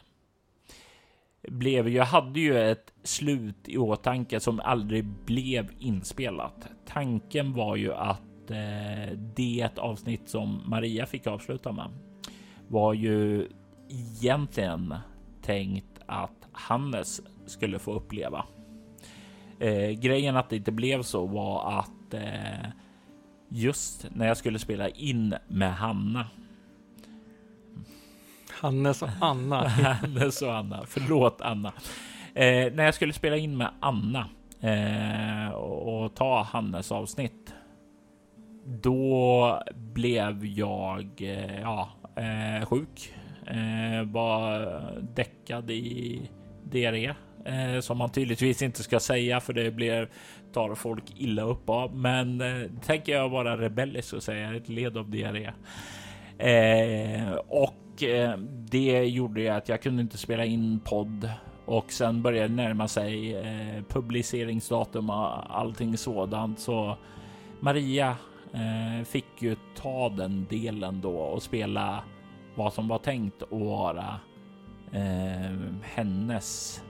blev 1.43 1.89
jag 1.89 2.05
hade 2.05 2.41
ju 2.41 2.59
ett 2.71 2.93
slut 3.03 3.69
i 3.69 3.79
åtanke 3.79 4.41
som 4.41 4.61
aldrig 4.61 5.05
blev 5.05 5.71
inspelat. 5.79 6.69
Tanken 6.87 7.53
var 7.53 7.77
ju 7.77 7.95
att 7.95 8.51
eh, 8.51 9.19
det 9.37 9.79
avsnitt 9.79 10.29
som 10.29 10.63
Maria 10.67 11.07
fick 11.07 11.27
avsluta 11.27 11.73
med 11.73 11.91
var 12.69 12.95
ju 12.95 13.49
egentligen 13.89 14.95
tänkt 15.43 16.01
att 16.07 16.49
Hannes 16.53 17.21
skulle 17.47 17.79
få 17.79 17.93
uppleva. 17.93 18.45
Eh, 19.61 19.91
grejen 19.91 20.37
att 20.37 20.51
det 20.51 20.57
inte 20.57 20.73
blev 20.73 21.03
så 21.03 21.27
var 21.27 21.79
att 21.79 22.15
eh, 22.15 22.71
just 23.49 24.07
när 24.11 24.27
jag 24.27 24.37
skulle 24.37 24.59
spela 24.59 24.89
in 24.89 25.35
med 25.49 25.75
Hanna. 25.75 26.27
Hannes 28.51 29.03
och 29.03 29.09
Anna. 29.21 29.69
Hannes 29.69 30.43
och 30.43 30.57
Anna. 30.57 30.85
Förlåt 30.87 31.41
Anna. 31.41 31.73
Eh, 32.35 32.73
när 32.73 32.85
jag 32.85 32.95
skulle 32.95 33.13
spela 33.13 33.37
in 33.37 33.57
med 33.57 33.71
Anna 33.81 34.29
eh, 34.61 35.53
och, 35.53 36.03
och 36.05 36.15
ta 36.15 36.43
Hannes 36.43 36.93
avsnitt. 36.93 37.55
Då 38.65 39.63
blev 39.75 40.47
jag 40.47 41.09
eh, 41.19 41.61
ja, 41.61 41.89
eh, 42.17 42.67
sjuk. 42.67 43.15
var 44.05 44.83
däckad 45.15 45.71
i 45.71 46.23
diarré 46.65 47.15
eh, 47.45 47.81
som 47.81 47.99
man 47.99 48.11
tydligtvis 48.11 48.63
inte 48.63 48.83
ska 48.83 49.01
säga 49.01 49.41
för 49.41 49.53
det 49.53 49.71
blir 49.71 50.09
tar 50.53 50.75
folk 50.75 51.05
illa 51.17 51.43
upp 51.43 51.69
av. 51.69 51.97
Men 51.97 52.41
eh, 52.41 52.71
tänker 52.87 53.13
jag 53.13 53.29
vara 53.29 53.57
rebellisk 53.57 54.15
och 54.15 54.23
säga 54.23 54.55
ett 54.55 54.69
led 54.69 54.97
av 54.97 55.11
diarré. 55.11 55.51
Eh, 56.39 57.33
och 57.35 58.03
eh, 58.03 58.39
det 58.71 59.05
gjorde 59.05 59.41
ju 59.41 59.49
att 59.49 59.69
jag 59.69 59.83
kunde 59.83 60.03
inte 60.03 60.19
spela 60.19 60.45
in 60.45 60.81
podd 60.85 61.31
och 61.65 61.93
sen 61.93 62.23
började 62.23 62.49
det 62.49 62.55
närma 62.55 62.89
sig 62.89 63.37
eh, 63.37 63.85
publiceringsdatum 63.89 65.11
och 65.11 65.59
allting 65.59 65.97
sådant. 65.97 66.59
Så 66.59 66.97
Maria 67.61 68.17
eh, 68.53 69.05
fick 69.05 69.43
ju 69.43 69.57
ta 69.77 70.09
den 70.09 70.47
delen 70.51 71.01
då 71.01 71.17
och 71.17 71.43
spela 71.43 72.05
vad 72.55 72.73
som 72.73 72.89
var 72.89 72.99
tänkt 72.99 73.43
att 73.43 73.51
vara 73.51 74.21
eh, 74.93 75.57
hennes. 75.83 76.83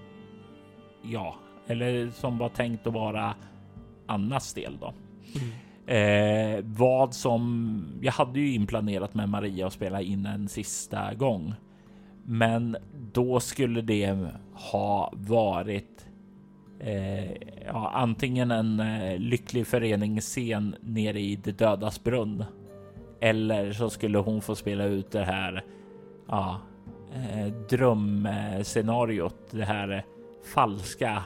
Ja, 1.03 1.35
eller 1.67 2.11
som 2.11 2.39
var 2.39 2.49
tänkt 2.49 2.87
att 2.87 2.93
vara 2.93 3.35
Annas 4.07 4.55
del 4.55 4.79
då. 4.81 4.95
Mm. 5.35 5.51
Eh, 5.87 6.65
vad 6.65 7.15
som 7.15 7.83
jag 8.01 8.13
hade 8.13 8.41
ju 8.41 8.55
inplanerat 8.55 9.15
med 9.15 9.29
Maria 9.29 9.67
att 9.67 9.73
spela 9.73 10.01
in 10.01 10.27
en 10.27 10.49
sista 10.49 11.15
gång, 11.15 11.55
men 12.25 12.77
då 13.13 13.41
skulle 13.41 13.81
det 13.81 14.17
ha 14.53 15.13
varit 15.17 16.07
eh, 16.81 17.33
ja, 17.67 17.91
antingen 17.95 18.51
en 18.51 18.81
eh, 18.81 19.19
lycklig 19.19 19.67
föreningsscen 19.67 20.77
nere 20.81 21.21
i 21.21 21.37
det 21.37 21.59
dödas 21.59 22.05
brunn 22.05 22.45
eller 23.21 23.73
så 23.73 23.91
skulle 23.91 24.19
hon 24.19 24.41
få 24.41 24.55
spela 24.55 24.85
ut 24.85 25.11
det 25.11 25.25
här 25.25 25.65
ja, 26.29 26.61
eh, 27.15 27.47
drömscenariot, 27.47 29.51
det 29.51 29.65
här 29.65 30.05
falska 30.45 31.25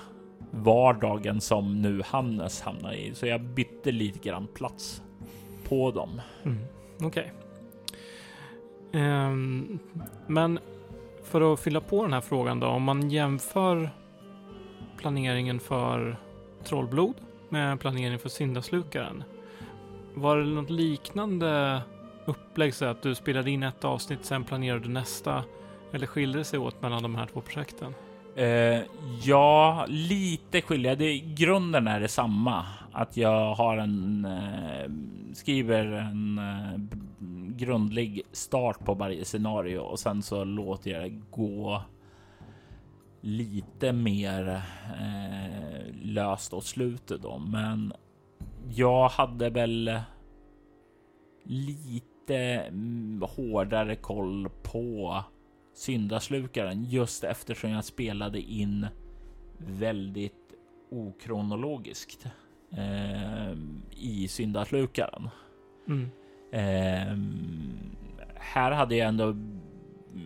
vardagen 0.50 1.40
som 1.40 1.82
nu 1.82 2.02
Hannes 2.06 2.60
hamnar 2.60 2.92
i. 2.92 3.14
Så 3.14 3.26
jag 3.26 3.40
bytte 3.40 3.92
lite 3.92 4.18
grann 4.18 4.46
plats 4.46 5.02
på 5.68 5.90
dem. 5.90 6.20
Mm, 6.42 6.58
Okej. 7.02 7.32
Okay. 8.92 9.02
Um, 9.02 9.78
men 10.26 10.58
för 11.24 11.52
att 11.52 11.60
fylla 11.60 11.80
på 11.80 12.02
den 12.02 12.12
här 12.12 12.20
frågan 12.20 12.60
då, 12.60 12.66
om 12.66 12.82
man 12.82 13.10
jämför 13.10 13.90
planeringen 14.96 15.60
för 15.60 16.16
Trollblod 16.64 17.14
med 17.48 17.80
planeringen 17.80 18.18
för 18.18 18.28
Syndaslukaren. 18.28 19.24
Var 20.14 20.36
det 20.36 20.44
något 20.44 20.70
liknande 20.70 21.82
upplägg 22.24 22.74
så 22.74 22.84
att 22.84 23.02
du 23.02 23.14
spelade 23.14 23.50
in 23.50 23.62
ett 23.62 23.84
avsnitt, 23.84 24.24
sen 24.24 24.44
planerade 24.44 24.80
du 24.80 24.88
nästa? 24.88 25.44
Eller 25.92 26.06
skiljer 26.06 26.38
det 26.38 26.44
sig 26.44 26.58
åt 26.58 26.82
mellan 26.82 27.02
de 27.02 27.14
här 27.14 27.26
två 27.26 27.40
projekten? 27.40 27.94
Eh, 28.36 28.82
ja, 29.22 29.86
lite 29.88 30.62
skiljer. 30.62 30.96
Det, 30.96 31.18
grunden 31.18 31.88
är 31.88 32.00
detsamma. 32.00 32.66
Att 32.92 33.16
jag 33.16 33.54
har 33.54 33.76
en 33.76 34.24
eh, 34.24 34.90
skriver 35.34 35.84
en 35.84 36.38
eh, 36.38 36.80
grundlig 37.56 38.22
start 38.32 38.84
på 38.84 38.94
varje 38.94 39.24
scenario 39.24 39.78
och 39.78 39.98
sen 39.98 40.22
så 40.22 40.44
låter 40.44 40.90
jag 40.90 41.02
det 41.02 41.20
gå 41.30 41.82
lite 43.20 43.92
mer 43.92 44.62
eh, 45.00 45.94
löst 46.02 46.52
åt 46.52 46.64
slutet 46.64 47.22
då. 47.22 47.38
Men 47.38 47.92
jag 48.74 49.08
hade 49.08 49.50
väl 49.50 50.00
lite 51.44 52.36
mm, 52.36 53.22
hårdare 53.36 53.96
koll 53.96 54.48
på 54.62 55.24
syndaslukaren 55.74 56.84
just 56.84 57.24
eftersom 57.24 57.70
jag 57.70 57.84
spelade 57.84 58.40
in 58.40 58.86
väldigt 59.58 60.34
okronologiskt 60.90 62.26
eh, 62.72 63.52
i 63.90 64.28
syndaslukaren. 64.28 65.28
Mm. 65.88 66.10
Eh, 66.52 67.18
här 68.34 68.72
hade 68.72 68.96
jag 68.96 69.08
ändå 69.08 69.36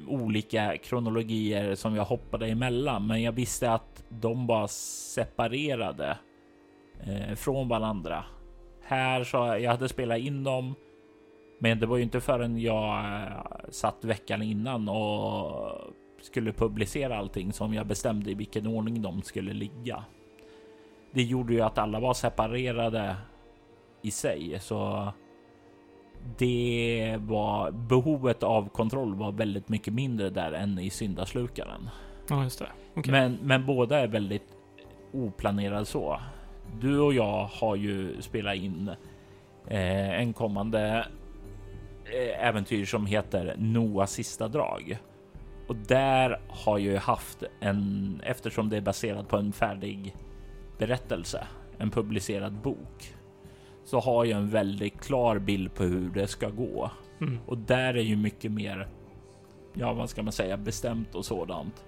olika 0.06 0.76
kronologier 0.76 1.74
som 1.74 1.96
jag 1.96 2.04
hoppade 2.04 2.46
emellan, 2.46 3.06
men 3.06 3.22
jag 3.22 3.32
visste 3.32 3.72
att 3.72 4.04
de 4.08 4.46
var 4.46 4.66
separerade 5.14 6.18
eh, 7.00 7.34
från 7.34 7.68
varandra. 7.68 8.24
Här 8.82 9.24
så 9.24 9.36
jag 9.36 9.70
hade 9.70 9.88
spelat 9.88 10.18
in 10.18 10.44
dem 10.44 10.74
men 11.58 11.80
det 11.80 11.86
var 11.86 11.96
ju 11.96 12.02
inte 12.02 12.20
förrän 12.20 12.60
jag 12.60 12.98
eh, 12.98 13.30
satt 13.70 14.04
veckan 14.04 14.42
innan 14.42 14.88
och 14.88 15.70
skulle 16.20 16.52
publicera 16.52 17.18
allting 17.18 17.52
som 17.52 17.74
jag 17.74 17.86
bestämde 17.86 18.30
i 18.30 18.34
vilken 18.34 18.66
ordning 18.66 19.02
de 19.02 19.22
skulle 19.22 19.52
ligga. 19.52 20.04
Det 21.10 21.22
gjorde 21.22 21.52
ju 21.54 21.60
att 21.60 21.78
alla 21.78 22.00
var 22.00 22.14
separerade 22.14 23.16
i 24.02 24.10
sig, 24.10 24.58
så 24.60 25.12
det 26.38 27.16
var 27.20 27.70
behovet 27.70 28.42
av 28.42 28.68
kontroll 28.68 29.14
var 29.14 29.32
väldigt 29.32 29.68
mycket 29.68 29.94
mindre 29.94 30.30
där 30.30 30.52
än 30.52 30.78
i 30.78 30.90
syndaslukaren. 30.90 31.90
Ja, 32.28 32.42
just 32.42 32.58
det. 32.58 32.68
Okay. 32.96 33.12
Men, 33.12 33.38
men 33.42 33.66
båda 33.66 33.98
är 33.98 34.06
väldigt 34.06 34.56
oplanerade 35.12 35.84
så. 35.84 36.20
Du 36.80 37.00
och 37.00 37.14
jag 37.14 37.44
har 37.44 37.76
ju 37.76 38.22
spelat 38.22 38.56
in 38.56 38.88
eh, 39.66 40.20
en 40.20 40.32
kommande 40.32 41.06
äventyr 42.38 42.84
som 42.84 43.06
heter 43.06 43.54
Noahs 43.58 44.10
sista 44.10 44.48
drag. 44.48 44.98
Och 45.68 45.76
där 45.76 46.40
har 46.48 46.78
jag 46.78 46.92
ju 46.92 46.96
haft 46.96 47.42
en, 47.60 48.20
eftersom 48.24 48.68
det 48.68 48.76
är 48.76 48.80
baserat 48.80 49.28
på 49.28 49.36
en 49.36 49.52
färdig 49.52 50.14
berättelse, 50.78 51.46
en 51.78 51.90
publicerad 51.90 52.52
bok, 52.52 53.14
så 53.84 54.00
har 54.00 54.24
jag 54.24 54.38
en 54.38 54.50
väldigt 54.50 55.00
klar 55.00 55.38
bild 55.38 55.74
på 55.74 55.82
hur 55.82 56.10
det 56.10 56.26
ska 56.26 56.48
gå. 56.48 56.90
Mm. 57.20 57.38
Och 57.46 57.58
där 57.58 57.94
är 57.94 58.02
ju 58.02 58.16
mycket 58.16 58.52
mer, 58.52 58.88
ja 59.74 59.92
vad 59.92 60.10
ska 60.10 60.22
man 60.22 60.32
säga, 60.32 60.56
bestämt 60.56 61.14
och 61.14 61.24
sådant. 61.24 61.84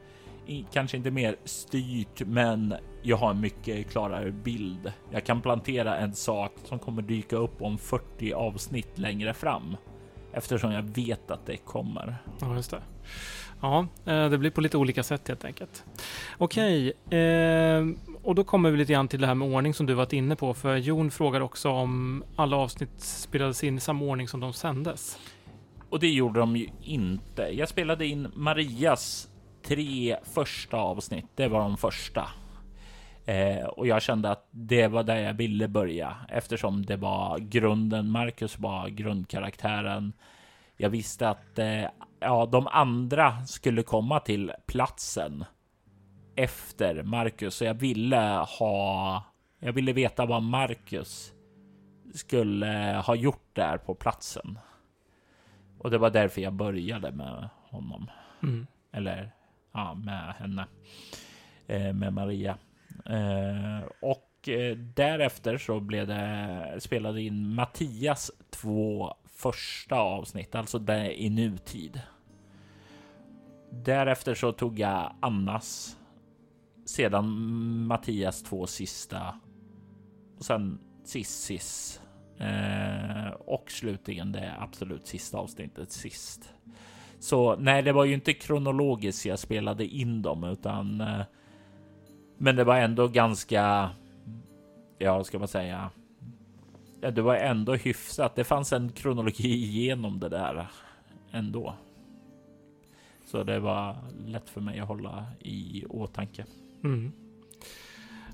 Kanske 0.73 0.97
inte 0.97 1.11
mer 1.11 1.37
styrt, 1.45 2.23
men 2.27 2.75
jag 3.03 3.17
har 3.17 3.31
en 3.31 3.41
mycket 3.41 3.91
klarare 3.91 4.31
bild. 4.31 4.93
Jag 5.11 5.25
kan 5.25 5.41
plantera 5.41 5.97
en 5.97 6.15
sak 6.15 6.53
som 6.65 6.79
kommer 6.79 7.03
dyka 7.03 7.37
upp 7.37 7.63
om 7.63 7.79
40 7.79 8.33
avsnitt 8.33 8.99
längre 8.99 9.35
fram 9.35 9.77
eftersom 10.33 10.73
jag 10.73 10.83
vet 10.83 11.31
att 11.31 11.47
det 11.47 11.57
kommer. 11.57 12.17
Ja, 12.41 12.55
just 12.55 12.71
det. 12.71 12.83
Ja, 13.61 13.87
eh, 14.05 14.29
det 14.29 14.39
blir 14.39 14.51
på 14.51 14.61
lite 14.61 14.77
olika 14.77 15.03
sätt 15.03 15.29
helt 15.29 15.45
enkelt. 15.45 15.85
Okej, 16.39 16.93
eh, 17.11 17.87
och 18.23 18.35
då 18.35 18.45
kommer 18.45 18.71
vi 18.71 18.79
lite 18.79 18.93
grann 18.93 19.09
till 19.09 19.21
det 19.21 19.27
här 19.27 19.35
med 19.35 19.55
ordning 19.55 19.75
som 19.75 19.87
du 19.87 19.95
varit 19.95 20.13
inne 20.13 20.37
på. 20.37 20.55
För 20.55 20.77
Jon 20.77 21.11
frågar 21.11 21.41
också 21.41 21.71
om 21.71 22.25
alla 22.37 22.57
avsnitt 22.57 23.01
spelades 23.01 23.65
in 23.65 23.77
i 23.77 23.81
samma 23.81 24.05
ordning 24.05 24.29
som 24.29 24.41
de 24.41 24.53
sändes. 24.53 25.19
Och 25.91 26.01
det 26.01 26.09
gjorde 26.09 26.41
de 26.41 26.57
ju 26.57 26.69
inte. 26.83 27.43
Jag 27.43 27.69
spelade 27.69 28.07
in 28.07 28.29
Marias 28.35 29.29
tre 29.67 30.17
första 30.35 30.77
avsnitt. 30.77 31.27
Det 31.35 31.49
var 31.49 31.61
de 31.61 31.77
första. 31.77 32.29
Eh, 33.27 33.65
och 33.65 33.87
jag 33.87 34.03
kände 34.03 34.31
att 34.31 34.49
det 34.51 34.87
var 34.87 35.03
där 35.03 35.17
jag 35.17 35.35
ville 35.35 35.69
börja 35.69 36.17
eftersom 36.29 36.87
det 36.87 36.97
var 36.97 37.39
grunden. 37.39 38.11
Marcus 38.11 38.59
var 38.59 38.89
grundkaraktären. 38.89 40.13
Jag 40.77 40.91
visste 40.91 41.29
att 41.29 41.59
eh, 41.59 41.85
ja, 42.21 42.47
de 42.47 42.67
andra 42.67 43.47
skulle 43.47 43.83
komma 43.83 44.21
till 44.21 44.53
platsen 44.67 45.45
efter 46.37 47.03
Marcus, 47.03 47.55
så 47.55 47.65
jag 47.65 47.75
ville 47.75 48.45
ha. 48.59 49.25
Jag 49.59 49.73
ville 49.73 49.93
veta 49.93 50.27
vad 50.27 50.43
Marcus 50.43 51.33
skulle 52.15 53.03
ha 53.07 53.15
gjort 53.15 53.49
där 53.53 53.79
på 53.79 53.95
platsen. 53.95 54.59
Och 55.79 55.91
det 55.91 55.99
var 55.99 56.11
därför 56.11 56.41
jag 56.41 56.53
började 56.53 57.13
med 57.13 57.49
honom. 57.71 58.11
Mm. 58.43 58.67
Eller 58.93 59.33
ja, 59.73 59.95
med 59.95 60.35
henne. 60.35 60.67
Eh, 61.67 61.93
med 61.93 62.13
Maria. 62.13 62.59
Eh, 63.07 63.89
och 64.01 64.49
eh, 64.49 64.77
därefter 64.77 65.59
så 65.59 65.81
blev 65.81 66.07
det 66.07 66.77
spelade 66.79 67.23
in 67.23 67.55
Mattias 67.55 68.31
två 68.51 69.15
första 69.27 69.97
avsnitt, 69.97 70.55
alltså 70.55 70.79
det 70.79 71.23
i 71.23 71.31
nutid. 71.31 72.01
Därefter 73.73 74.35
så 74.35 74.53
tog 74.53 74.79
jag 74.79 75.15
Annas, 75.21 75.97
sedan 76.87 77.27
Mattias 77.87 78.43
två 78.43 78.67
sista 78.67 79.41
och 80.39 80.45
sen 80.45 80.79
Sissis 81.05 82.01
eh, 82.39 83.31
och 83.31 83.71
slutligen 83.71 84.33
det 84.33 84.55
absolut 84.59 85.07
sista 85.07 85.39
avsnittet 85.39 85.93
sist. 85.93 86.55
Så 87.19 87.57
nej, 87.57 87.83
det 87.83 87.93
var 87.93 88.05
ju 88.05 88.15
inte 88.15 88.33
kronologiskt 88.33 89.27
jag 89.27 89.39
spelade 89.39 89.87
in 89.87 90.23
dem, 90.23 90.45
utan 90.45 91.01
eh, 91.01 91.23
men 92.43 92.57
det 92.57 92.65
var 92.65 92.77
ändå 92.77 93.09
ganska, 93.09 93.91
ja, 94.99 95.25
ska 95.25 95.39
man 95.39 95.49
säga? 95.49 95.91
Ja, 97.01 97.11
det 97.11 97.23
var 97.23 97.35
ändå 97.37 97.75
hyfsat. 97.75 98.35
Det 98.35 98.45
fanns 98.45 98.73
en 98.73 98.93
kronologi 98.93 99.49
igenom 99.49 100.21
det 100.21 100.29
där 100.29 100.67
ändå. 101.31 101.75
Så 103.27 103.43
det 103.43 103.61
var 103.61 103.97
lätt 104.27 104.49
för 104.51 104.61
mig 104.61 104.81
att 104.81 104.89
hålla 104.89 105.27
i 105.39 105.85
åtanke. 105.89 106.45
Mm. 106.85 107.13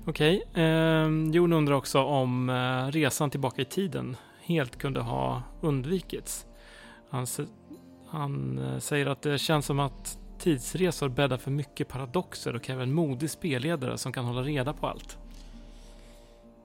Okej, 0.05 0.43
okay. 0.49 0.63
eh, 0.63 1.07
Jon 1.31 1.53
undrar 1.53 1.75
också 1.75 2.03
om 2.03 2.49
eh, 2.49 2.91
resan 2.91 3.29
tillbaka 3.29 3.61
i 3.61 3.65
tiden 3.65 4.17
helt 4.41 4.77
kunde 4.77 4.99
ha 4.99 5.43
undvikits. 5.61 6.45
Han, 7.09 7.27
han 8.07 8.59
eh, 8.59 8.79
säger 8.79 9.05
att 9.05 9.21
det 9.21 9.37
känns 9.37 9.65
som 9.65 9.79
att 9.79 10.19
Tidsresor 10.39 11.09
bäddar 11.09 11.37
för 11.37 11.51
mycket 11.51 11.87
paradoxer 11.87 12.55
och 12.55 12.63
kräver 12.63 12.83
en 12.83 12.93
modig 12.93 13.29
spelledare 13.29 13.97
som 13.97 14.11
kan 14.11 14.25
hålla 14.25 14.41
reda 14.41 14.73
på 14.73 14.87
allt. 14.87 15.17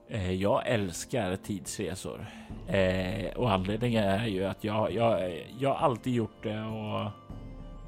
Eh, 0.07 0.31
jag 0.31 0.67
älskar 0.67 1.35
tidsresor 1.35 2.25
eh, 2.67 3.33
och 3.35 3.51
anledningen 3.51 4.03
är 4.03 4.27
ju 4.27 4.45
att 4.45 4.63
jag, 4.63 4.93
jag, 4.93 5.41
jag 5.59 5.75
alltid 5.75 6.13
gjort 6.13 6.43
det 6.43 6.61
och 6.61 7.11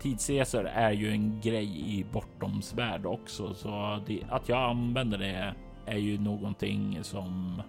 tidsresor 0.01 0.65
är 0.65 0.91
ju 0.91 1.11
en 1.11 1.41
grej 1.41 1.99
i 1.99 2.05
Bortoms 2.11 2.73
värld 2.73 3.05
också, 3.05 3.53
så 3.53 3.99
det, 4.07 4.21
att 4.29 4.49
jag 4.49 4.69
använder 4.69 5.17
det 5.17 5.53
är 5.85 5.97
ju 5.97 6.17
någonting 6.19 6.99
som 7.01 7.61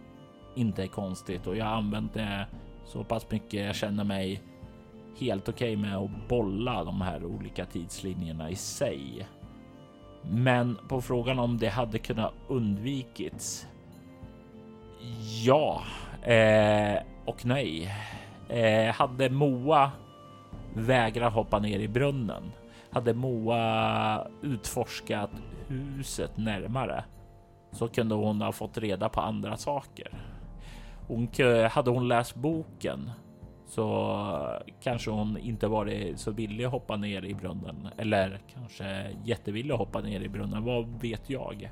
inte 0.55 0.83
är 0.83 0.87
konstigt 0.87 1.47
och 1.47 1.57
jag 1.57 1.65
har 1.65 1.73
använt 1.73 2.15
det 2.15 2.47
så 2.85 3.05
pass 3.05 3.31
mycket. 3.31 3.67
Jag 3.67 3.75
känner 3.75 4.05
mig 4.05 4.43
helt 5.19 5.49
okej 5.49 5.77
okay 5.77 5.83
med 5.83 5.97
att 5.97 6.29
bolla 6.29 6.85
de 6.85 7.01
här 7.01 7.25
olika 7.25 7.67
tidslinjerna 7.67 8.51
i 8.51 8.57
sig. 8.57 9.29
Men 10.23 10.79
på 10.89 11.01
frågan 11.01 11.39
om 11.39 11.59
det 11.59 11.69
hade 11.69 11.99
kunnat 11.99 12.33
undvikits. 12.49 13.67
Ja 15.45 15.83
eh, 16.23 17.03
och 17.25 17.47
nej. 17.47 17.95
Eh, 18.49 18.95
hade 18.95 19.31
Moa 19.31 19.91
vägrat 20.75 21.33
hoppa 21.33 21.59
ner 21.59 21.79
i 21.79 21.89
brunnen, 21.89 22.53
hade 22.91 23.15
Moa 23.15 24.27
utforskat 24.43 25.31
huset 25.69 26.37
närmare 26.37 27.05
så 27.73 27.89
kunde 27.89 28.15
hon 28.15 28.43
ha 28.43 28.53
fått 28.53 28.79
reda 28.79 29.09
på 29.09 29.21
andra 29.21 29.57
saker. 29.57 30.09
Hon, 31.09 31.29
hade 31.71 31.91
hon 31.91 32.09
läst 32.09 32.35
boken 32.35 33.11
så 33.67 34.11
eh, 34.69 34.75
kanske 34.83 35.11
hon 35.11 35.39
inte 35.39 35.69
varit 35.69 36.19
så 36.19 36.31
villig 36.31 36.65
att 36.65 36.73
hoppa 36.73 36.97
ner 36.97 37.25
i 37.25 37.35
brunnen 37.35 37.89
eller 37.99 38.41
kanske 38.55 39.11
jättevillig 39.25 39.73
att 39.73 39.79
hoppa 39.79 40.01
ner 40.01 40.21
i 40.21 40.29
brunnen. 40.29 40.65
Vad 40.65 41.01
vet 41.01 41.31
jag? 41.31 41.71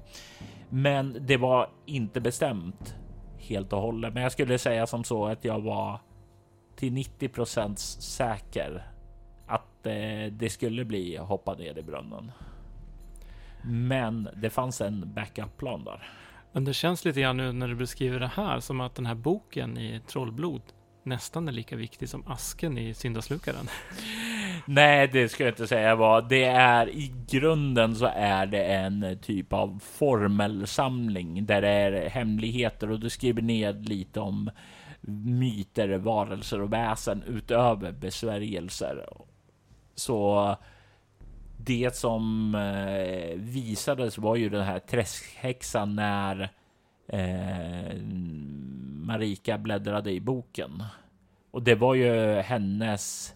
Men 0.68 1.16
det 1.20 1.36
var 1.36 1.68
inte 1.86 2.20
bestämt 2.20 2.96
helt 3.38 3.72
och 3.72 3.80
hållet. 3.80 4.14
Men 4.14 4.22
jag 4.22 4.32
skulle 4.32 4.58
säga 4.58 4.86
som 4.86 5.04
så 5.04 5.26
att 5.26 5.44
jag 5.44 5.60
var 5.60 5.98
till 6.76 6.92
90% 6.92 7.76
säker 8.00 8.86
att 9.46 9.86
eh, 9.86 10.32
det 10.32 10.50
skulle 10.52 10.84
bli 10.84 11.16
hoppa 11.16 11.54
ner 11.54 11.78
i 11.78 11.82
brunnen. 11.82 12.32
Men 13.62 14.28
det 14.36 14.50
fanns 14.50 14.80
en 14.80 15.12
backup 15.14 15.56
plan 15.56 15.84
där. 15.84 16.08
Men 16.52 16.64
det 16.64 16.74
känns 16.74 17.04
lite 17.04 17.20
grann 17.20 17.36
nu 17.36 17.52
när 17.52 17.68
du 17.68 17.74
beskriver 17.74 18.20
det 18.20 18.30
här 18.34 18.60
som 18.60 18.80
att 18.80 18.94
den 18.94 19.06
här 19.06 19.14
boken 19.14 19.78
i 19.78 20.00
Trollblod 20.06 20.62
nästan 21.06 21.48
är 21.48 21.52
lika 21.52 21.76
viktig 21.76 22.08
som 22.08 22.26
asken 22.26 22.78
i 22.78 22.94
syndaslukaren. 22.94 23.68
Nej, 24.66 25.08
det 25.08 25.28
ska 25.28 25.44
jag 25.44 25.52
inte 25.52 25.66
säga 25.66 25.94
var. 25.94 26.22
Det 26.22 26.44
är 26.44 26.88
i 26.88 27.12
grunden 27.28 27.96
så 27.96 28.06
är 28.14 28.46
det 28.46 28.64
en 28.64 29.18
typ 29.22 29.52
av 29.52 29.80
formelsamling 29.84 31.46
där 31.46 31.62
det 31.62 31.68
är 31.68 32.08
hemligheter 32.08 32.90
och 32.90 33.00
du 33.00 33.10
skriver 33.10 33.42
ned 33.42 33.88
lite 33.88 34.20
om 34.20 34.50
myter, 35.10 35.98
varelser 35.98 36.60
och 36.60 36.72
väsen 36.72 37.22
utöver 37.22 37.92
besvärjelser. 37.92 39.06
Så 39.94 40.56
det 41.56 41.96
som 41.96 42.54
eh, 42.54 43.36
visades 43.36 44.18
var 44.18 44.36
ju 44.36 44.48
den 44.48 44.64
här 44.64 44.78
träskhäxan 44.78 45.96
när 45.96 46.50
eh, 47.08 47.96
Marika 49.04 49.58
bläddrade 49.58 50.12
i 50.12 50.20
boken. 50.20 50.82
Och 51.50 51.62
det 51.62 51.74
var 51.74 51.94
ju 51.94 52.40
hennes, 52.40 53.34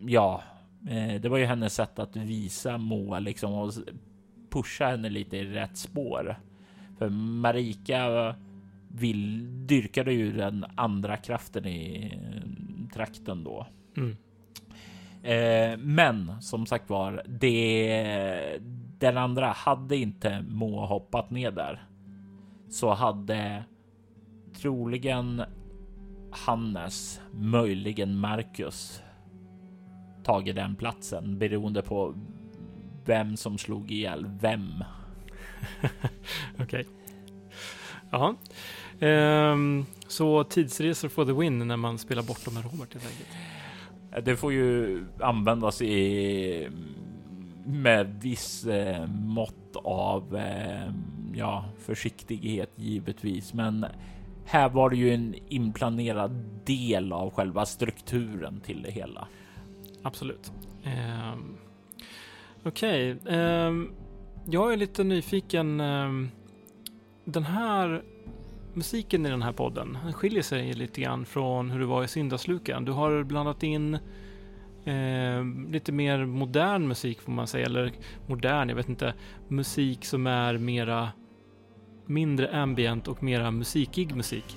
ja, 0.00 0.42
eh, 0.88 1.20
det 1.20 1.28
var 1.28 1.38
ju 1.38 1.44
hennes 1.44 1.74
sätt 1.74 1.98
att 1.98 2.16
visa 2.16 2.78
Moa 2.78 3.18
liksom 3.18 3.52
och 3.52 3.72
pusha 4.50 4.86
henne 4.86 5.08
lite 5.08 5.36
i 5.36 5.44
rätt 5.44 5.76
spår. 5.76 6.36
För 6.98 7.08
Marika 7.08 8.34
vill, 8.88 9.48
dyrkade 9.66 10.12
ju 10.12 10.32
den 10.32 10.66
andra 10.74 11.16
kraften 11.16 11.66
i 11.66 12.12
trakten 12.94 13.44
då. 13.44 13.66
Mm. 13.96 14.16
Eh, 15.22 15.78
men 15.78 16.42
som 16.42 16.66
sagt 16.66 16.90
var, 16.90 17.22
det, 17.26 18.58
den 18.98 19.16
andra 19.16 19.46
hade 19.46 19.96
inte 19.96 20.44
Moa 20.48 20.86
hoppat 20.86 21.30
ner 21.30 21.50
där 21.50 21.89
så 22.70 22.90
hade 22.90 23.64
troligen 24.54 25.42
Hannes, 26.30 27.20
möjligen 27.32 28.18
Marcus 28.18 29.02
tagit 30.24 30.56
den 30.56 30.76
platsen 30.76 31.38
beroende 31.38 31.82
på 31.82 32.14
vem 33.04 33.36
som 33.36 33.58
slog 33.58 33.90
ihjäl 33.90 34.26
vem. 34.40 34.84
Okej. 36.54 36.64
Okay. 36.64 36.84
Ja. 38.10 38.34
Um, 39.52 39.86
så 40.08 40.44
tidsresor 40.44 41.08
for 41.08 41.24
the 41.24 41.32
win 41.32 41.68
när 41.68 41.76
man 41.76 41.98
spelar 41.98 42.22
bort 42.22 42.44
dem 42.44 42.54
med 42.54 42.64
Robert 42.64 42.94
helt 42.94 43.06
enkelt. 43.06 44.26
Det 44.26 44.36
får 44.36 44.52
ju 44.52 45.04
användas 45.20 45.82
i 45.82 46.68
med 47.66 48.20
viss 48.22 48.66
eh, 48.66 49.06
mått 49.06 49.76
av 49.84 50.36
eh, 50.36 50.92
ja, 51.34 51.64
försiktighet 51.78 52.70
givetvis, 52.76 53.54
men 53.54 53.86
här 54.44 54.68
var 54.68 54.90
det 54.90 54.96
ju 54.96 55.14
en 55.14 55.34
inplanerad 55.48 56.44
del 56.64 57.12
av 57.12 57.30
själva 57.30 57.66
strukturen 57.66 58.60
till 58.60 58.82
det 58.82 58.90
hela. 58.90 59.28
Absolut. 60.02 60.52
Um, 60.84 61.56
Okej, 62.62 63.14
okay. 63.14 63.38
um, 63.38 63.92
jag 64.46 64.72
är 64.72 64.76
lite 64.76 65.04
nyfiken. 65.04 65.80
Um, 65.80 66.30
den 67.24 67.44
här 67.44 68.02
musiken 68.74 69.26
i 69.26 69.30
den 69.30 69.42
här 69.42 69.52
podden 69.52 69.98
skiljer 70.14 70.42
sig 70.42 70.72
lite 70.72 71.00
grann 71.00 71.24
från 71.24 71.70
hur 71.70 71.80
det 71.80 71.86
var 71.86 72.04
i 72.04 72.08
Syndaslukan. 72.08 72.84
Du 72.84 72.92
har 72.92 73.22
blandat 73.22 73.62
in 73.62 73.94
eh, 74.84 75.44
lite 75.68 75.92
mer 75.92 76.24
modern 76.24 76.88
musik 76.88 77.20
får 77.20 77.32
man 77.32 77.46
säga, 77.46 77.66
eller 77.66 77.92
modern, 78.26 78.68
jag 78.68 78.76
vet 78.76 78.88
inte, 78.88 79.14
musik 79.48 80.04
som 80.04 80.26
är 80.26 80.58
mera 80.58 81.10
mindre 82.10 82.60
ambient 82.62 83.08
och 83.08 83.22
mera 83.22 83.50
musikig 83.50 84.16
musik. 84.16 84.56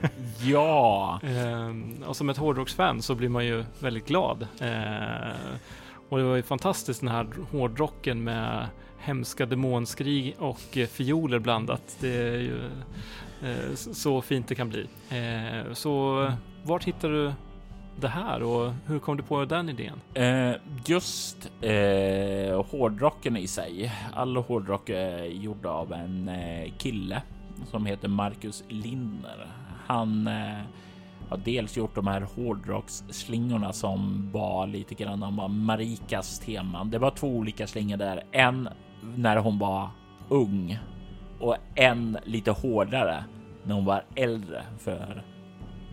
ja! 0.42 1.20
eh, 1.22 2.08
och 2.08 2.16
som 2.16 2.30
ett 2.30 2.36
hårdrocksfan 2.36 3.02
så 3.02 3.14
blir 3.14 3.28
man 3.28 3.46
ju 3.46 3.64
väldigt 3.78 4.08
glad. 4.08 4.46
Eh, 4.60 5.34
och 6.08 6.18
det 6.18 6.24
var 6.24 6.36
ju 6.36 6.42
fantastiskt 6.42 7.00
den 7.00 7.08
här 7.08 7.26
hårdrocken 7.50 8.24
med 8.24 8.68
hemska 8.98 9.46
demonskrig 9.46 10.34
och 10.38 10.76
eh, 10.78 10.86
fioler 10.86 11.38
blandat. 11.38 11.96
Det 12.00 12.16
är 12.16 12.38
ju 12.38 12.64
eh, 13.42 13.74
så 13.74 14.22
fint 14.22 14.48
det 14.48 14.54
kan 14.54 14.68
bli. 14.68 14.86
Eh, 15.08 15.72
så 15.72 16.32
vart 16.62 16.84
hittar 16.84 17.08
du 17.08 17.32
det 18.00 18.08
här 18.08 18.42
och 18.42 18.72
hur 18.86 18.98
kom 18.98 19.16
du 19.16 19.22
på 19.22 19.44
den 19.44 19.68
idén? 19.68 20.00
Eh, 20.14 20.56
just 20.86 21.52
eh, 21.60 22.64
hårdrocken 22.70 23.36
i 23.36 23.46
sig. 23.46 23.92
All 24.14 24.36
hårdrock 24.36 24.88
är 24.88 25.24
gjord 25.24 25.66
av 25.66 25.92
en 25.92 26.28
eh, 26.28 26.72
kille 26.78 27.22
som 27.70 27.86
heter 27.86 28.08
Marcus 28.08 28.64
Lindner. 28.68 29.46
Han 29.86 30.26
eh, 30.26 30.58
har 31.28 31.36
dels 31.36 31.76
gjort 31.76 31.94
de 31.94 32.06
här 32.06 32.20
hårdrocksslingorna 32.20 33.72
som 33.72 34.30
var 34.32 34.66
lite 34.66 34.94
grann 34.94 35.22
om 35.22 35.64
Marikas 35.64 36.38
teman. 36.38 36.90
Det 36.90 36.98
var 36.98 37.10
två 37.10 37.28
olika 37.28 37.66
slingor 37.66 37.96
där. 37.96 38.22
En 38.32 38.68
när 39.16 39.36
hon 39.36 39.58
var 39.58 39.88
ung 40.28 40.78
och 41.40 41.56
en 41.74 42.18
lite 42.24 42.50
hårdare 42.50 43.24
när 43.64 43.74
hon 43.74 43.84
var 43.84 44.04
äldre 44.14 44.62
för 44.78 45.22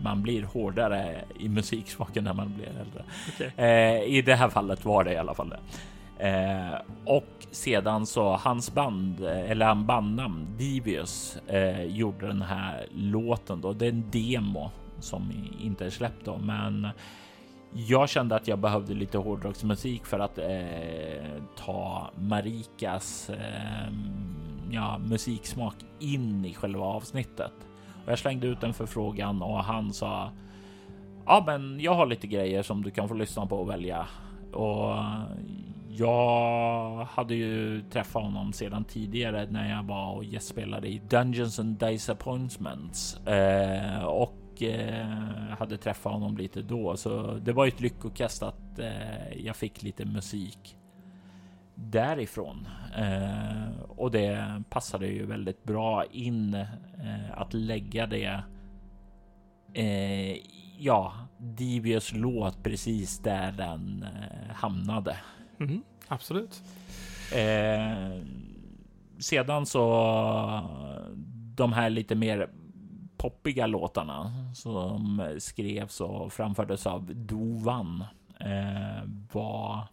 man 0.02 0.22
blir 0.22 0.42
hårdare 0.42 1.24
i 1.38 1.48
musiksmaken 1.48 2.24
när 2.24 2.34
man 2.34 2.54
blir 2.54 2.66
äldre. 2.66 3.04
Okay. 3.34 3.66
Eh, 3.66 4.02
I 4.02 4.22
det 4.22 4.34
här 4.34 4.48
fallet 4.48 4.84
var 4.84 5.04
det 5.04 5.12
i 5.12 5.16
alla 5.16 5.34
fall 5.34 5.48
det. 5.48 5.58
Eh, 6.18 6.80
och 7.04 7.46
sedan 7.50 8.06
så 8.06 8.36
hans 8.36 8.74
band 8.74 9.20
eller 9.24 9.66
han 9.66 9.86
bandnamn 9.86 10.46
Divius 10.58 11.38
eh, 11.46 11.82
gjorde 11.82 12.26
den 12.26 12.42
här 12.42 12.86
låten 12.94 13.60
då. 13.60 13.72
Det 13.72 13.86
är 13.86 13.90
en 13.90 14.10
demo 14.10 14.70
som 15.00 15.32
inte 15.60 15.86
är 15.86 15.90
släppt 15.90 16.24
då, 16.24 16.38
men 16.38 16.88
jag 17.74 18.08
kände 18.08 18.36
att 18.36 18.48
jag 18.48 18.58
behövde 18.58 18.94
lite 18.94 19.18
hårdrocksmusik 19.18 20.06
för 20.06 20.18
att 20.18 20.38
eh, 20.38 21.42
ta 21.56 22.10
Marikas 22.16 23.30
eh, 23.30 23.92
ja, 24.70 24.98
musiksmak 24.98 25.74
in 25.98 26.44
i 26.44 26.54
själva 26.54 26.84
avsnittet. 26.84 27.52
Och 28.04 28.12
jag 28.12 28.18
slängde 28.18 28.46
ut 28.46 28.62
en 28.62 28.74
förfrågan 28.74 29.42
och 29.42 29.64
han 29.64 29.92
sa 29.92 30.30
Ja, 31.26 31.42
men 31.46 31.80
jag 31.80 31.94
har 31.94 32.06
lite 32.06 32.26
grejer 32.26 32.62
som 32.62 32.82
du 32.82 32.90
kan 32.90 33.08
få 33.08 33.14
lyssna 33.14 33.46
på 33.46 33.56
och 33.56 33.70
välja. 33.70 34.06
Och 34.52 34.94
jag 35.88 37.04
hade 37.04 37.34
ju 37.34 37.82
träffat 37.82 38.22
honom 38.22 38.52
sedan 38.52 38.84
tidigare 38.84 39.46
när 39.50 39.76
jag 39.76 39.82
var 39.82 40.12
och 40.12 40.24
gästspelade 40.24 40.88
i 40.88 41.02
Dungeons 41.08 41.58
and 41.58 41.78
Disappointments 41.78 43.26
eh, 43.26 44.04
och 44.04 44.62
eh, 44.62 45.06
hade 45.58 45.76
träffat 45.76 46.12
honom 46.12 46.36
lite 46.36 46.62
då, 46.62 46.96
så 46.96 47.38
det 47.42 47.52
var 47.52 47.66
ett 47.66 47.80
lyckokast 47.80 48.42
att 48.42 48.78
eh, 48.78 49.44
jag 49.44 49.56
fick 49.56 49.82
lite 49.82 50.04
musik 50.04 50.76
därifrån. 51.90 52.68
Eh, 52.96 53.80
och 53.88 54.10
det 54.10 54.62
passade 54.70 55.06
ju 55.06 55.26
väldigt 55.26 55.64
bra 55.64 56.04
in 56.04 56.54
eh, 56.54 57.32
att 57.32 57.54
lägga 57.54 58.06
det 58.06 58.42
eh, 59.74 60.36
ja, 60.78 61.12
Divius 61.38 62.12
låt 62.12 62.62
precis 62.62 63.18
där 63.18 63.52
den 63.52 64.02
eh, 64.02 64.54
hamnade. 64.54 65.16
Mm, 65.60 65.82
absolut. 66.08 66.62
Eh, 67.34 68.22
sedan 69.18 69.66
så 69.66 69.84
de 71.54 71.72
här 71.72 71.90
lite 71.90 72.14
mer 72.14 72.50
poppiga 73.16 73.66
låtarna 73.66 74.32
som 74.54 75.28
skrevs 75.38 76.00
och 76.00 76.32
framfördes 76.32 76.86
av 76.86 77.10
Dovan 77.14 78.04
eh, 78.40 79.08
var 79.32 79.88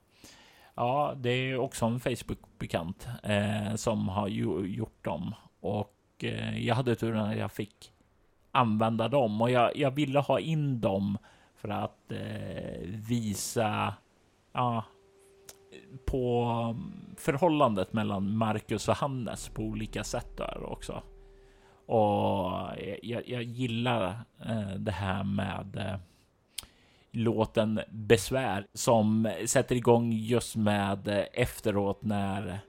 Ja, 0.80 1.14
det 1.18 1.30
är 1.30 1.58
också 1.58 1.86
en 1.86 2.00
Facebook-bekant 2.00 3.08
eh, 3.24 3.76
som 3.76 4.10
har 4.10 4.28
ju, 4.28 4.66
gjort 4.66 5.06
dem 5.06 5.36
och 5.60 5.94
eh, 6.24 6.66
jag 6.68 6.76
hade 6.76 6.96
turen 6.96 7.26
att 7.26 7.38
jag 7.38 7.52
fick 7.52 7.92
använda 8.52 9.08
dem 9.08 9.42
och 9.42 9.52
jag, 9.52 9.78
jag 9.78 9.92
ville 9.92 10.20
ha 10.20 10.40
in 10.40 10.82
dem 10.82 11.18
för 11.56 11.70
att 11.70 12.12
eh, 12.12 12.82
visa 12.86 13.94
ja, 14.54 14.84
på 16.06 16.44
mm, 16.76 17.16
förhållandet 17.18 17.94
mellan 17.94 18.38
Marcus 18.38 18.88
och 18.88 18.96
Hannes 18.96 19.50
på 19.50 19.62
olika 19.62 20.04
sätt 20.04 20.38
där 20.38 20.64
också. 20.64 21.04
Och 21.86 22.78
eh, 22.78 22.98
jag, 23.02 23.30
jag 23.30 23.44
gillar 23.44 24.20
eh, 24.46 24.74
det 24.78 24.92
här 24.92 25.24
med 25.24 25.76
eh, 25.76 26.00
låten 27.12 27.80
Besvär 27.90 28.66
som 28.74 29.32
sätter 29.46 29.76
igång 29.76 30.12
just 30.12 30.56
med 30.56 31.08
eh, 31.08 31.26
efteråt 31.34 32.04
när 32.04 32.60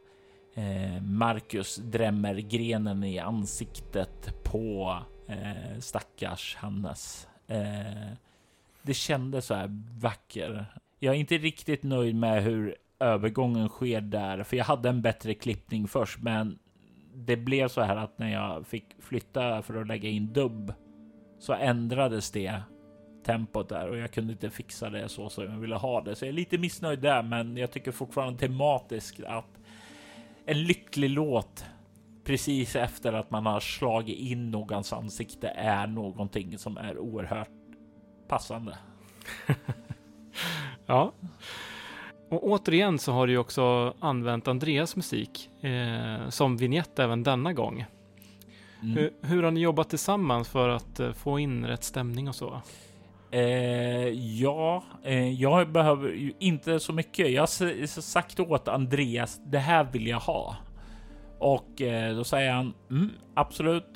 eh, 0.54 1.02
Marcus 1.02 1.76
drämmer 1.76 2.34
grenen 2.34 3.04
i 3.04 3.18
ansiktet 3.18 4.44
på 4.44 4.98
eh, 5.26 5.78
stackars 5.78 6.56
Hannes. 6.56 7.28
Eh, 7.46 8.12
det 8.82 8.94
kändes 8.94 9.46
så 9.46 9.54
här 9.54 9.82
vacker. 10.00 10.66
Jag 10.98 11.14
är 11.14 11.18
inte 11.18 11.38
riktigt 11.38 11.82
nöjd 11.82 12.14
med 12.14 12.42
hur 12.42 12.76
övergången 13.00 13.68
sker 13.68 14.00
där, 14.00 14.42
för 14.42 14.56
jag 14.56 14.64
hade 14.64 14.88
en 14.88 15.02
bättre 15.02 15.34
klippning 15.34 15.88
först, 15.88 16.18
men 16.22 16.58
det 17.14 17.36
blev 17.36 17.68
så 17.68 17.80
här 17.80 17.96
att 17.96 18.18
när 18.18 18.32
jag 18.32 18.66
fick 18.66 18.84
flytta 18.98 19.62
för 19.62 19.80
att 19.80 19.86
lägga 19.86 20.08
in 20.08 20.32
dubb 20.32 20.74
så 21.38 21.52
ändrades 21.52 22.30
det 22.30 22.62
tempot 23.24 23.68
där 23.68 23.88
och 23.88 23.96
jag 23.96 24.10
kunde 24.10 24.32
inte 24.32 24.50
fixa 24.50 24.90
det 24.90 25.08
så 25.08 25.28
som 25.28 25.44
jag 25.44 25.58
ville 25.58 25.76
ha 25.76 26.00
det. 26.00 26.16
Så 26.16 26.24
jag 26.24 26.28
är 26.28 26.32
lite 26.32 26.58
missnöjd 26.58 26.98
där, 26.98 27.22
men 27.22 27.56
jag 27.56 27.70
tycker 27.70 27.92
fortfarande 27.92 28.38
tematiskt 28.38 29.24
att 29.24 29.60
en 30.46 30.62
lycklig 30.62 31.10
låt 31.10 31.64
precis 32.24 32.76
efter 32.76 33.12
att 33.12 33.30
man 33.30 33.46
har 33.46 33.60
slagit 33.60 34.18
in 34.18 34.50
någons 34.50 34.92
ansikte 34.92 35.48
är 35.48 35.86
någonting 35.86 36.58
som 36.58 36.76
är 36.76 36.98
oerhört 36.98 37.48
passande. 38.28 38.78
ja. 40.86 41.12
Och 42.30 42.44
återigen 42.44 42.98
så 42.98 43.12
har 43.12 43.26
du 43.26 43.36
också 43.36 43.94
använt 44.00 44.48
Andreas 44.48 44.96
musik 44.96 45.50
eh, 45.64 46.28
som 46.28 46.56
vignett 46.56 46.98
även 46.98 47.22
denna 47.22 47.52
gång. 47.52 47.84
Mm. 48.82 48.96
Hur, 48.96 49.12
hur, 49.22 49.42
har 49.42 49.50
ni 49.50 49.60
jobbat 49.60 49.90
tillsammans 49.90 50.48
för 50.48 50.68
att 50.68 51.00
eh, 51.00 51.12
få 51.12 51.38
in 51.38 51.66
rätt 51.66 51.84
stämning 51.84 52.28
och 52.28 52.34
så? 52.34 52.62
Eh, 53.32 54.08
ja, 54.12 54.84
eh, 55.02 55.32
jag 55.32 55.72
behöver 55.72 56.08
ju 56.08 56.32
inte 56.38 56.80
så 56.80 56.92
mycket. 56.92 57.30
Jag 57.30 57.42
har 57.42 57.86
sagt 58.00 58.40
åt 58.40 58.68
Andreas, 58.68 59.40
det 59.46 59.58
här 59.58 59.84
vill 59.84 60.06
jag 60.06 60.20
ha. 60.20 60.56
Och 61.38 61.82
eh, 61.82 62.16
då 62.16 62.24
säger 62.24 62.52
han 62.52 62.74
mm, 62.90 63.10
absolut. 63.34 63.86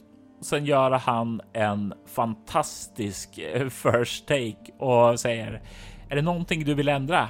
Sen 0.41 0.64
gör 0.64 0.91
han 0.91 1.41
en 1.53 1.95
fantastisk 2.07 3.39
eh, 3.39 3.68
first 3.68 4.26
take 4.26 4.72
och 4.78 5.20
säger 5.20 5.62
är 6.11 6.16
det 6.16 6.22
någonting 6.22 6.64
du 6.64 6.74
vill 6.74 6.89
ändra? 6.89 7.28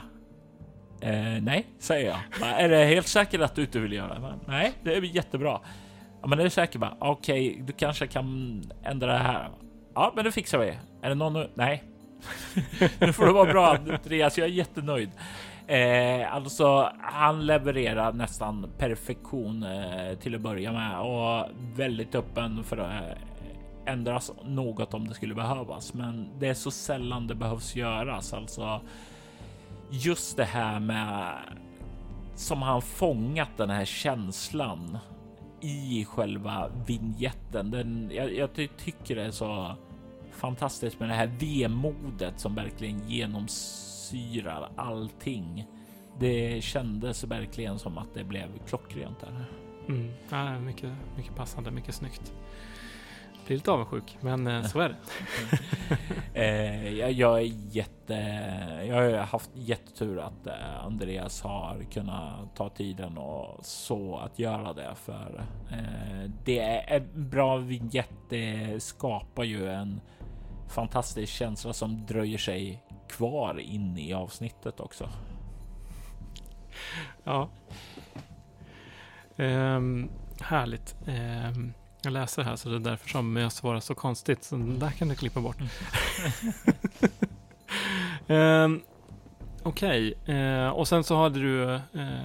Eh, 1.00 1.42
nej, 1.42 1.66
säger 1.78 2.06
jag. 2.08 2.50
är 2.60 2.68
det 2.68 2.84
helt 2.84 3.06
säkert 3.06 3.40
att 3.40 3.54
du 3.54 3.62
inte 3.62 3.78
vill 3.78 3.92
göra 3.92 4.18
det? 4.18 4.38
Nej, 4.46 4.72
det 4.82 4.94
är 4.94 5.02
jättebra. 5.02 5.60
Ja, 6.22 6.28
men 6.28 6.38
är 6.38 6.44
du 6.44 6.50
säker? 6.50 6.90
Okej, 6.98 7.50
okay, 7.50 7.62
du 7.62 7.72
kanske 7.72 8.06
kan 8.06 8.62
ändra 8.84 9.12
det 9.12 9.18
här. 9.18 9.50
Ja, 9.94 10.12
men 10.16 10.24
det 10.24 10.32
fixar 10.32 10.58
vi. 10.58 10.78
Är 11.02 11.08
det 11.08 11.14
någon 11.14 11.32
nu? 11.32 11.50
Nej. 11.54 11.93
nu 12.98 13.12
får 13.12 13.26
det 13.26 13.32
vara 13.32 13.52
bra 13.52 13.76
Andreas. 13.76 14.38
Jag 14.38 14.48
är 14.48 14.52
jättenöjd. 14.52 15.10
Eh, 15.66 16.34
alltså, 16.34 16.92
han 17.00 17.46
levererar 17.46 18.12
nästan 18.12 18.70
perfektion 18.78 19.62
eh, 19.62 20.18
till 20.18 20.34
att 20.34 20.40
börja 20.40 20.72
med 20.72 21.00
och 21.00 21.48
väldigt 21.76 22.14
öppen 22.14 22.64
för 22.64 22.76
att 22.76 22.92
eh, 22.92 23.92
ändras 23.92 24.32
något 24.44 24.94
om 24.94 25.08
det 25.08 25.14
skulle 25.14 25.34
behövas. 25.34 25.94
Men 25.94 26.28
det 26.38 26.48
är 26.48 26.54
så 26.54 26.70
sällan 26.70 27.26
det 27.26 27.34
behövs 27.34 27.76
göras. 27.76 28.32
Alltså, 28.32 28.80
just 29.90 30.36
det 30.36 30.44
här 30.44 30.80
med 30.80 31.32
som 32.34 32.62
han 32.62 32.82
fångat 32.82 33.50
den 33.56 33.70
här 33.70 33.84
känslan 33.84 34.98
i 35.60 36.04
själva 36.04 36.70
vinjetten. 36.86 37.70
Den, 37.70 38.10
jag, 38.14 38.34
jag 38.34 38.50
tycker 38.76 39.16
det 39.16 39.22
är 39.22 39.30
så 39.30 39.76
fantastiskt 40.34 41.00
med 41.00 41.08
det 41.08 41.14
här 41.14 41.30
vemodet 41.38 42.40
som 42.40 42.54
verkligen 42.54 43.08
genomsyrar 43.08 44.70
allting. 44.76 45.66
Det 46.20 46.64
kändes 46.64 47.24
verkligen 47.24 47.78
som 47.78 47.98
att 47.98 48.14
det 48.14 48.24
blev 48.24 48.48
klockrent 48.66 49.20
där. 49.20 49.44
Mm. 49.88 50.10
Ja, 50.30 50.60
mycket, 50.60 50.90
mycket 51.16 51.34
passande, 51.34 51.70
mycket 51.70 51.94
snyggt 51.94 52.32
blir 53.46 53.56
lite 53.56 53.70
avundsjuk, 53.70 54.18
men 54.20 54.46
eh, 54.46 54.62
så 54.62 54.80
är 54.80 54.88
det. 54.88 54.96
eh, 56.40 56.92
jag, 56.98 57.12
jag, 57.12 57.38
är 57.38 57.52
jätte... 57.70 58.14
Jag 58.88 58.94
har 58.94 59.18
haft 59.18 59.50
jättetur 59.54 60.18
att 60.18 60.46
eh, 60.46 60.84
Andreas 60.84 61.42
har 61.42 61.86
kunnat 61.92 62.56
ta 62.56 62.68
tiden 62.68 63.18
och 63.18 63.66
så 63.66 64.16
att 64.16 64.38
göra 64.38 64.72
det 64.72 64.94
för 64.94 65.44
eh, 65.70 66.30
det 66.44 66.58
är 66.58 66.96
en 66.96 67.30
bra 67.30 67.56
vignett. 67.56 68.14
Det 68.28 68.82
skapar 68.82 69.44
ju 69.44 69.68
en 69.68 70.00
fantastisk 70.74 71.32
känsla 71.32 71.72
som 71.72 72.06
dröjer 72.06 72.38
sig 72.38 72.82
kvar 73.08 73.60
in 73.60 73.98
i 73.98 74.12
avsnittet 74.12 74.80
också. 74.80 75.08
Ja. 77.24 77.48
Um, 79.36 80.10
härligt. 80.40 80.96
Um, 81.06 81.74
jag 82.02 82.12
läser 82.12 82.42
här 82.42 82.56
så 82.56 82.68
det 82.68 82.76
är 82.76 82.80
därför 82.80 83.08
som 83.08 83.36
jag 83.36 83.52
svarar 83.52 83.80
så 83.80 83.94
konstigt. 83.94 84.44
Så 84.44 84.56
där 84.56 84.90
kan 84.90 85.08
du 85.08 85.14
klippa 85.14 85.40
bort. 85.40 85.56
um, 88.26 88.82
Okej, 89.62 90.14
okay. 90.22 90.36
uh, 90.36 90.68
och 90.68 90.88
sen 90.88 91.04
så 91.04 91.16
hade 91.16 91.40
du 91.40 91.64
uh, 91.64 92.20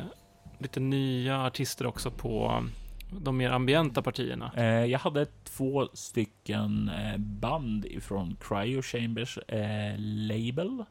lite 0.57 0.79
nya 0.79 1.45
artister 1.45 1.85
också 1.85 2.11
på 2.11 2.63
de 3.11 3.37
mer 3.37 3.49
ambienta 3.51 4.01
partierna. 4.01 4.51
Eh, 4.55 4.85
jag 4.85 4.99
hade 4.99 5.25
två 5.43 5.89
stycken 5.93 6.89
eh, 6.89 7.17
band 7.17 7.85
ifrån 7.85 8.37
Cryo 8.41 8.81
Chambers 8.81 9.37
eh, 9.37 9.95
label. 9.97 10.83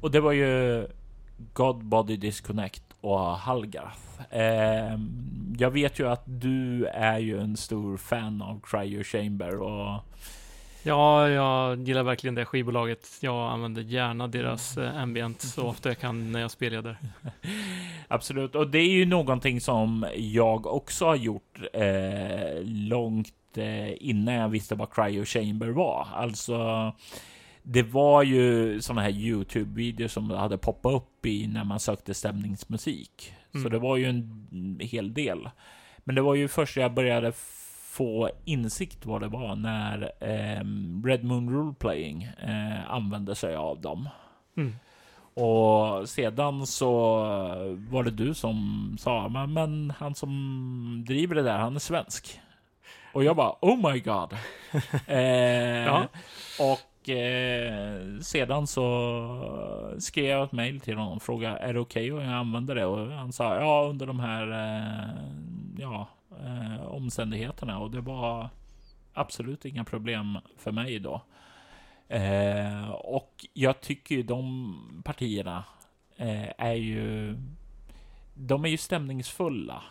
Och 0.00 0.10
det 0.10 0.20
var 0.20 0.32
ju 0.32 0.86
God 1.52 1.84
Body 1.84 2.16
Disconnect 2.16 2.82
och 3.00 3.20
Halgarth. 3.20 4.34
Eh, 4.34 4.98
jag 5.58 5.70
vet 5.70 5.98
ju 5.98 6.08
att 6.08 6.22
du 6.24 6.86
är 6.86 7.18
ju 7.18 7.40
en 7.40 7.56
stor 7.56 7.96
fan 7.96 8.42
av 8.42 8.60
Cryo 8.64 9.02
Chamber 9.02 9.56
och 9.56 10.04
Ja, 10.82 11.28
jag 11.28 11.88
gillar 11.88 12.02
verkligen 12.02 12.34
det 12.34 12.44
skivbolaget. 12.44 13.08
Jag 13.20 13.52
använder 13.52 13.82
gärna 13.82 14.26
deras 14.26 14.76
eh, 14.76 15.02
ambient 15.02 15.40
så 15.40 15.66
ofta 15.66 15.88
jag 15.88 15.98
kan 15.98 16.32
när 16.32 16.40
jag 16.40 16.50
spelleder. 16.50 16.96
Absolut, 18.08 18.54
och 18.54 18.70
det 18.70 18.78
är 18.78 18.90
ju 18.90 19.06
någonting 19.06 19.60
som 19.60 20.06
jag 20.16 20.66
också 20.66 21.04
har 21.04 21.16
gjort 21.16 21.60
eh, 21.72 22.62
långt 22.62 23.34
eh, 23.56 24.08
innan 24.08 24.34
jag 24.34 24.48
visste 24.48 24.74
vad 24.74 24.94
Cryo 24.94 25.24
Chamber 25.24 25.68
var. 25.68 26.06
Alltså 26.14 26.92
det 27.62 27.82
var 27.82 28.22
ju 28.22 28.80
sådana 28.80 29.02
här 29.02 29.10
Youtube-videor 29.10 30.08
som 30.08 30.30
hade 30.30 30.58
poppat 30.58 30.94
upp 30.94 31.26
i 31.26 31.46
när 31.46 31.64
man 31.64 31.80
sökte 31.80 32.14
stämningsmusik. 32.14 33.32
Mm. 33.54 33.62
Så 33.62 33.68
det 33.68 33.78
var 33.78 33.96
ju 33.96 34.04
en 34.04 34.78
hel 34.82 35.14
del. 35.14 35.48
Men 36.04 36.14
det 36.14 36.22
var 36.22 36.34
ju 36.34 36.48
först 36.48 36.76
jag 36.76 36.94
började 36.94 37.32
få 37.90 38.30
insikt 38.44 39.06
vad 39.06 39.20
det 39.20 39.28
var 39.28 39.56
när 39.56 40.12
eh, 40.20 40.64
Red 41.04 41.24
Moon 41.24 41.50
Rule 41.50 41.74
Playing 41.78 42.22
eh, 42.22 42.90
använde 42.90 43.34
sig 43.34 43.56
av 43.56 43.80
dem. 43.80 44.08
Mm. 44.56 44.74
Och 45.34 46.08
sedan 46.08 46.66
så 46.66 46.92
var 47.90 48.04
det 48.04 48.10
du 48.10 48.34
som 48.34 48.96
sa, 49.00 49.28
men, 49.28 49.52
men 49.52 49.92
han 49.98 50.14
som 50.14 51.04
driver 51.06 51.34
det 51.34 51.42
där, 51.42 51.58
han 51.58 51.74
är 51.74 51.80
svensk. 51.80 52.40
Och 53.12 53.24
jag 53.24 53.36
bara, 53.36 53.54
oh 53.60 53.92
my 53.92 54.00
god. 54.00 54.32
eh, 55.06 55.84
ja. 55.84 56.08
Och 56.60 57.08
eh, 57.08 58.18
sedan 58.20 58.66
så 58.66 59.96
skrev 59.98 60.26
jag 60.26 60.44
ett 60.44 60.52
mail 60.52 60.80
till 60.80 60.96
honom 60.96 61.16
och 61.16 61.22
frågade 61.22 61.58
är 61.58 61.74
det 61.74 61.80
okej 61.80 62.12
okay? 62.12 62.24
och 62.24 62.32
jag 62.32 62.38
använder 62.38 62.74
det 62.74 62.86
och 62.86 63.06
han 63.06 63.32
sa 63.32 63.54
ja 63.54 63.86
under 63.90 64.06
de 64.06 64.20
här 64.20 64.50
eh, 64.50 65.10
ja, 65.78 66.08
eh, 66.30 66.82
omständigheterna 66.82 67.78
och 67.78 67.90
det 67.90 68.00
var 68.00 68.48
absolut 69.12 69.64
inga 69.64 69.84
problem 69.84 70.38
för 70.56 70.72
mig 70.72 70.98
då. 70.98 71.22
Eh, 72.08 72.90
och 72.90 73.46
jag 73.52 73.80
tycker 73.80 74.14
ju 74.14 74.22
de 74.22 75.02
partierna 75.04 75.64
eh, 76.16 76.48
är 76.58 76.74
ju... 76.74 77.36
De 78.34 78.64
är 78.64 78.68
ju 78.68 78.76
stämningsfulla 78.76 79.82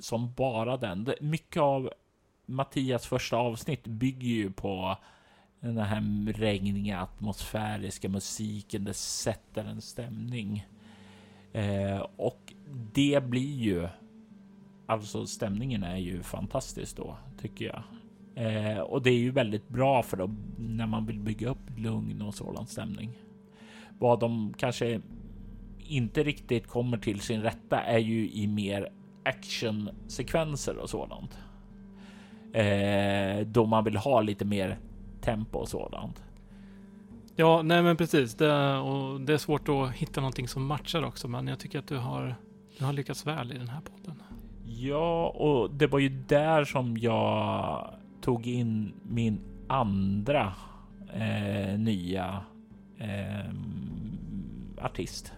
som 0.00 0.32
bara 0.32 0.76
den. 0.76 1.14
Mycket 1.20 1.62
av 1.62 1.90
Mattias 2.46 3.06
första 3.06 3.36
avsnitt 3.36 3.86
bygger 3.86 4.28
ju 4.28 4.50
på 4.50 4.98
den 5.60 5.78
här 5.78 6.32
regniga 6.32 7.00
atmosfäriska 7.00 8.08
musiken. 8.08 8.84
Det 8.84 8.94
sätter 8.94 9.64
en 9.64 9.80
stämning. 9.80 10.66
Eh, 11.52 12.06
och 12.16 12.52
det 12.92 13.24
blir 13.24 13.56
ju 13.56 13.88
alltså 14.86 15.26
stämningen 15.26 15.82
är 15.82 15.96
ju 15.96 16.22
fantastisk 16.22 16.96
då 16.96 17.16
tycker 17.40 17.64
jag. 17.64 17.82
Eh, 18.34 18.78
och 18.78 19.02
det 19.02 19.10
är 19.10 19.18
ju 19.18 19.30
väldigt 19.30 19.68
bra 19.68 20.02
för 20.02 20.16
dem 20.16 20.36
när 20.58 20.86
man 20.86 21.06
vill 21.06 21.20
bygga 21.20 21.48
upp 21.48 21.78
lugn 21.78 22.22
och 22.22 22.34
sådan 22.34 22.66
stämning. 22.66 23.18
Vad 23.98 24.20
de 24.20 24.54
kanske 24.58 25.00
inte 25.78 26.22
riktigt 26.22 26.66
kommer 26.66 26.98
till 26.98 27.20
sin 27.20 27.42
rätta 27.42 27.80
är 27.80 27.98
ju 27.98 28.30
i 28.30 28.46
mer 28.46 28.88
actionsekvenser 29.24 30.76
och 30.76 30.90
sådant. 30.90 31.38
Eh, 32.52 33.46
då 33.46 33.66
man 33.66 33.84
vill 33.84 33.96
ha 33.96 34.20
lite 34.20 34.44
mer 34.44 34.78
tempo 35.20 35.58
och 35.58 35.68
sådant. 35.68 36.24
Ja, 37.36 37.62
nej 37.62 37.82
men 37.82 37.96
precis. 37.96 38.34
Det, 38.34 38.76
och 38.76 39.20
det 39.20 39.32
är 39.32 39.38
svårt 39.38 39.68
att 39.68 39.92
hitta 39.92 40.20
någonting 40.20 40.48
som 40.48 40.66
matchar 40.66 41.02
också, 41.02 41.28
men 41.28 41.46
jag 41.46 41.58
tycker 41.58 41.78
att 41.78 41.88
du 41.88 41.96
har, 41.96 42.34
du 42.78 42.84
har 42.84 42.92
lyckats 42.92 43.26
väl 43.26 43.52
i 43.52 43.58
den 43.58 43.68
här 43.68 43.80
podden. 43.80 44.22
Ja, 44.66 45.28
och 45.28 45.70
det 45.70 45.86
var 45.86 45.98
ju 45.98 46.08
där 46.08 46.64
som 46.64 46.96
jag 46.96 47.94
tog 48.20 48.46
in 48.46 48.92
min 49.02 49.40
andra 49.68 50.52
eh, 51.14 51.78
nya 51.78 52.42
eh, 52.98 53.50
artist, 54.78 55.32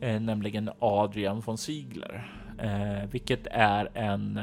eh, 0.00 0.20
nämligen 0.20 0.70
Adrian 0.78 1.40
von 1.40 1.58
Ziegler, 1.58 2.32
eh, 2.58 3.10
vilket 3.10 3.46
är 3.50 3.88
en 3.94 4.40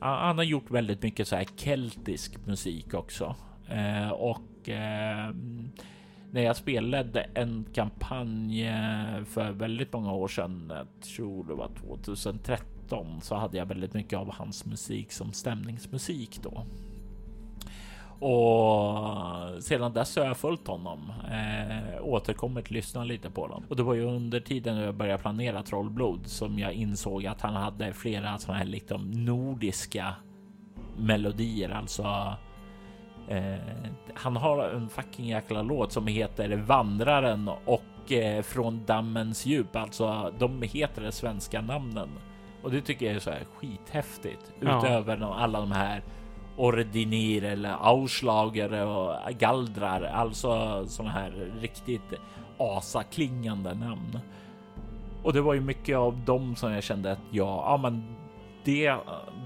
han 0.00 0.38
har 0.38 0.44
gjort 0.44 0.70
väldigt 0.70 1.02
mycket 1.02 1.28
så 1.28 1.36
här 1.36 1.46
keltisk 1.56 2.46
musik 2.46 2.94
också. 2.94 3.36
Eh, 3.68 4.10
och 4.10 4.68
eh, 4.68 5.34
när 6.30 6.42
jag 6.42 6.56
spelade 6.56 7.26
en 7.34 7.64
kampanj 7.74 8.66
eh, 8.66 9.24
för 9.24 9.50
väldigt 9.52 9.92
många 9.92 10.12
år 10.12 10.28
sedan, 10.28 10.72
jag 10.74 10.86
tror 11.14 11.44
det 11.44 11.54
var 11.54 11.68
2013, 11.68 12.66
så 13.22 13.34
hade 13.34 13.58
jag 13.58 13.66
väldigt 13.66 13.94
mycket 13.94 14.18
av 14.18 14.32
hans 14.32 14.66
musik 14.66 15.12
som 15.12 15.32
stämningsmusik 15.32 16.40
då. 16.42 16.66
Och 18.26 19.62
sedan 19.62 19.92
dess 19.92 20.16
har 20.16 20.24
jag 20.24 20.36
följt 20.36 20.66
honom, 20.66 21.12
eh, 21.30 22.04
återkommit 22.04 22.70
lyssna 22.70 23.04
lite 23.04 23.30
på 23.30 23.46
dem. 23.46 23.64
Och 23.68 23.76
det 23.76 23.82
var 23.82 23.94
ju 23.94 24.04
under 24.04 24.40
tiden 24.40 24.76
jag 24.76 24.94
började 24.94 25.22
planera 25.22 25.62
Trollblod 25.62 26.26
som 26.26 26.58
jag 26.58 26.72
insåg 26.72 27.26
att 27.26 27.40
han 27.40 27.54
hade 27.54 27.92
flera 27.92 28.38
sådana 28.38 28.58
här 28.58 28.66
liksom 28.66 29.10
nordiska 29.10 30.14
melodier, 30.96 31.70
alltså 31.70 32.36
Eh, 33.30 33.58
han 34.14 34.36
har 34.36 34.64
en 34.64 34.88
fucking 34.88 35.26
jäkla 35.26 35.62
låt 35.62 35.92
som 35.92 36.06
heter 36.06 36.56
Vandraren 36.56 37.50
och 37.64 38.12
eh, 38.12 38.42
Från 38.42 38.84
dammens 38.84 39.46
djup. 39.46 39.76
Alltså, 39.76 40.32
de 40.38 40.62
heter 40.62 41.02
de 41.02 41.12
svenska 41.12 41.60
namnen 41.60 42.08
och 42.62 42.70
det 42.70 42.80
tycker 42.80 43.06
jag 43.06 43.14
är 43.14 43.20
så 43.20 43.30
här 43.30 43.44
skithäftigt. 43.54 44.52
Ja. 44.60 44.78
Utöver 44.78 45.34
alla 45.34 45.60
de 45.60 45.72
här 45.72 46.02
Ordinir 46.56 47.44
eller 47.44 47.76
Auslager 47.80 48.86
och 48.86 49.14
Galdrar, 49.38 50.02
alltså 50.02 50.84
sådana 50.86 51.12
här 51.12 51.52
riktigt 51.60 52.14
asaklingande 52.58 53.74
namn. 53.74 54.18
Och 55.22 55.32
det 55.32 55.40
var 55.40 55.54
ju 55.54 55.60
mycket 55.60 55.96
av 55.96 56.24
dem 56.24 56.56
som 56.56 56.72
jag 56.72 56.82
kände 56.82 57.12
att 57.12 57.18
ja, 57.30 57.64
ja, 57.66 57.76
men 57.76 58.04
det, 58.64 58.96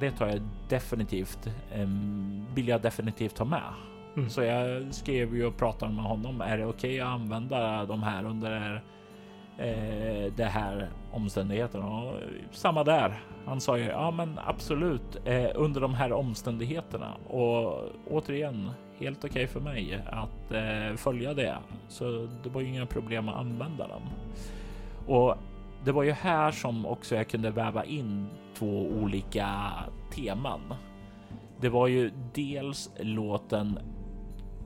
det 0.00 0.10
tar 0.10 0.26
jag 0.26 0.40
definitivt. 0.68 1.48
Um, 1.76 2.46
vill 2.54 2.68
jag 2.68 2.82
definitivt 2.82 3.38
ha 3.38 3.44
med. 3.44 3.72
Mm. 4.16 4.30
Så 4.30 4.42
jag 4.42 4.94
skrev 4.94 5.36
ju 5.36 5.46
och 5.46 5.56
pratade 5.56 5.92
med 5.92 6.04
honom. 6.04 6.40
Är 6.40 6.58
det 6.58 6.66
okej 6.66 6.90
okay 6.90 7.00
att 7.00 7.20
använda 7.20 7.84
de 7.84 8.02
här 8.02 8.24
under 8.24 8.82
eh, 9.58 10.32
det 10.36 10.44
här 10.44 10.90
omständigheterna? 11.12 11.86
Och 11.86 12.20
samma 12.52 12.84
där. 12.84 13.20
Han 13.46 13.60
sa 13.60 13.78
ju 13.78 13.84
ja, 13.84 14.10
men 14.10 14.38
absolut 14.44 15.16
eh, 15.24 15.50
under 15.54 15.80
de 15.80 15.94
här 15.94 16.12
omständigheterna 16.12 17.14
och 17.28 17.82
återigen 18.10 18.70
helt 18.98 19.18
okej 19.18 19.30
okay 19.30 19.46
för 19.46 19.60
mig 19.60 20.02
att 20.06 20.52
eh, 20.52 20.96
följa 20.96 21.34
det. 21.34 21.56
Så 21.88 22.28
det 22.42 22.48
var 22.48 22.60
ju 22.60 22.68
inga 22.68 22.86
problem 22.86 23.28
att 23.28 23.36
använda 23.36 23.88
dem. 23.88 24.02
Och 25.06 25.36
det 25.84 25.92
var 25.92 26.02
ju 26.02 26.12
här 26.12 26.50
som 26.50 26.86
också 26.86 27.14
jag 27.14 27.28
kunde 27.28 27.50
väva 27.50 27.84
in 27.84 28.26
två 28.54 28.86
olika 29.02 29.70
teman. 30.14 30.74
Det 31.60 31.68
var 31.68 31.86
ju 31.86 32.10
dels 32.34 32.90
låten 33.00 33.78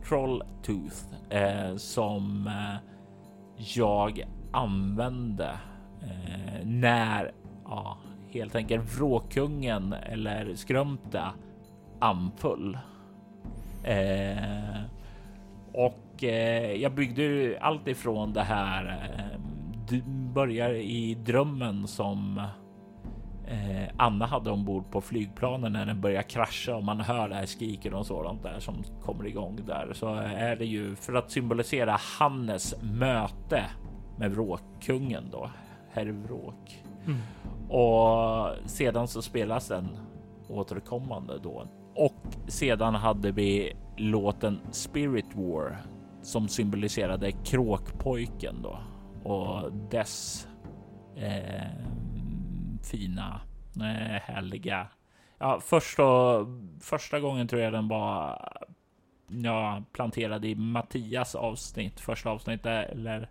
Troll 0.09 0.43
Tooth 0.63 1.05
eh, 1.31 1.77
som 1.77 2.47
eh, 2.47 2.77
jag 3.57 4.25
använde 4.53 5.59
eh, 6.03 6.67
när 6.67 7.33
ja, 7.65 7.99
helt 8.31 8.55
enkelt 8.55 8.99
Vråkungen 8.99 9.93
eller 9.93 10.55
Skrömta 10.55 11.33
anföll. 12.01 12.79
Eh, 13.85 14.83
och 15.73 16.25
eh, 16.25 16.73
jag 16.73 16.93
byggde 16.93 17.59
allt 17.61 17.89
ifrån 17.89 18.33
det 18.33 18.43
här. 18.43 19.09
Eh, 19.19 19.41
du 19.89 20.03
börjar 20.35 20.71
i 20.71 21.15
drömmen 21.15 21.87
som 21.87 22.39
eh, 23.47 23.89
Anna 23.97 24.27
hade 24.27 24.51
ombord 24.51 24.91
på 24.91 25.01
flygplanen 25.01 25.73
när 25.73 25.87
den 25.87 26.01
börjar 26.01 26.23
krascha 26.23 26.77
och 26.77 26.85
man 26.85 27.01
hör 27.01 27.29
det 27.29 27.35
här 27.35 27.47
skriken 27.47 27.95
och 27.95 28.07
sådant 28.07 28.43
där 28.43 28.59
som 28.59 28.75
kommer 29.03 29.27
igång 29.27 29.61
där 29.67 29.93
så 29.93 30.15
är 30.15 30.57
det 30.57 30.67
ju 30.67 30.97
för 30.97 31.15
att 31.15 31.31
symbolisera 31.31 31.99
Hannes 32.19 32.75
möte 32.83 33.65
med 34.19 34.31
vråkkungen 34.31 35.29
då, 35.33 35.51
herr 35.91 36.07
Vråk. 36.07 36.85
Mm. 37.07 37.19
Och 37.69 38.69
sedan 38.69 39.09
så 39.09 39.23
spelas 39.23 39.69
den 39.69 39.89
återkommande 40.49 41.39
då. 41.39 41.69
Och 41.95 42.23
sedan 42.49 42.95
hade 42.95 43.33
vi 43.33 43.77
låten 43.97 44.61
Spirit 44.71 45.35
War 45.35 45.77
som 46.23 46.49
symboliserade 46.49 47.33
kråkpojken 47.33 48.63
då 48.63 48.79
och 49.31 49.73
dess 49.73 50.47
eh, 51.17 51.71
fina, 52.91 53.41
eh, 53.77 54.21
härliga. 54.23 54.89
Ja, 55.39 55.61
först 55.61 55.99
och, 55.99 56.47
första 56.81 57.21
gången 57.21 57.49
tror 57.49 57.63
jag 57.63 57.73
den 57.73 57.89
var 57.89 58.39
ja, 59.29 59.83
planterad 59.93 60.45
i 60.45 60.55
Mattias 60.55 61.35
avsnitt, 61.35 62.01
första 62.01 62.31
avsnittet 62.31 62.91
eller 62.91 63.31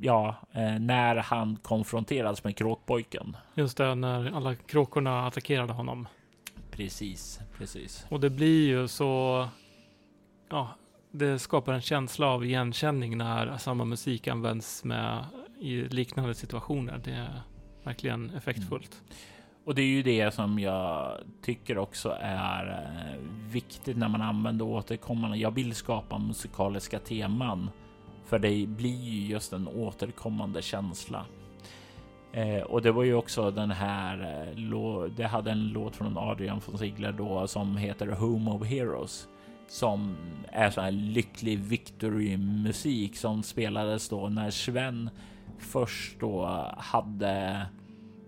ja, 0.00 0.36
eh, 0.52 0.78
när 0.78 1.16
han 1.16 1.56
konfronterades 1.56 2.44
med 2.44 2.56
kråkpojken. 2.56 3.36
Just 3.54 3.76
det, 3.76 3.94
när 3.94 4.36
alla 4.36 4.54
kråkorna 4.54 5.26
attackerade 5.26 5.72
honom. 5.72 6.08
Precis, 6.70 7.40
precis. 7.58 8.06
Och 8.08 8.20
det 8.20 8.30
blir 8.30 8.68
ju 8.68 8.88
så, 8.88 9.48
ja, 10.50 10.68
det 11.10 11.38
skapar 11.38 11.72
en 11.72 11.82
känsla 11.82 12.26
av 12.26 12.44
igenkänning 12.44 13.18
när 13.18 13.56
samma 13.56 13.84
musik 13.84 14.28
används 14.28 14.84
med 14.84 15.24
i 15.60 15.82
liknande 15.82 16.34
situationer. 16.34 17.00
Det 17.04 17.10
är 17.10 17.42
verkligen 17.84 18.30
effektfullt. 18.30 18.94
Mm. 18.94 19.14
Och 19.64 19.74
det 19.74 19.82
är 19.82 19.86
ju 19.86 20.02
det 20.02 20.34
som 20.34 20.58
jag 20.58 21.18
tycker 21.42 21.78
också 21.78 22.16
är 22.20 22.68
eh, 22.68 23.20
viktigt 23.52 23.96
när 23.96 24.08
man 24.08 24.22
använder 24.22 24.64
återkommande. 24.64 25.36
Jag 25.36 25.50
vill 25.50 25.74
skapa 25.74 26.18
musikaliska 26.18 26.98
teman 26.98 27.70
för 28.30 28.38
det 28.38 28.66
blir 28.66 29.04
ju 29.04 29.26
just 29.26 29.52
en 29.52 29.68
återkommande 29.68 30.62
känsla. 30.62 31.26
Eh, 32.32 32.62
och 32.62 32.82
det 32.82 32.92
var 32.92 33.02
ju 33.02 33.14
också 33.14 33.50
den 33.50 33.70
här. 33.70 34.46
Eh, 34.48 35.04
det 35.16 35.24
hade 35.24 35.50
en 35.50 35.68
låt 35.68 35.96
från 35.96 36.18
Adrian 36.18 36.60
von 36.66 36.78
Ziegler 36.78 37.12
då 37.12 37.46
som 37.46 37.76
heter 37.76 38.06
Home 38.06 38.50
of 38.50 38.66
Heroes 38.66 39.28
som 39.68 40.16
är 40.48 40.70
så 40.70 40.80
här 40.80 40.90
lycklig 40.90 41.58
victory 41.58 42.36
musik 42.36 43.16
som 43.16 43.42
spelades 43.42 44.08
då 44.08 44.28
när 44.28 44.50
Sven 44.50 45.10
först 45.58 46.20
då 46.20 46.46
hade 46.78 47.66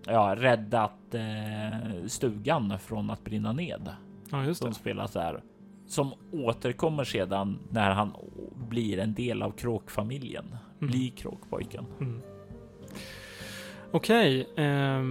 ja, 0.05 0.35
räddat 0.37 1.13
eh, 1.13 2.07
stugan 2.07 2.79
från 2.79 3.09
att 3.09 3.23
brinna 3.23 3.53
ned. 3.53 3.89
Ja, 4.31 4.45
just 4.45 4.61
det. 4.61 4.65
Som 4.65 4.73
spelas 4.73 5.13
där. 5.13 5.41
Som 5.87 6.13
återkommer 6.31 7.03
sedan 7.03 7.59
när 7.69 7.91
han 7.91 8.13
blir 8.69 8.99
en 8.99 9.13
del 9.13 9.41
av 9.41 9.51
kråkfamiljen. 9.51 10.45
Mm. 10.45 10.91
Blir 10.91 11.11
kråkpojken. 11.11 11.85
Mm. 11.99 12.21
Okej, 13.91 14.47
okay, 14.51 14.65
eh, 14.65 15.03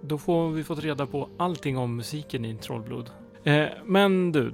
då 0.00 0.18
får 0.18 0.50
vi 0.50 0.64
fått 0.64 0.78
reda 0.78 1.06
på 1.06 1.28
allting 1.36 1.78
om 1.78 1.96
musiken 1.96 2.44
i 2.44 2.56
Trollblod. 2.56 3.10
Eh, 3.44 3.68
men 3.84 4.32
du, 4.32 4.52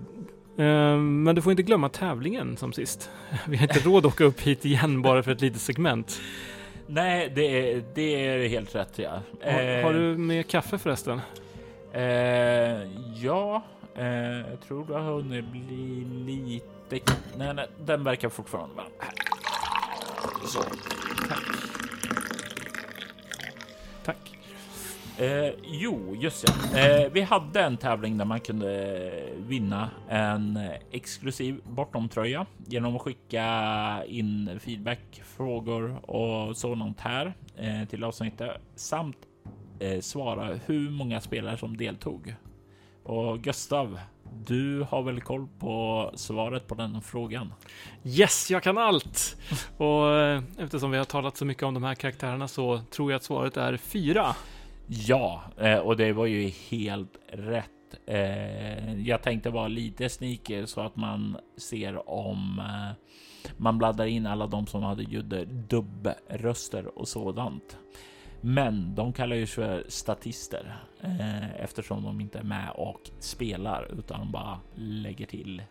Eh, 0.58 0.96
men 0.96 1.34
du 1.34 1.42
får 1.42 1.50
inte 1.50 1.62
glömma 1.62 1.88
tävlingen 1.88 2.56
som 2.56 2.72
sist. 2.72 3.10
Vi 3.48 3.56
har 3.56 3.62
inte 3.62 3.88
råd 3.88 4.06
att 4.06 4.12
åka 4.12 4.24
upp 4.24 4.40
hit 4.40 4.64
igen 4.64 5.02
bara 5.02 5.22
för 5.22 5.32
ett 5.32 5.40
litet 5.40 5.60
segment. 5.60 6.20
Nej, 6.86 7.32
det 7.34 7.72
är, 7.72 7.84
det 7.94 8.26
är 8.26 8.48
helt 8.48 8.74
rätt. 8.74 8.98
Ja. 8.98 9.20
Har, 9.44 9.82
har 9.82 9.92
du 9.92 10.18
med 10.18 10.48
kaffe 10.48 10.78
förresten? 10.78 11.20
Eh, 11.92 12.02
ja, 13.22 13.62
eh, 13.98 14.50
jag 14.50 14.60
tror 14.60 14.86
det 14.86 14.94
har 14.94 15.12
hunnit 15.12 15.44
bli 15.44 16.04
lite. 16.26 17.12
Nej, 17.36 17.54
nej, 17.54 17.66
den 17.84 18.04
verkar 18.04 18.28
fortfarande 18.28 18.74
vara 18.74 18.86
här. 18.98 19.12
Så. 20.46 20.62
Tack. 24.04 24.38
Eh, 25.18 25.52
jo, 25.62 26.16
just 26.16 26.44
ja. 26.48 26.78
Eh, 26.78 27.12
vi 27.12 27.20
hade 27.20 27.60
en 27.60 27.76
tävling 27.76 28.18
där 28.18 28.24
man 28.24 28.40
kunde 28.40 29.12
vinna 29.36 29.90
en 30.08 30.58
exklusiv 30.90 31.60
bortomtröja 31.64 32.46
genom 32.66 32.96
att 32.96 33.02
skicka 33.02 34.04
in 34.06 34.60
feedback, 34.60 35.22
frågor 35.24 36.10
och 36.10 36.56
sådant 36.56 37.00
här 37.00 37.32
eh, 37.56 37.88
till 37.88 38.04
avsnittet 38.04 38.50
samt 38.74 39.16
eh, 39.78 40.00
svara 40.00 40.58
hur 40.66 40.90
många 40.90 41.20
spelare 41.20 41.56
som 41.56 41.76
deltog. 41.76 42.34
Och 43.08 43.40
Gustav, 43.40 43.98
du 44.46 44.86
har 44.90 45.02
väl 45.02 45.20
koll 45.20 45.48
på 45.58 46.10
svaret 46.14 46.66
på 46.66 46.74
den 46.74 47.02
frågan? 47.02 47.52
Yes, 48.04 48.50
jag 48.50 48.62
kan 48.62 48.78
allt! 48.78 49.36
Och 49.76 50.16
eh, 50.16 50.42
eftersom 50.58 50.90
vi 50.90 50.98
har 50.98 51.04
talat 51.04 51.36
så 51.36 51.44
mycket 51.44 51.62
om 51.62 51.74
de 51.74 51.82
här 51.82 51.94
karaktärerna 51.94 52.48
så 52.48 52.80
tror 52.90 53.10
jag 53.10 53.16
att 53.16 53.24
svaret 53.24 53.56
är 53.56 53.76
fyra. 53.76 54.36
Ja, 54.86 55.42
eh, 55.58 55.78
och 55.78 55.96
det 55.96 56.12
var 56.12 56.26
ju 56.26 56.48
helt 56.48 57.16
rätt. 57.32 57.70
Eh, 58.06 59.00
jag 59.00 59.22
tänkte 59.22 59.50
vara 59.50 59.68
lite 59.68 60.08
sneaker 60.08 60.66
så 60.66 60.80
att 60.80 60.96
man 60.96 61.36
ser 61.56 62.10
om 62.10 62.62
man 63.56 63.78
blandar 63.78 64.06
in 64.06 64.26
alla 64.26 64.46
de 64.46 64.66
som 64.66 64.82
hade 64.82 65.02
gjorde 65.02 65.44
dubbröster 65.44 66.98
och 66.98 67.08
sådant. 67.08 67.76
Men 68.40 68.94
de 68.94 69.12
kallar 69.12 69.36
ju 69.36 69.46
sig 69.46 69.54
för 69.64 69.84
statister 69.88 70.76
eh, 71.00 71.62
eftersom 71.62 72.02
de 72.02 72.20
inte 72.20 72.38
är 72.38 72.42
med 72.42 72.70
och 72.74 73.10
spelar 73.18 73.98
utan 73.98 74.32
bara 74.32 74.60
lägger 74.74 75.26
till 75.26 75.62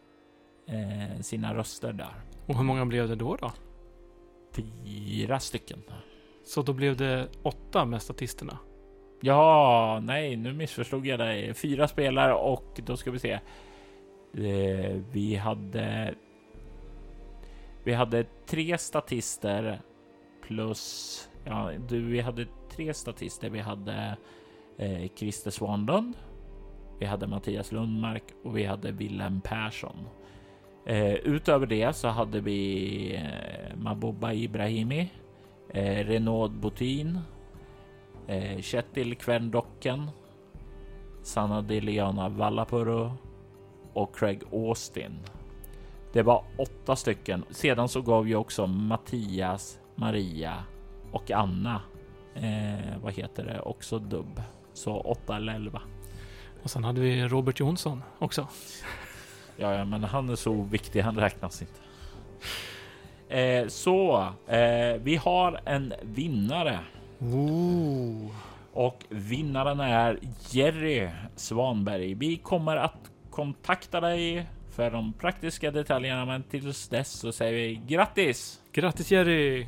eh, 0.67 1.21
sina 1.21 1.53
röster 1.55 1.93
där. 1.93 2.13
Och 2.45 2.55
hur 2.55 2.63
många 2.63 2.85
blev 2.85 3.07
det 3.07 3.15
då? 3.15 3.35
då? 3.35 3.51
Fyra 4.53 5.39
stycken. 5.39 5.83
Så 6.45 6.61
då 6.61 6.73
blev 6.73 6.97
det 6.97 7.27
åtta 7.43 7.85
med 7.85 8.01
statisterna? 8.01 8.57
Ja, 9.21 9.99
nej, 10.03 10.35
nu 10.35 10.53
missförstod 10.53 11.05
jag 11.05 11.19
dig. 11.19 11.53
Fyra 11.53 11.87
spelare 11.87 12.33
och 12.33 12.81
då 12.85 12.97
ska 12.97 13.11
vi 13.11 13.19
se. 13.19 13.31
Eh, 14.33 15.01
vi 15.11 15.35
hade. 15.35 16.15
Vi 17.83 17.93
hade 17.93 18.25
tre 18.45 18.77
statister 18.77 19.81
plus 20.47 21.29
ja, 21.47 21.71
du, 21.87 22.01
vi 22.01 22.19
hade 22.19 22.45
tre 22.77 22.93
statister. 22.93 23.49
Vi 23.49 23.59
hade 23.59 24.17
eh, 24.77 25.09
Christer 25.15 25.51
Svanlund, 25.51 26.13
vi 26.99 27.05
hade 27.05 27.27
Mattias 27.27 27.71
Lundmark 27.71 28.23
och 28.43 28.57
vi 28.57 28.63
hade 28.63 28.91
Willem 28.91 29.41
Persson. 29.41 29.95
Eh, 30.85 31.13
utöver 31.13 31.65
det 31.65 31.95
så 31.95 32.07
hade 32.07 32.41
vi 32.41 33.15
eh, 33.15 33.77
Mabuba 33.77 34.33
Ibrahimi, 34.33 35.11
eh, 35.69 36.05
Renaud 36.05 36.51
Botin, 36.51 37.19
eh, 38.27 38.61
Kjetil 38.61 39.15
Kvendocken, 39.15 40.09
Sanna 41.23 41.61
Diliana 41.61 42.29
Vallapuro 42.29 43.11
och 43.93 44.15
Craig 44.15 44.41
Austin. 44.51 45.19
Det 46.13 46.21
var 46.21 46.43
åtta 46.57 46.95
stycken. 46.95 47.43
Sedan 47.49 47.89
så 47.89 48.01
gav 48.01 48.27
ju 48.27 48.35
också 48.35 48.67
Mattias, 48.67 49.79
Maria 49.95 50.63
och 51.11 51.31
Anna, 51.31 51.81
eh, 52.41 52.97
vad 53.01 53.13
heter 53.13 53.43
det, 53.43 53.59
också 53.59 53.99
dubb. 53.99 54.41
Så 54.73 54.99
8 54.99 55.35
eller 55.35 55.53
11. 55.53 55.81
Och 56.63 56.71
sen 56.71 56.83
hade 56.83 57.01
vi 57.01 57.27
Robert 57.27 57.59
Jonsson 57.59 58.03
också. 58.19 58.47
Ja, 59.57 59.73
ja 59.73 59.85
men 59.85 60.03
han 60.03 60.29
är 60.29 60.35
så 60.35 60.61
viktig, 60.61 61.01
han 61.01 61.15
räknas 61.15 61.61
inte. 61.61 61.79
Eh, 63.29 63.67
så 63.67 64.27
eh, 64.47 65.01
vi 65.03 65.15
har 65.15 65.59
en 65.65 65.93
vinnare. 66.01 66.79
Ooh. 67.19 68.31
Och 68.73 69.03
vinnaren 69.09 69.79
är 69.79 70.19
Jerry 70.49 71.09
Svanberg. 71.35 72.13
Vi 72.13 72.37
kommer 72.37 72.75
att 72.77 73.11
kontakta 73.29 74.01
dig 74.01 74.47
för 74.75 74.91
de 74.91 75.13
praktiska 75.13 75.71
detaljerna, 75.71 76.25
men 76.25 76.43
tills 76.43 76.87
dess 76.87 77.11
så 77.11 77.31
säger 77.31 77.53
vi 77.53 77.81
grattis! 77.87 78.61
Grattis 78.71 79.11
Jerry! 79.11 79.67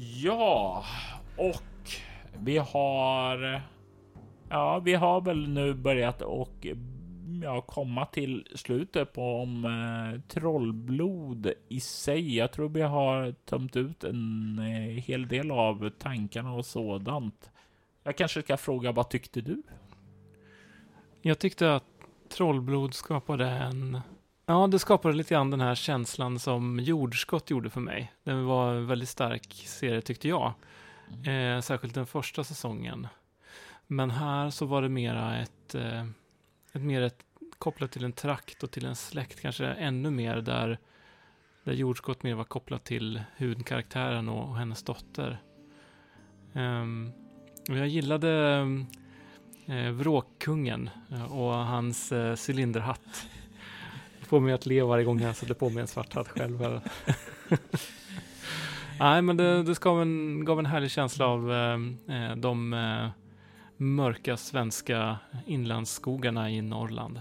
Ja, 0.00 0.84
och 1.36 1.90
vi 2.38 2.58
har. 2.58 3.62
Ja, 4.48 4.78
vi 4.78 4.94
har 4.94 5.20
väl 5.20 5.48
nu 5.48 5.74
börjat 5.74 6.22
och 6.22 6.66
ja, 7.42 7.60
komma 7.60 8.06
till 8.06 8.46
slutet 8.54 9.12
på 9.12 9.42
om 9.42 9.64
eh, 9.64 10.20
trollblod 10.28 11.52
i 11.68 11.80
sig. 11.80 12.36
Jag 12.36 12.52
tror 12.52 12.68
vi 12.68 12.82
har 12.82 13.32
tömt 13.32 13.76
ut 13.76 14.04
en 14.04 14.58
eh, 14.58 15.02
hel 15.02 15.28
del 15.28 15.50
av 15.50 15.90
tankarna 15.90 16.52
och 16.52 16.66
sådant. 16.66 17.50
Jag 18.02 18.16
kanske 18.16 18.42
ska 18.42 18.56
fråga, 18.56 18.92
vad 18.92 19.08
tyckte 19.10 19.40
du? 19.40 19.62
Jag 21.22 21.38
tyckte 21.38 21.74
att 21.74 21.84
trollblod 22.28 22.94
skapade 22.94 23.46
en 23.48 24.00
Ja, 24.50 24.66
det 24.66 24.78
skapade 24.78 25.14
lite 25.14 25.34
grann 25.34 25.50
den 25.50 25.60
här 25.60 25.74
känslan 25.74 26.38
som 26.38 26.80
Jordskott 26.80 27.50
gjorde 27.50 27.70
för 27.70 27.80
mig. 27.80 28.12
Den 28.24 28.44
var 28.44 28.74
en 28.74 28.86
väldigt 28.86 29.08
stark 29.08 29.52
serie 29.52 30.00
tyckte 30.00 30.28
jag. 30.28 30.52
Mm. 31.24 31.56
Eh, 31.56 31.60
särskilt 31.60 31.94
den 31.94 32.06
första 32.06 32.44
säsongen. 32.44 33.06
Men 33.86 34.10
här 34.10 34.50
så 34.50 34.66
var 34.66 34.82
det 34.82 34.88
mera 34.88 35.38
ett, 35.38 35.74
eh, 35.74 36.04
ett 36.72 36.82
mer 36.82 37.02
ett, 37.02 37.24
kopplat 37.58 37.90
till 37.90 38.04
en 38.04 38.12
trakt 38.12 38.62
och 38.62 38.70
till 38.70 38.86
en 38.86 38.96
släkt, 38.96 39.40
kanske 39.40 39.66
ännu 39.66 40.10
mer 40.10 40.36
där, 40.36 40.78
där 41.64 41.72
Jordskott 41.72 42.22
mer 42.22 42.34
var 42.34 42.44
kopplat 42.44 42.84
till 42.84 43.22
huvudkaraktären 43.36 44.28
och, 44.28 44.48
och 44.48 44.56
hennes 44.56 44.82
dotter. 44.82 45.42
Um, 46.52 47.12
och 47.68 47.76
jag 47.76 47.88
gillade 47.88 48.62
eh, 49.66 49.90
Vråkkungen 49.90 50.90
eh, 51.10 51.32
och 51.32 51.54
hans 51.54 52.12
eh, 52.12 52.36
cylinderhatt 52.48 53.28
får 54.28 54.40
mig 54.40 54.52
att 54.52 54.66
le 54.66 54.82
varje 54.82 55.04
gång 55.04 55.20
jag 55.20 55.36
sätter 55.36 55.54
på 55.54 55.70
mig 55.70 55.80
en 55.80 55.86
svart 55.86 56.14
hatt 56.14 56.28
själv. 56.28 56.58
Nej, 59.00 59.22
men 59.22 59.36
det, 59.36 59.62
det 59.62 59.80
gav, 59.80 60.02
en, 60.02 60.44
gav 60.44 60.58
en 60.58 60.66
härlig 60.66 60.90
känsla 60.90 61.26
av 61.26 61.52
eh, 61.52 61.74
eh, 62.16 62.36
de 62.36 62.72
eh, 62.72 63.08
mörka 63.76 64.36
svenska 64.36 65.18
inlandsskogarna 65.46 66.50
i 66.50 66.62
Norrland. 66.62 67.20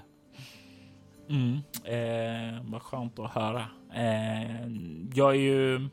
Mm, 1.30 1.54
eh, 1.84 2.72
vad 2.72 2.82
skönt 2.82 3.20
att 3.20 3.32
höra. 3.32 3.66
Eh, 3.96 4.68
jag 5.14 5.32
är 5.36 5.40
ju. 5.40 5.90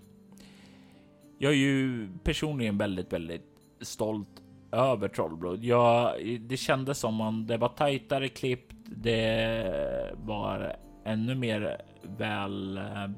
Jag 1.39 1.53
är 1.53 1.57
ju 1.57 2.09
personligen 2.25 2.79
väldigt, 2.79 3.13
väldigt 3.13 3.47
stolt 3.81 4.43
över 4.73 5.09
Trollblod. 5.09 5.65
Jag, 5.65 6.15
det 6.41 6.57
kändes 6.57 6.99
som 6.99 7.21
om 7.21 7.47
det 7.47 7.57
var 7.57 7.69
tajtare 7.69 8.29
klippt. 8.29 8.75
Det 8.87 10.15
var 10.17 10.77
ännu 11.05 11.35
mer 11.35 11.83
väl 12.03 12.77
eh, 12.77 13.09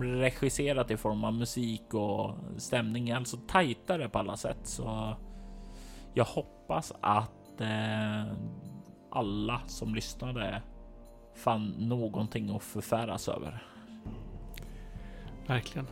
regisserat 0.00 0.90
i 0.90 0.96
form 0.96 1.24
av 1.24 1.34
musik 1.34 1.94
och 1.94 2.34
stämning, 2.56 3.10
alltså 3.10 3.36
tajtare 3.36 4.08
på 4.08 4.18
alla 4.18 4.36
sätt. 4.36 4.60
Så 4.62 5.16
jag 6.14 6.24
hoppas 6.24 6.92
att 7.00 7.60
eh, 7.60 8.32
alla 9.10 9.60
som 9.66 9.94
lyssnade 9.94 10.62
fann 11.34 11.74
någonting 11.78 12.56
att 12.56 12.62
förfäras 12.62 13.28
över. 13.28 13.62
Verkligen. 15.46 15.86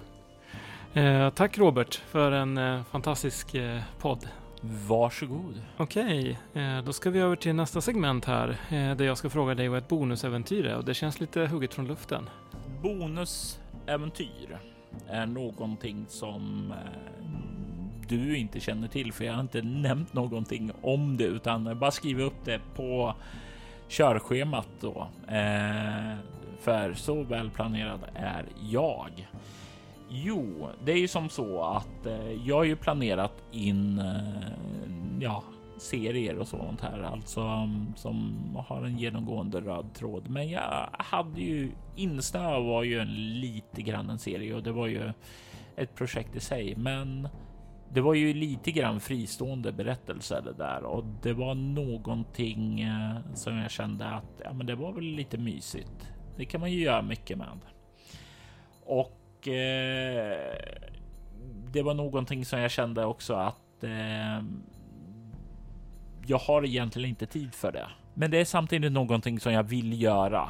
Eh, 0.93 1.31
tack 1.31 1.59
Robert 1.59 1.95
för 1.95 2.33
en 2.33 2.59
eh, 2.59 2.85
fantastisk 2.85 3.55
eh, 3.55 3.83
podd. 3.99 4.29
Varsågod. 4.89 5.63
Okej, 5.77 6.39
eh, 6.55 6.83
då 6.85 6.93
ska 6.93 7.11
vi 7.11 7.19
över 7.19 7.37
till 7.37 7.55
nästa 7.55 7.81
segment 7.81 8.25
här 8.25 8.49
eh, 8.49 8.97
där 8.97 9.05
jag 9.05 9.19
ska 9.19 9.31
fråga 9.31 9.55
dig 9.55 9.69
vad 9.69 9.79
ett 9.79 9.89
bonusäventyr 9.89 10.67
är 10.67 10.77
och 10.77 10.85
det 10.85 10.95
känns 10.95 11.21
lite 11.21 11.47
hugget 11.47 11.75
från 11.75 11.87
luften. 11.87 12.29
Bonusäventyr 12.83 14.59
är 15.09 15.27
någonting 15.27 16.07
som 16.09 16.73
eh, 16.73 17.17
du 18.09 18.37
inte 18.37 18.61
känner 18.61 18.89
till 18.89 19.13
för 19.13 19.25
jag 19.25 19.33
har 19.33 19.41
inte 19.41 19.63
nämnt 19.63 20.13
någonting 20.13 20.71
om 20.83 21.17
det 21.17 21.25
utan 21.25 21.79
bara 21.79 21.91
skriva 21.91 22.23
upp 22.23 22.45
det 22.45 22.61
på 22.75 23.15
körschemat 23.89 24.69
då. 24.81 25.09
För 26.61 26.95
så 26.95 27.23
välplanerad 27.23 28.01
är 28.15 28.45
jag. 28.71 29.29
Jo, 30.09 30.69
det 30.85 30.93
är 30.93 30.99
ju 30.99 31.09
som 31.09 31.29
så 31.29 31.63
att 31.63 32.07
eh, 32.07 32.33
jag 32.33 32.57
har 32.57 32.65
ju 32.65 32.77
planerat 32.77 33.43
in, 33.53 33.99
eh, 33.99 34.51
ja, 35.21 35.43
serier 35.79 36.39
och 36.39 36.49
sånt 36.49 36.81
här, 36.81 37.03
alltså 37.03 37.41
mm, 37.41 37.93
som 37.97 38.37
har 38.69 38.83
en 38.83 38.99
genomgående 38.99 39.61
röd 39.61 39.95
tråd. 39.95 40.29
Men 40.29 40.49
jag 40.49 40.89
hade 40.93 41.41
ju 41.41 41.71
Insnö 41.97 42.61
var 42.61 42.83
ju 42.83 42.99
en 42.99 43.41
lite 43.41 43.83
grann 43.83 44.11
en 44.11 44.19
serie 44.19 44.55
och 44.55 44.63
det 44.63 44.73
var 44.73 44.87
ju 44.87 45.13
ett 45.77 45.95
projekt 45.95 46.37
i 46.37 46.41
sig, 46.41 46.77
men 46.77 47.29
det 47.93 48.01
var 48.01 48.15
ju 48.15 48.35
lite 48.35 48.71
grann 48.71 49.01
fristående 49.01 49.73
berättelser 49.73 50.43
det 50.43 50.53
där 50.53 50.85
och 50.85 51.05
det 51.23 51.33
var 51.33 51.55
någonting 51.55 52.81
eh, 52.81 53.17
som 53.35 53.57
jag 53.57 53.71
kände 53.71 54.07
att 54.07 54.41
ja, 54.45 54.53
men 54.53 54.67
det 54.67 54.75
var 54.75 54.93
väl 54.93 55.05
lite 55.05 55.39
mysigt. 55.39 56.13
Det 56.37 56.45
kan 56.45 56.61
man 56.61 56.73
ju 56.73 56.81
göra 56.81 57.03
mycket 57.03 57.39
med. 57.39 57.59
Och 58.85 59.26
eh, 59.49 60.87
det 61.71 61.83
var 61.83 61.95
någonting 61.95 62.45
som 62.45 62.61
jag 62.61 62.71
kände 62.71 63.05
också 63.05 63.35
att 63.35 63.85
eh, 63.85 64.43
jag 66.27 66.39
har 66.39 66.65
egentligen 66.65 67.09
inte 67.09 67.27
tid 67.27 67.55
för 67.55 67.73
det. 67.73 67.89
Men 68.15 68.31
det 68.31 68.39
är 68.39 68.45
samtidigt 68.45 68.93
någonting 68.93 69.41
som 69.41 69.53
jag 69.53 69.63
vill 69.63 70.03
göra. 70.03 70.49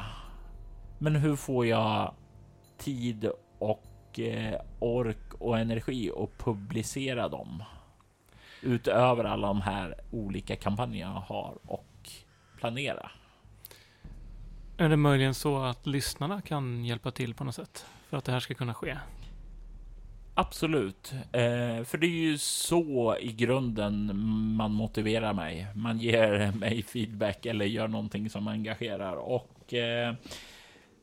Men 0.99 1.15
hur 1.15 1.35
får 1.35 1.65
jag 1.65 2.13
tid 2.77 3.31
och 3.59 4.19
eh, 4.19 4.61
ork 4.79 5.33
och 5.33 5.59
energi 5.59 6.11
att 6.17 6.37
publicera 6.37 7.29
dem? 7.29 7.63
Utöver 8.61 9.23
alla 9.23 9.47
de 9.47 9.61
här 9.61 9.95
olika 10.11 10.55
kampanjerna 10.55 11.13
jag 11.13 11.35
har 11.35 11.57
och 11.65 12.09
planera. 12.57 13.11
Är 14.77 14.89
det 14.89 14.97
möjligen 14.97 15.33
så 15.33 15.63
att 15.63 15.87
lyssnarna 15.87 16.41
kan 16.41 16.85
hjälpa 16.85 17.11
till 17.11 17.33
på 17.33 17.43
något 17.43 17.55
sätt 17.55 17.85
för 18.09 18.17
att 18.17 18.25
det 18.25 18.31
här 18.31 18.39
ska 18.39 18.53
kunna 18.53 18.73
ske? 18.73 18.97
Absolut, 20.33 21.13
eh, 21.13 21.83
för 21.83 21.97
det 21.97 22.07
är 22.07 22.21
ju 22.29 22.37
så 22.37 23.17
i 23.19 23.31
grunden 23.31 24.11
man 24.55 24.71
motiverar 24.71 25.33
mig. 25.33 25.67
Man 25.75 25.97
ger 25.97 26.51
mig 26.59 26.83
feedback 26.83 27.45
eller 27.45 27.65
gör 27.65 27.87
någonting 27.87 28.29
som 28.29 28.47
engagerar 28.47 29.15
och 29.15 29.73
eh, 29.73 30.13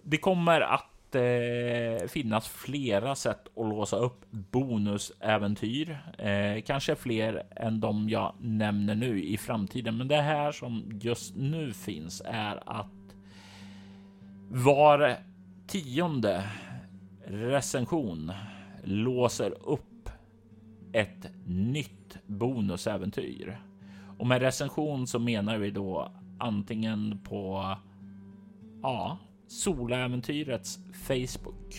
det 0.03 0.17
kommer 0.17 0.61
att 0.61 1.15
eh, 1.15 2.09
finnas 2.09 2.49
flera 2.49 3.15
sätt 3.15 3.49
att 3.57 3.69
låsa 3.69 3.97
upp 3.97 4.21
bonusäventyr. 4.31 5.99
Eh, 6.19 6.63
kanske 6.63 6.97
fler 6.97 7.43
än 7.57 7.81
de 7.81 8.09
jag 8.09 8.35
nämner 8.41 8.95
nu 8.95 9.25
i 9.25 9.37
framtiden, 9.37 9.97
men 9.97 10.09
det 10.09 10.23
här 10.23 10.53
som 10.53 10.99
just 11.03 11.37
nu 11.37 11.73
finns 11.73 12.23
är 12.25 12.63
att 12.67 12.87
var 14.51 15.17
tionde 15.67 16.45
recension 17.27 18.33
låser 18.83 19.55
upp 19.69 20.11
ett 20.93 21.31
nytt 21.47 22.19
bonusäventyr. 22.27 23.61
Och 24.19 24.27
med 24.27 24.43
recension 24.43 25.07
så 25.07 25.19
menar 25.19 25.59
vi 25.59 25.71
då 25.71 26.13
antingen 26.39 27.19
på 27.25 27.75
ja, 28.83 29.19
Soläventyrets 29.47 30.79
Facebook. 30.93 31.75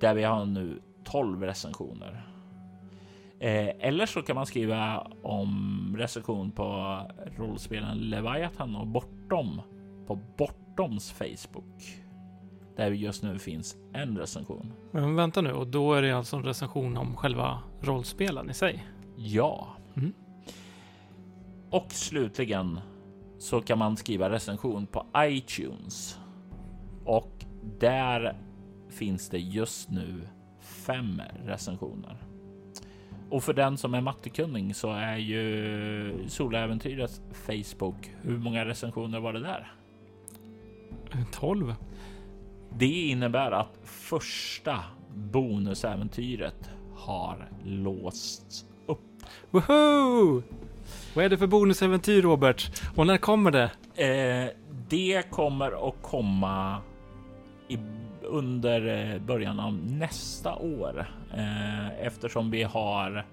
Där 0.00 0.14
vi 0.14 0.22
har 0.24 0.44
nu 0.44 0.82
12 1.04 1.42
recensioner. 1.42 2.26
Eh, 3.38 3.68
eller 3.78 4.06
så 4.06 4.22
kan 4.22 4.36
man 4.36 4.46
skriva 4.46 5.06
om 5.22 5.94
recension 5.98 6.50
på 6.50 7.00
rollspelen 7.36 7.98
Leviathan 7.98 8.76
och 8.76 8.86
Bortom 8.86 9.60
på 10.06 10.18
Bortoms 10.36 11.12
Facebook 11.12 12.03
där 12.76 12.90
just 12.90 13.22
nu 13.22 13.38
finns 13.38 13.76
en 13.92 14.18
recension. 14.18 14.72
Men 14.90 15.16
vänta 15.16 15.40
nu, 15.40 15.52
och 15.52 15.66
då 15.66 15.94
är 15.94 16.02
det 16.02 16.12
alltså 16.12 16.36
en 16.36 16.44
recension 16.44 16.96
om 16.96 17.16
själva 17.16 17.58
rollspelen 17.80 18.50
i 18.50 18.54
sig? 18.54 18.86
Ja. 19.16 19.68
Mm. 19.96 20.12
Och 21.70 21.92
slutligen 21.92 22.80
så 23.38 23.60
kan 23.60 23.78
man 23.78 23.96
skriva 23.96 24.30
recension 24.30 24.86
på 24.86 25.06
iTunes 25.16 26.18
och 27.04 27.44
där 27.78 28.36
finns 28.88 29.28
det 29.28 29.38
just 29.38 29.90
nu 29.90 30.28
fem 30.60 31.22
recensioner. 31.44 32.16
Och 33.30 33.42
för 33.42 33.52
den 33.52 33.76
som 33.76 33.94
är 33.94 34.00
mattekunnig 34.00 34.76
så 34.76 34.92
är 34.92 35.16
ju 35.16 36.28
Soläventyrets 36.28 37.20
Facebook. 37.32 38.10
Hur 38.22 38.38
många 38.38 38.64
recensioner 38.64 39.20
var 39.20 39.32
det 39.32 39.40
där? 39.40 39.72
12. 41.32 41.74
Det 42.78 43.08
innebär 43.08 43.50
att 43.50 43.78
första 43.84 44.78
bonusäventyret 45.14 46.70
har 46.96 47.48
låsts 47.64 48.64
upp. 48.86 49.00
Woho! 49.50 50.42
Vad 51.14 51.24
är 51.24 51.28
det 51.28 51.38
för 51.38 51.46
bonusäventyr 51.46 52.22
Robert? 52.22 52.82
Och 52.96 53.06
när 53.06 53.16
kommer 53.16 53.50
det? 53.50 53.70
Eh, 54.04 54.50
det 54.88 55.30
kommer 55.30 55.88
att 55.88 55.94
komma 56.02 56.78
i, 57.68 57.78
under 58.22 59.12
eh, 59.14 59.20
början 59.20 59.60
av 59.60 59.74
nästa 59.74 60.54
år 60.54 61.06
eh, 61.36 62.06
eftersom 62.06 62.50
vi 62.50 62.62
har 62.62 63.26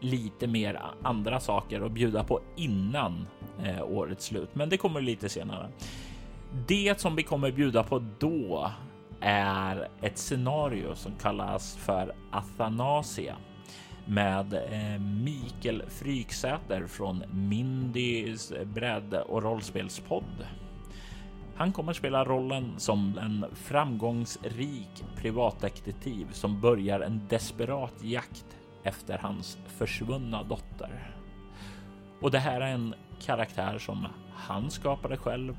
lite 0.00 0.46
mer 0.46 0.80
andra 1.02 1.40
saker 1.40 1.80
att 1.80 1.92
bjuda 1.92 2.24
på 2.24 2.40
innan 2.56 3.26
eh, 3.64 3.82
årets 3.82 4.24
slut. 4.24 4.48
Men 4.52 4.68
det 4.68 4.76
kommer 4.76 5.00
lite 5.00 5.28
senare. 5.28 5.68
Det 6.56 7.00
som 7.00 7.16
vi 7.16 7.22
kommer 7.22 7.52
bjuda 7.52 7.82
på 7.82 8.02
då 8.18 8.70
är 9.20 9.88
ett 10.02 10.18
scenario 10.18 10.94
som 10.94 11.12
kallas 11.12 11.76
för 11.76 12.14
Athanasia 12.30 13.36
med 14.06 14.54
eh, 14.54 15.00
Mikael 15.00 15.82
Fryksäter 15.88 16.86
från 16.86 17.24
Mindys 17.32 18.52
bredd 18.64 19.14
och 19.14 19.42
rollspelspodd. 19.42 20.46
Han 21.56 21.72
kommer 21.72 21.92
spela 21.92 22.24
rollen 22.24 22.74
som 22.76 23.18
en 23.18 23.46
framgångsrik 23.54 25.04
privatdetektiv 25.16 26.26
som 26.32 26.60
börjar 26.60 27.00
en 27.00 27.20
desperat 27.28 27.94
jakt 28.02 28.56
efter 28.82 29.18
hans 29.18 29.58
försvunna 29.66 30.42
dotter. 30.42 31.16
Och 32.20 32.30
det 32.30 32.38
här 32.38 32.60
är 32.60 32.72
en 32.72 32.94
karaktär 33.20 33.78
som 33.78 34.06
han 34.34 34.70
skapade 34.70 35.16
själv 35.16 35.56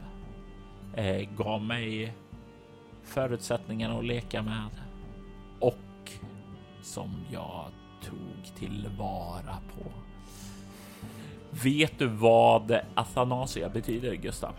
eh, 0.95 1.29
gav 1.37 1.61
mig 1.61 2.13
förutsättningarna 3.03 3.97
att 3.97 4.05
leka 4.05 4.41
med 4.41 4.69
och 5.59 6.11
som 6.81 7.25
jag 7.31 7.65
tog 8.03 8.55
tillvara 8.59 9.57
på. 9.75 9.91
Vet 11.63 11.99
du 11.99 12.07
vad 12.07 12.79
Athanasia 12.95 13.69
betyder, 13.69 14.15
Gustav? 14.15 14.53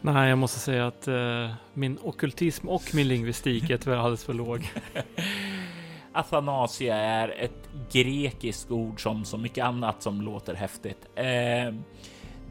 Nej, 0.00 0.28
jag 0.28 0.38
måste 0.38 0.58
säga 0.58 0.86
att 0.86 1.08
eh, 1.08 1.50
min 1.74 1.98
okultism 2.02 2.68
och 2.68 2.82
min 2.94 3.08
lingvistik 3.08 3.70
är 3.70 3.76
tyvärr 3.76 3.96
alldeles 3.96 4.24
för 4.24 4.34
låg. 4.34 4.70
Athanasia 6.12 6.96
är 6.96 7.28
ett 7.28 7.68
grekiskt 7.92 8.70
ord 8.70 9.02
som 9.02 9.24
så 9.24 9.38
mycket 9.38 9.64
annat 9.64 10.02
som 10.02 10.20
låter 10.20 10.54
häftigt. 10.54 11.08
Eh, 11.14 11.74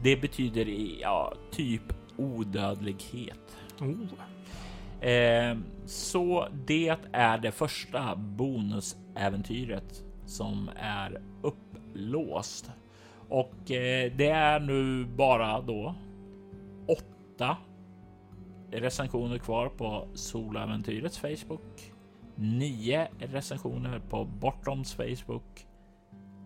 det 0.03 0.21
betyder 0.21 0.65
ja, 1.01 1.33
typ 1.51 1.81
odödlighet. 2.17 3.57
Oh. 3.79 5.09
Eh, 5.09 5.57
så 5.85 6.47
det 6.65 6.97
är 7.11 7.37
det 7.37 7.51
första 7.51 8.15
bonusäventyret 8.15 10.03
som 10.25 10.69
är 10.75 11.21
upplåst 11.41 12.71
och 13.29 13.71
eh, 13.71 14.11
det 14.15 14.29
är 14.29 14.59
nu 14.59 15.05
bara 15.05 15.61
då 15.61 15.95
åtta 16.87 17.57
recensioner 18.71 19.37
kvar 19.37 19.69
på 19.69 20.07
Soläventyrets 20.13 21.17
Facebook. 21.17 21.91
Nio 22.35 23.07
recensioner 23.19 23.99
på 23.99 24.25
Bortoms 24.25 24.93
Facebook 24.93 25.67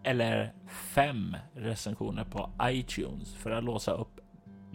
eller 0.04 0.54
fem 0.68 1.36
recensioner 1.54 2.24
på 2.24 2.50
iTunes 2.64 3.36
för 3.36 3.52
att 3.52 3.64
låsa 3.64 3.92
upp 3.92 4.20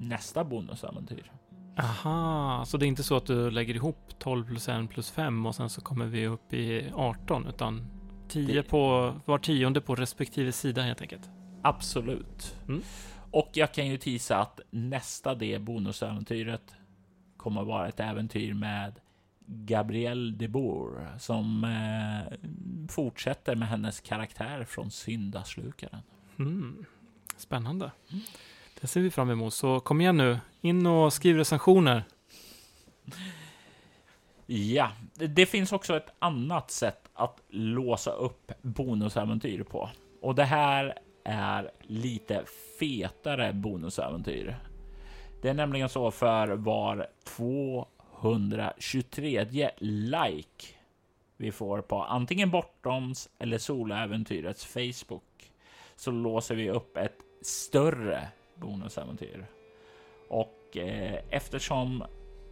nästa 0.09 0.45
bonusäventyr. 0.45 1.33
Aha, 1.77 2.65
så 2.67 2.77
det 2.77 2.87
är 2.87 2.89
inte 2.89 3.03
så 3.03 3.17
att 3.17 3.27
du 3.27 3.51
lägger 3.51 3.75
ihop 3.75 4.19
12 4.19 4.45
plus 4.47 4.69
1 4.69 4.91
plus 4.91 5.11
5 5.11 5.47
och 5.47 5.55
sen 5.55 5.71
så 5.71 5.81
kommer 5.81 6.07
vi 6.07 6.27
upp 6.27 6.53
i 6.53 6.91
18 6.95 7.47
utan 7.47 7.87
10 8.29 8.55
det... 8.55 8.63
på 8.63 9.15
var 9.25 9.39
tionde 9.39 9.81
på 9.81 9.95
respektive 9.95 10.53
sida 10.53 10.83
helt 10.83 11.01
enkelt? 11.01 11.31
Absolut. 11.63 12.57
Mm. 12.69 12.83
Och 13.31 13.51
jag 13.55 13.75
kan 13.75 13.87
ju 13.87 13.99
tisa 13.99 14.39
att 14.39 14.61
nästa 14.71 15.35
det 15.35 15.59
bonusäventyret 15.59 16.75
kommer 17.37 17.65
vara 17.65 17.89
ett 17.89 18.01
äventyr 18.01 18.55
med 18.55 19.01
Gabrielle 19.47 20.37
de 20.37 20.49
Boer 20.49 21.19
som 21.19 21.65
eh, 21.65 22.49
fortsätter 22.89 23.55
med 23.55 23.69
hennes 23.69 24.01
karaktär 24.01 24.65
från 24.65 24.91
Syndaslukaren. 24.91 26.01
Mm. 26.39 26.85
Spännande. 27.37 27.93
Mm. 28.13 28.25
Det 28.85 28.89
ser 28.89 29.01
vi 29.01 29.11
fram 29.11 29.31
emot. 29.31 29.55
Så 29.55 29.81
kom 29.81 30.01
igen 30.01 30.17
nu, 30.17 30.39
in 30.61 30.87
och 30.87 31.13
skriv 31.13 31.37
recensioner. 31.37 32.05
Ja, 34.47 34.91
det 35.15 35.47
finns 35.47 35.73
också 35.73 35.97
ett 35.97 36.13
annat 36.19 36.71
sätt 36.71 37.11
att 37.15 37.41
låsa 37.49 38.11
upp 38.11 38.53
bonusäventyr 38.63 39.63
på. 39.63 39.91
Och 40.21 40.35
det 40.35 40.45
här 40.45 40.99
är 41.25 41.71
lite 41.81 42.45
fetare 42.79 43.53
bonusäventyr. 43.53 44.57
Det 45.43 45.49
är 45.49 45.55
nämligen 45.55 45.89
så 45.89 46.11
för 46.11 46.49
var 46.49 47.07
223 47.25 49.71
like 49.79 50.67
vi 51.37 51.53
får 51.53 51.81
på 51.81 52.03
antingen 52.03 52.51
Bortoms 52.51 53.29
eller 53.39 53.59
Soläventyrets 53.59 54.67
Facebook 54.67 55.53
så 55.97 56.11
låser 56.11 56.55
vi 56.55 56.71
upp 56.71 56.97
ett 56.97 57.19
större 57.43 58.29
bonusäventyr. 58.57 59.47
Och 60.29 60.77
eh, 60.77 61.21
eftersom 61.31 62.05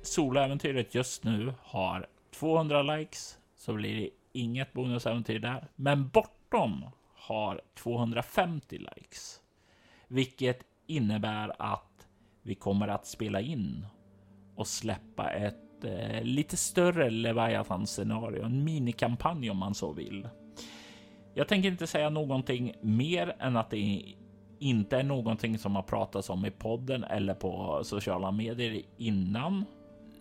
soloäventyret 0.03 0.95
just 0.95 1.25
nu 1.25 1.55
har 1.63 2.07
200 2.31 2.83
likes 2.83 3.39
så 3.57 3.73
blir 3.73 4.01
det 4.01 4.11
inget 4.33 4.73
bonusäventyr 4.73 5.39
där. 5.39 5.69
Men 5.77 6.09
Bortom 6.09 6.85
har 7.15 7.61
250 7.75 8.79
likes, 8.79 9.41
vilket 10.09 10.65
innebär 10.87 11.53
att 11.59 12.09
vi 12.43 12.55
kommer 12.55 12.89
att 12.89 13.07
spela 13.07 13.41
in 13.41 13.87
och 14.57 14.67
släppa 14.67 15.31
ett 15.31 15.85
eh, 15.85 16.23
lite 16.23 16.57
större 16.57 17.11
Leviathan 17.11 17.87
scenario, 17.87 18.45
en 18.45 18.65
minikampanj 18.65 19.51
om 19.51 19.57
man 19.57 19.75
så 19.75 19.93
vill. 19.93 20.29
Jag 21.35 21.49
tänker 21.49 21.69
inte 21.69 21.87
säga 21.87 22.11
någonting 22.11 22.75
mer 22.81 23.37
än 23.39 23.57
att 23.57 23.71
det 23.71 24.15
inte 24.63 24.99
är 24.99 25.03
någonting 25.03 25.59
som 25.59 25.77
har 25.77 25.83
pratats 25.83 26.31
om 26.31 26.47
i 26.47 26.51
podden 26.51 27.05
eller 27.05 27.35
på 27.35 27.81
sociala 27.85 28.31
medier 28.31 28.83
innan. 28.97 29.65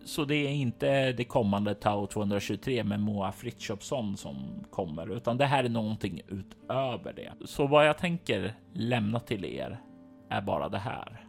Så 0.04 0.24
det 0.24 0.34
är 0.34 0.50
inte 0.50 1.12
det 1.12 1.24
kommande 1.24 1.74
Tau 1.74 2.06
223 2.06 2.84
med 2.84 3.00
Moa 3.00 3.32
Frithiofsson 3.32 4.16
som 4.16 4.36
kommer, 4.70 5.16
utan 5.16 5.36
det 5.36 5.46
här 5.46 5.64
är 5.64 5.68
någonting 5.68 6.20
utöver 6.28 7.12
det. 7.12 7.32
Så 7.44 7.66
vad 7.66 7.88
jag 7.88 7.98
tänker 7.98 8.54
lämna 8.72 9.20
till 9.20 9.44
er 9.44 9.80
är 10.28 10.42
bara 10.42 10.68
det 10.68 10.78
här. 10.78 11.26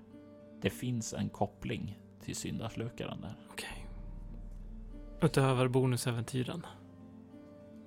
Det 0.61 0.69
finns 0.69 1.13
en 1.13 1.29
koppling 1.29 1.99
till 2.23 2.35
syndaslukaren 2.35 3.21
där. 3.21 3.33
Okej. 3.51 3.87
Utöver 5.21 5.67
bonusäventyren. 5.67 6.65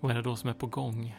Vad 0.00 0.10
är 0.10 0.14
det 0.16 0.22
då 0.22 0.36
som 0.36 0.50
är 0.50 0.54
på 0.54 0.66
gång? 0.66 1.14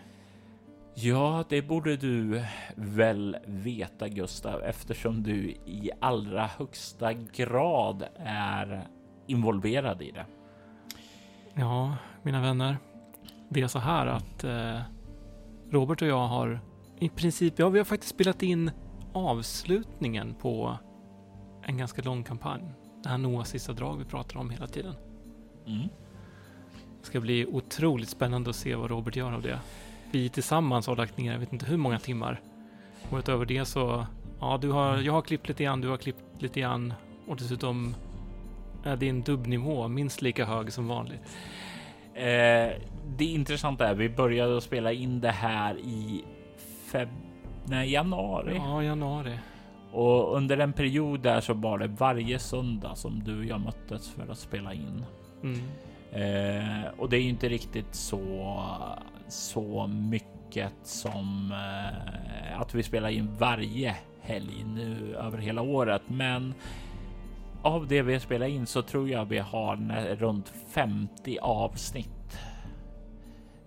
Ja, 0.99 1.43
det 1.49 1.61
borde 1.61 1.97
du 1.97 2.43
väl 2.75 3.37
veta 3.45 4.07
Gustav, 4.07 4.61
eftersom 4.61 5.23
du 5.23 5.49
i 5.49 5.91
allra 6.01 6.45
högsta 6.45 7.13
grad 7.13 8.03
är 8.19 8.87
involverad 9.27 10.01
i 10.01 10.11
det. 10.11 10.25
Ja, 11.53 11.95
mina 12.23 12.41
vänner. 12.41 12.77
Det 13.49 13.61
är 13.61 13.67
så 13.67 13.79
här 13.79 14.07
att 14.07 14.43
eh, 14.43 14.79
Robert 15.69 16.01
och 16.01 16.07
jag 16.07 16.27
har 16.27 16.59
i 16.99 17.09
princip, 17.09 17.59
ja, 17.59 17.69
vi 17.69 17.77
har 17.77 17.85
faktiskt 17.85 18.13
spelat 18.13 18.43
in 18.43 18.71
avslutningen 19.13 20.35
på 20.35 20.77
en 21.63 21.77
ganska 21.77 22.01
lång 22.01 22.23
kampanj. 22.23 22.63
Det 23.03 23.09
här 23.09 23.17
Noahs 23.17 23.49
sista 23.49 23.73
drag 23.73 23.97
vi 23.97 24.05
pratar 24.05 24.39
om 24.39 24.49
hela 24.49 24.67
tiden. 24.67 24.95
Mm. 25.65 25.87
Det 26.99 27.05
ska 27.05 27.19
bli 27.19 27.45
otroligt 27.45 28.09
spännande 28.09 28.49
att 28.49 28.55
se 28.55 28.75
vad 28.75 28.89
Robert 28.89 29.15
gör 29.15 29.31
av 29.31 29.41
det. 29.41 29.59
Vi 30.11 30.29
tillsammans 30.29 30.87
har 30.87 30.95
lagt 30.95 31.17
ner, 31.17 31.31
jag 31.31 31.39
vet 31.39 31.53
inte 31.53 31.65
hur 31.65 31.77
många 31.77 31.99
timmar. 31.99 32.39
Och 33.09 33.17
utöver 33.17 33.45
det 33.45 33.65
så, 33.65 34.05
ja, 34.39 34.57
du 34.61 34.69
har, 34.71 34.97
jag 34.97 35.13
har 35.13 35.21
klippt 35.21 35.47
lite 35.47 35.63
grann, 35.63 35.81
du 35.81 35.87
har 35.89 35.97
klippt 35.97 36.41
lite 36.41 36.59
grann 36.59 36.93
och 37.27 37.35
dessutom 37.37 37.95
är 38.83 38.95
din 38.95 39.21
dubbnivå 39.21 39.87
minst 39.87 40.21
lika 40.21 40.45
hög 40.45 40.73
som 40.73 40.87
vanligt. 40.87 41.21
Eh, 42.13 42.71
det 43.17 43.25
intressanta 43.25 43.87
är 43.87 43.93
vi 43.95 44.09
började 44.09 44.57
att 44.57 44.63
spela 44.63 44.91
in 44.91 45.19
det 45.21 45.31
här 45.31 45.77
i 45.77 46.23
feb 46.91 47.09
nej, 47.65 47.91
januari 47.91 48.55
Ja, 48.55 48.83
januari. 48.83 49.39
och 49.91 50.35
under 50.37 50.57
en 50.57 50.73
period 50.73 51.19
där 51.19 51.41
så 51.41 51.53
var 51.53 51.77
det 51.77 51.87
varje 51.87 52.39
söndag 52.39 52.95
som 52.95 53.23
du 53.23 53.39
och 53.39 53.45
jag 53.45 53.61
möttes 53.61 54.09
för 54.09 54.31
att 54.31 54.37
spela 54.37 54.73
in. 54.73 55.05
Mm. 55.43 55.59
Eh, 56.11 56.85
och 56.97 57.09
det 57.09 57.17
är 57.17 57.21
ju 57.21 57.29
inte 57.29 57.49
riktigt 57.49 57.95
så 57.95 58.49
så 59.27 59.87
mycket 59.87 60.73
som 60.83 61.51
eh, 61.51 62.61
att 62.61 62.75
vi 62.75 62.83
spelar 62.83 63.09
in 63.09 63.35
varje 63.39 63.95
helg 64.21 64.65
nu 64.75 65.15
över 65.15 65.37
hela 65.37 65.61
året, 65.61 66.01
men 66.07 66.53
av 67.61 67.87
det 67.87 68.01
vi 68.01 68.19
spelar 68.19 68.47
in 68.47 68.65
så 68.65 68.81
tror 68.81 69.09
jag 69.09 69.25
vi 69.25 69.37
har 69.37 69.75
runt 70.15 70.49
50 70.49 71.37
avsnitt. 71.41 72.39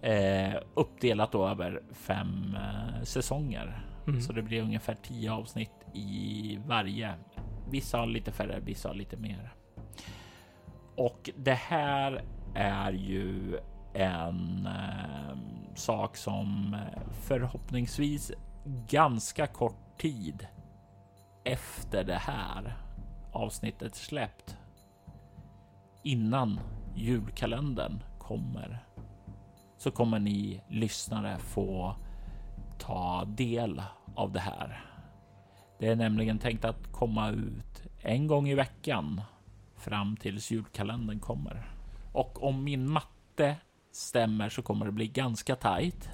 Eh, 0.03 0.55
uppdelat 0.74 1.32
då 1.32 1.49
över 1.49 1.82
fem 1.93 2.57
eh, 2.57 3.03
säsonger. 3.03 3.82
Mm. 4.07 4.20
Så 4.20 4.32
det 4.32 4.43
blir 4.43 4.62
ungefär 4.62 4.97
10 5.03 5.32
avsnitt 5.32 5.87
i 5.95 6.59
varje. 6.66 7.15
Vissa 7.70 7.99
har 7.99 8.07
lite 8.07 8.32
färre, 8.32 8.61
vissa 8.61 8.89
har 8.89 8.95
lite 8.95 9.16
mer. 9.16 9.53
Och 10.97 11.31
det 11.37 11.55
här 11.55 12.23
är 12.55 12.93
ju 12.93 13.59
en 13.94 14.66
eh, 14.66 15.36
sak 15.74 16.16
som 16.16 16.74
eh, 16.74 17.02
förhoppningsvis 17.12 18.32
ganska 18.88 19.46
kort 19.46 19.98
tid 19.98 20.46
efter 21.44 22.04
det 22.04 22.18
här 22.18 22.76
avsnittet 23.32 23.94
släppt 23.94 24.56
innan 26.02 26.60
julkalendern 26.94 28.02
kommer 28.18 28.84
så 29.78 29.90
kommer 29.90 30.18
ni 30.18 30.62
lyssnare 30.68 31.38
få 31.38 31.96
ta 32.78 33.24
del 33.24 33.82
av 34.14 34.32
det 34.32 34.40
här. 34.40 34.84
Det 35.78 35.88
är 35.88 35.96
nämligen 35.96 36.38
tänkt 36.38 36.64
att 36.64 36.92
komma 36.92 37.30
ut 37.30 37.82
en 37.98 38.26
gång 38.26 38.48
i 38.48 38.54
veckan 38.54 39.20
fram 39.76 40.16
tills 40.16 40.50
julkalendern 40.50 41.20
kommer. 41.20 41.70
Och 42.12 42.42
om 42.42 42.64
min 42.64 42.90
matte 42.90 43.56
stämmer 43.92 44.48
så 44.48 44.62
kommer 44.62 44.86
det 44.86 44.92
bli 44.92 45.08
ganska 45.08 45.56
tajt. 45.56 46.08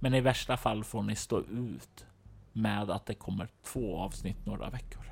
Men 0.00 0.14
i 0.14 0.20
värsta 0.20 0.56
fall 0.56 0.84
får 0.84 1.02
ni 1.02 1.16
stå 1.16 1.40
ut 1.40 2.06
med 2.52 2.90
att 2.90 3.06
det 3.06 3.14
kommer 3.14 3.48
två 3.62 3.98
avsnitt 3.98 4.46
några 4.46 4.70
veckor. 4.70 5.08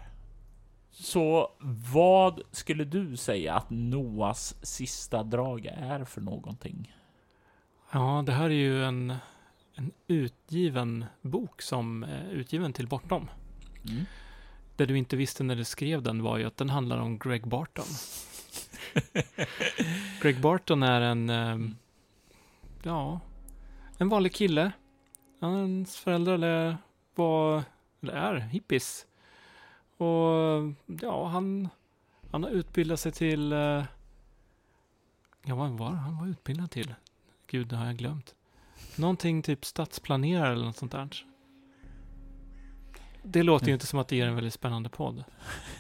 Så 0.91 1.53
vad 1.93 2.41
skulle 2.51 2.85
du 2.85 3.17
säga 3.17 3.55
att 3.55 3.71
Noas 3.71 4.55
sista 4.63 5.23
drag 5.23 5.67
är 5.67 6.05
för 6.05 6.21
någonting? 6.21 6.97
Ja, 7.93 8.23
det 8.27 8.33
här 8.33 8.45
är 8.45 8.55
ju 8.55 8.85
en, 8.85 9.15
en 9.75 9.93
utgiven 10.07 11.05
bok 11.23 11.63
som 11.63 12.03
är 12.03 12.31
utgiven 12.31 12.73
till 12.73 12.87
Bortom. 12.87 13.31
Mm. 13.89 14.05
Det 14.77 14.87
du 14.87 14.99
inte 14.99 15.17
visste 15.17 15.45
när 15.45 15.57
du 15.57 15.65
skrev 15.65 16.03
den 16.03 16.23
var 16.23 16.39
ju 16.39 16.45
att 16.45 16.57
den 16.57 16.71
handlar 16.71 16.99
om 16.99 17.19
Greg 17.19 17.49
Barton. 17.49 17.87
Greg 20.23 20.41
Barton 20.41 20.83
är 20.83 21.01
en, 21.01 21.31
ehm, 21.31 21.77
ja, 22.87 23.21
en 23.99 24.09
vanlig 24.09 24.35
kille. 24.35 24.73
Hans 25.41 25.97
föräldrar 25.97 26.77
var, 27.15 27.65
eller 28.03 28.15
är 28.15 28.37
hippies. 28.39 29.07
Och 29.97 30.75
ja, 30.87 31.27
han, 31.29 31.69
han 32.31 32.43
har 32.45 32.51
utbildat 32.51 33.01
sig 33.01 33.13
till, 33.13 33.53
eh, 33.53 33.85
ja 35.45 35.55
vad 35.55 35.71
var 35.71 35.91
det 35.91 35.97
han 35.97 36.19
var 36.19 36.27
utbildad 36.27 36.71
till? 36.71 36.95
Gud, 37.47 37.69
det 37.69 37.77
har 37.77 37.87
jag 37.87 37.97
glömt. 37.97 38.35
Någonting 38.97 39.43
typ 39.43 39.65
stadsplanerare 39.65 40.53
eller 40.53 40.67
något 40.67 40.77
sånt 40.77 40.93
där. 40.93 41.27
Det 43.23 43.43
låter 43.43 43.67
ju 43.67 43.73
inte 43.73 43.87
som 43.87 43.99
att 43.99 44.09
det 44.09 44.17
ger 44.17 44.27
en 44.27 44.35
väldigt 44.35 44.55
spännande 44.55 44.89
podd. 44.89 45.25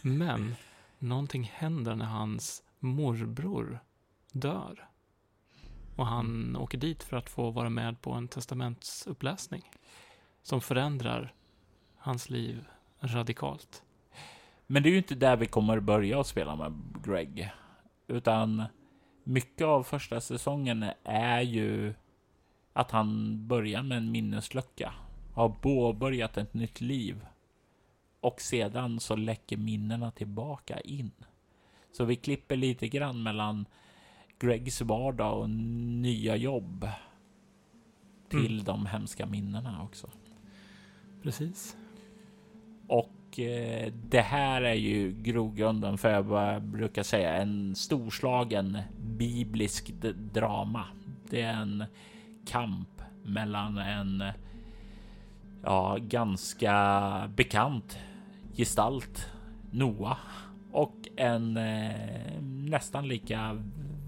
Men 0.02 0.54
någonting 0.98 1.50
händer 1.54 1.94
när 1.94 2.04
hans 2.04 2.62
morbror 2.78 3.78
dör. 4.32 4.88
Och 5.96 6.06
han 6.06 6.56
åker 6.56 6.78
dit 6.78 7.02
för 7.02 7.16
att 7.16 7.30
få 7.30 7.50
vara 7.50 7.70
med 7.70 8.00
på 8.00 8.12
en 8.12 8.28
testamentsuppläsning. 8.28 9.62
Som 10.42 10.60
förändrar 10.60 11.34
hans 11.96 12.30
liv 12.30 12.64
radikalt. 13.00 13.82
Men 14.66 14.82
det 14.82 14.88
är 14.88 14.90
ju 14.90 14.98
inte 14.98 15.14
där 15.14 15.36
vi 15.36 15.46
kommer 15.46 15.80
börja 15.80 16.20
att 16.20 16.26
spela 16.26 16.56
med 16.56 16.72
Greg, 17.04 17.50
utan 18.06 18.62
mycket 19.24 19.66
av 19.66 19.82
första 19.82 20.20
säsongen 20.20 20.84
är 21.04 21.40
ju 21.40 21.94
att 22.72 22.90
han 22.90 23.40
börjar 23.46 23.82
med 23.82 23.98
en 23.98 24.10
minneslucka, 24.10 24.92
har 25.34 25.48
påbörjat 25.48 26.36
ett 26.36 26.54
nytt 26.54 26.80
liv 26.80 27.26
och 28.20 28.40
sedan 28.40 29.00
så 29.00 29.16
läcker 29.16 29.56
minnena 29.56 30.10
tillbaka 30.10 30.80
in. 30.80 31.10
Så 31.92 32.04
vi 32.04 32.16
klipper 32.16 32.56
lite 32.56 32.88
grann 32.88 33.22
mellan 33.22 33.66
Gregs 34.38 34.80
vardag 34.80 35.38
och 35.38 35.50
nya 35.50 36.36
jobb 36.36 36.88
till 38.28 38.64
de 38.64 38.86
hemska 38.86 39.26
minnena 39.26 39.82
också. 39.82 40.10
Precis. 41.22 41.76
Och 42.86 43.40
eh, 43.40 43.92
det 43.92 44.20
här 44.20 44.62
är 44.62 44.74
ju 44.74 45.12
grogrunden 45.22 45.98
för 45.98 46.20
vad 46.22 46.54
jag 46.54 46.62
brukar 46.62 47.02
säga 47.02 47.34
en 47.36 47.74
storslagen 47.74 48.78
biblisk 48.98 49.92
drama. 50.32 50.84
Det 51.30 51.42
är 51.42 51.52
en 51.52 51.84
kamp 52.46 53.02
mellan 53.22 53.78
en 53.78 54.24
ja, 55.62 55.96
ganska 56.00 57.30
bekant 57.36 57.98
gestalt, 58.56 59.28
Noah 59.70 60.18
och 60.72 61.08
en 61.16 61.56
eh, 61.56 62.42
nästan 62.42 63.08
lika 63.08 63.62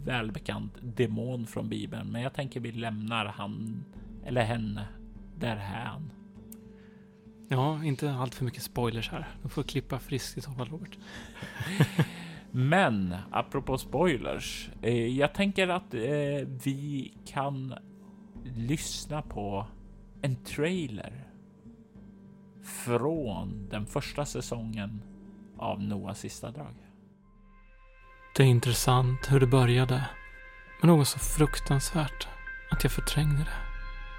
välbekant 0.08 0.72
demon 0.82 1.46
från 1.46 1.68
Bibeln. 1.68 2.12
Men 2.12 2.22
jag 2.22 2.32
tänker 2.32 2.60
vi 2.60 2.72
lämnar 2.72 3.26
han 3.26 3.84
eller 4.24 4.42
henne 4.42 4.88
därhän. 5.36 6.12
Ja, 7.48 7.84
inte 7.84 8.12
allt 8.12 8.34
för 8.34 8.44
mycket 8.44 8.62
spoilers 8.62 9.10
här. 9.10 9.28
Du 9.42 9.48
får 9.48 9.62
klippa 9.62 9.98
friskt 9.98 10.38
i 10.38 10.40
så 10.40 10.50
fall, 10.50 10.68
Robert. 10.68 10.98
Men 12.50 13.16
apropå 13.30 13.78
spoilers. 13.78 14.70
Eh, 14.82 15.06
jag 15.06 15.34
tänker 15.34 15.68
att 15.68 15.94
eh, 15.94 16.48
vi 16.64 17.14
kan 17.26 17.74
lyssna 18.44 19.22
på 19.22 19.66
en 20.22 20.36
trailer 20.36 21.24
från 22.62 23.68
den 23.70 23.86
första 23.86 24.24
säsongen 24.24 25.02
av 25.56 25.82
Noahs 25.82 26.18
sista 26.18 26.50
drag. 26.50 26.74
Det 28.32 28.42
är 28.42 28.46
intressant 28.46 29.32
hur 29.32 29.40
det 29.40 29.46
började 29.46 30.04
med 30.80 30.88
något 30.88 31.08
så 31.08 31.18
fruktansvärt 31.18 32.28
att 32.70 32.84
jag 32.84 32.92
förträngde 32.92 33.38
det. 33.38 33.68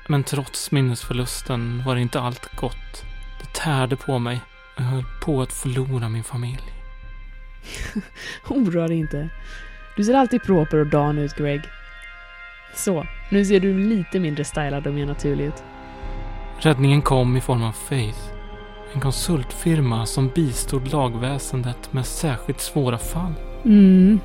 Men 0.08 0.24
trots 0.24 0.72
minnesförlusten 0.72 1.84
var 1.86 1.96
det 1.96 2.02
inte 2.02 2.20
allt 2.20 2.56
gott. 2.56 3.04
Det 3.40 3.54
tärde 3.54 3.96
på 3.96 4.20
mig 4.20 4.42
och 4.76 4.82
jag 4.82 4.86
höll 4.86 5.06
på 5.22 5.42
att 5.42 5.54
förlora 5.54 6.10
min 6.10 6.24
familj. 6.24 6.74
Oroa 8.48 8.88
dig 8.88 8.98
inte. 8.98 9.30
Du 9.96 10.04
ser 10.04 10.14
alltid 10.14 10.44
proper 10.44 10.78
och 10.78 10.88
dan 10.88 11.18
ut, 11.18 11.36
Greg. 11.36 11.62
Så, 12.76 13.08
nu 13.32 13.46
ser 13.46 13.60
du 13.60 13.78
lite 13.78 14.20
mindre 14.20 14.44
stylad 14.44 14.88
och 14.88 14.94
mer 14.94 15.06
naturlig 15.06 15.46
ut. 15.46 15.64
Räddningen 16.60 17.02
kom 17.02 17.38
i 17.38 17.42
form 17.42 17.64
av 17.64 17.72
Faith. 17.72 18.20
En 18.94 19.02
konsultfirma 19.02 20.06
som 20.06 20.28
bistod 20.28 20.92
lagväsendet 20.92 21.94
med 21.94 22.06
särskilt 22.06 22.62
svåra 22.62 22.98
fall. 22.98 23.34
Mm. 23.66 24.20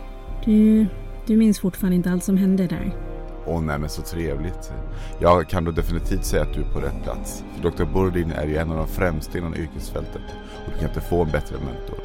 Du, 0.44 0.86
du 1.26 1.36
minns 1.36 1.60
fortfarande 1.60 1.96
inte 1.96 2.10
allt 2.10 2.24
som 2.24 2.36
hände 2.36 2.66
där? 2.66 2.92
Åh 3.46 3.62
nej 3.62 3.78
men 3.78 3.88
så 3.88 4.02
trevligt. 4.02 4.72
Jag 5.18 5.48
kan 5.48 5.64
då 5.64 5.70
definitivt 5.70 6.24
säga 6.24 6.42
att 6.42 6.54
du 6.54 6.60
är 6.60 6.72
på 6.72 6.80
rätt 6.80 7.02
plats. 7.02 7.44
För 7.54 7.70
Dr. 7.70 7.84
Burdin 7.84 8.32
är 8.32 8.46
ju 8.46 8.56
en 8.56 8.70
av 8.70 8.76
de 8.76 8.88
främsta 8.88 9.38
inom 9.38 9.54
yrkesfältet. 9.54 10.22
Och 10.66 10.72
du 10.72 10.78
kan 10.78 10.88
inte 10.88 11.00
få 11.00 11.22
en 11.22 11.30
bättre 11.30 11.56
mentor. 11.56 11.98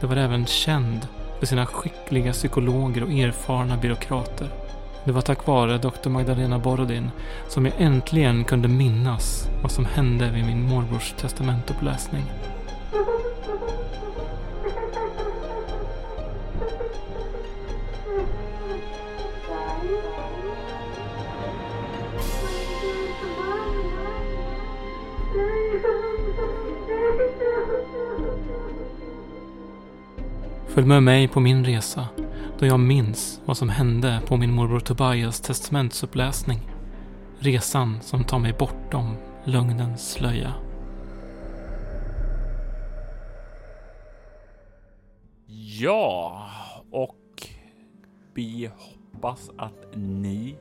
Det 0.00 0.06
var 0.06 0.16
även 0.16 0.46
känd 0.46 1.08
för 1.38 1.46
sina 1.46 1.66
skickliga 1.66 2.32
psykologer 2.32 3.02
och 3.02 3.12
erfarna 3.12 3.76
byråkrater. 3.76 4.48
Det 5.04 5.12
var 5.12 5.20
tack 5.20 5.46
vare 5.46 5.78
Dr. 5.78 6.08
Magdalena 6.08 6.58
Borodin 6.58 7.10
som 7.48 7.66
jag 7.66 7.74
äntligen 7.78 8.44
kunde 8.44 8.68
minnas 8.68 9.48
vad 9.62 9.70
som 9.70 9.84
hände 9.84 10.30
vid 10.30 10.46
min 10.46 10.62
morbrors 10.62 11.14
testamentuppläsning. 11.20 12.24
Följ 30.74 30.86
med 30.86 31.02
mig 31.02 31.28
på 31.28 31.40
min 31.40 31.64
resa 31.64 32.08
då 32.58 32.66
jag 32.66 32.80
minns 32.80 33.40
vad 33.44 33.56
som 33.56 33.68
hände 33.68 34.20
på 34.26 34.36
min 34.36 34.52
morbror 34.52 34.80
Tobias 34.80 35.40
testamentsuppläsning. 35.40 36.60
Resan 37.38 38.00
som 38.00 38.24
tar 38.24 38.38
mig 38.38 38.52
bortom 38.58 39.16
lögnens 39.44 40.12
slöja. 40.12 40.52
Ja, 45.80 46.48
och 46.90 47.48
vi 48.34 48.70
hoppas 48.76 49.50
att 49.56 49.86
ni 49.94 50.56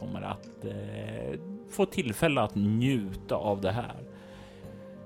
kommer 0.00 0.22
att 0.22 0.64
eh, 0.64 1.40
få 1.70 1.86
tillfälle 1.86 2.40
att 2.40 2.54
njuta 2.54 3.34
av 3.34 3.60
det 3.60 3.72
här. 3.72 4.02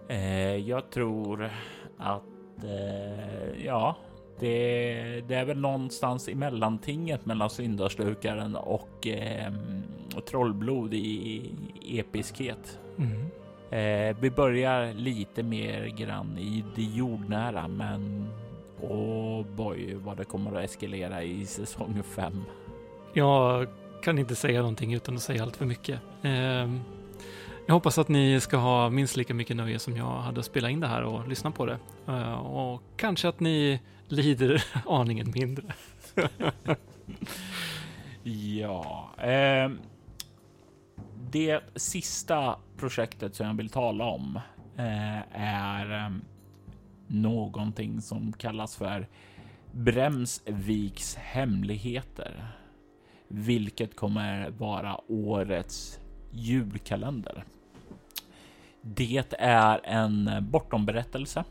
Eh, 0.09 0.57
jag 0.57 0.91
tror 0.91 1.51
att 1.99 2.65
eh, 2.65 3.65
ja, 3.65 3.97
det, 4.41 5.29
det, 5.29 5.35
är 5.35 5.45
väl 5.45 5.59
någonstans 5.59 6.29
i 6.29 6.35
mellantinget 6.35 7.27
mellan 7.27 7.51
syndaslukaren 7.51 8.57
och 8.57 9.07
eh, 9.07 9.53
trollblod 10.31 10.95
i, 10.95 11.43
i 11.83 12.01
episkhet. 12.01 12.79
Mm. 12.99 13.31
Eh, 13.71 14.17
vi 14.21 14.31
börjar 14.31 14.95
lite 14.95 15.43
mer 15.43 15.87
grann 15.87 16.39
i 16.39 16.65
det 16.77 16.83
jordnära, 16.83 17.69
men 17.69 18.29
åh 18.81 19.41
oh 19.41 19.47
boy 19.47 19.95
vad 19.95 20.17
det 20.17 20.25
kommer 20.25 20.59
att 20.59 20.65
eskalera 20.65 21.23
i 21.23 21.47
säsong 21.47 22.03
5. 22.03 22.45
Jag 23.13 23.69
kan 24.03 24.19
inte 24.19 24.35
säga 24.35 24.61
någonting 24.61 24.95
utan 24.95 25.17
att 25.17 25.23
säga 25.23 25.43
allt 25.43 25.57
för 25.57 25.67
mycket. 25.67 26.01
Eh, 26.23 26.69
jag 27.67 27.75
hoppas 27.75 27.99
att 27.99 28.09
ni 28.09 28.41
ska 28.41 28.57
ha 28.57 28.91
minst 28.91 29.17
lika 29.17 29.35
mycket 29.35 29.57
nöje 29.57 29.79
som 29.79 29.97
jag 29.97 30.05
hade 30.05 30.41
att 30.41 30.47
spela 30.47 30.71
in 30.71 30.81
det 30.81 30.87
här 30.87 31.03
och 31.03 31.29
lyssna 31.29 31.51
på 31.51 31.67
det. 31.67 31.79
Eh, 32.07 32.33
och 32.33 32.83
kanske 32.97 33.29
att 33.29 33.41
ni 33.41 33.81
lider 34.09 34.65
aningen 34.87 35.33
mindre. 35.35 35.65
ja. 38.59 39.11
Eh, 39.19 39.71
det 41.31 41.61
sista 41.75 42.57
projektet 42.77 43.35
som 43.35 43.47
jag 43.47 43.55
vill 43.55 43.71
tala 43.71 44.05
om 44.05 44.37
eh, 44.77 45.41
är 45.41 46.05
eh, 46.05 46.11
någonting 47.07 48.01
som 48.01 48.33
kallas 48.33 48.77
för 48.77 49.07
Bremsviks 49.73 51.15
hemligheter. 51.15 52.47
Vilket 53.29 53.97
kommer 53.97 54.51
vara 54.51 55.01
årets 55.09 56.01
julkalender. 56.33 57.45
Det 58.83 59.35
är 59.39 59.81
en 59.85 60.31
bortomberättelse 60.51 61.45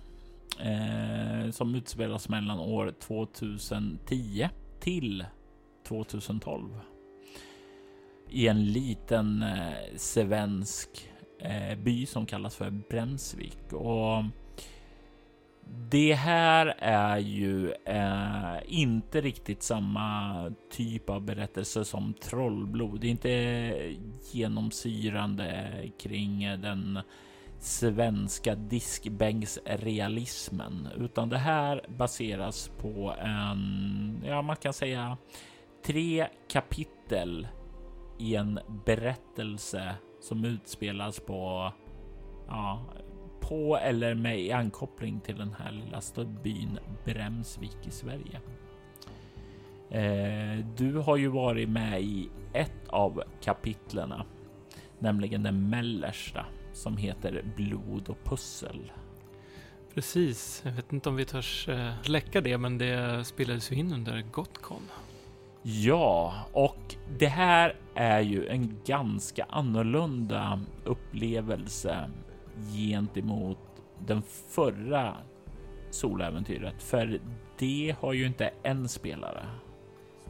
eh, 0.60 1.52
som 1.52 1.76
utspelas 1.76 2.30
mellan 2.30 2.60
år 2.60 2.94
2010 3.00 4.50
till 4.80 5.26
2012 5.88 6.80
i 8.30 8.48
en 8.48 8.66
liten 8.66 9.44
eh, 9.44 9.96
svensk 9.96 10.90
eh, 11.40 11.78
by 11.78 12.06
som 12.06 12.26
kallas 12.26 12.56
för 12.56 12.70
Bremsvik 12.70 13.74
och 13.74 14.24
det 15.90 16.14
här 16.14 16.76
är 16.80 17.18
ju 17.18 17.72
eh, 17.86 18.56
inte 18.68 19.22
riktigt 19.22 19.64
samma 19.64 20.52
typ 20.72 21.10
av 21.10 21.22
berättelse 21.22 21.86
som 21.86 22.14
Trollblod. 22.14 23.02
Det 23.02 23.08
är 23.08 23.12
inte 23.12 23.98
genomsyrande 24.32 25.72
kring 26.00 26.40
den 26.62 27.00
svenska 27.60 28.56
diskbänksrealismen, 28.56 30.88
utan 30.98 31.30
det 31.30 31.38
här 31.38 31.86
baseras 31.98 32.72
på 32.82 33.16
en, 33.20 34.24
ja, 34.26 34.42
man 34.42 34.56
kan 34.56 34.74
säga 34.74 35.18
tre 35.86 36.28
kapitel 36.52 37.48
i 38.20 38.36
en 38.36 38.60
berättelse 38.86 39.96
som 40.22 40.46
utspelas 40.46 41.20
på, 41.20 41.72
ja, 42.48 42.86
på 43.42 43.78
eller 43.78 44.14
med 44.14 44.52
ankoppling 44.52 45.20
till 45.20 45.38
den 45.38 45.56
här 45.60 45.72
lilla 45.72 46.02
byn 46.44 46.80
Bremsvik 47.06 47.88
i 47.88 47.92
Sverige. 47.92 48.42
Eh, 49.90 50.66
du 50.78 50.98
har 50.98 51.18
ju 51.18 51.28
varit 51.28 51.70
med 51.70 52.02
i 52.02 52.30
ett 52.54 52.88
av 52.88 53.24
kapitlerna, 53.42 54.26
nämligen 55.00 55.44
den 55.44 55.70
mellersta 55.70 56.46
som 56.78 56.98
heter 56.98 57.44
Blod 57.56 58.10
och 58.10 58.24
pussel. 58.24 58.92
Precis. 59.94 60.62
Jag 60.66 60.72
vet 60.72 60.94
inte 60.94 61.10
om 61.10 61.16
vi 61.16 61.26
törs 61.26 61.70
eh, 61.70 61.94
läcka 62.06 62.42
det, 62.42 62.58
men 62.58 62.78
det 62.78 63.26
spelades 63.26 63.72
ju 63.72 63.76
in 63.76 63.94
under 63.94 64.22
Gotcon. 64.32 64.82
Ja, 65.62 66.34
och 66.54 66.96
det 67.20 67.28
här 67.28 67.76
är 67.96 68.22
ju 68.22 68.48
en 68.48 68.78
ganska 68.86 69.46
annorlunda 69.50 70.62
upplevelse 70.84 72.10
gentemot 72.74 73.60
den 74.00 74.22
förra 74.50 75.16
soläventyret, 75.90 76.84
för 76.84 77.20
det 77.58 77.96
har 78.00 78.14
ju 78.14 78.28
inte 78.28 78.52
en 78.64 78.90
spelare. 78.90 79.46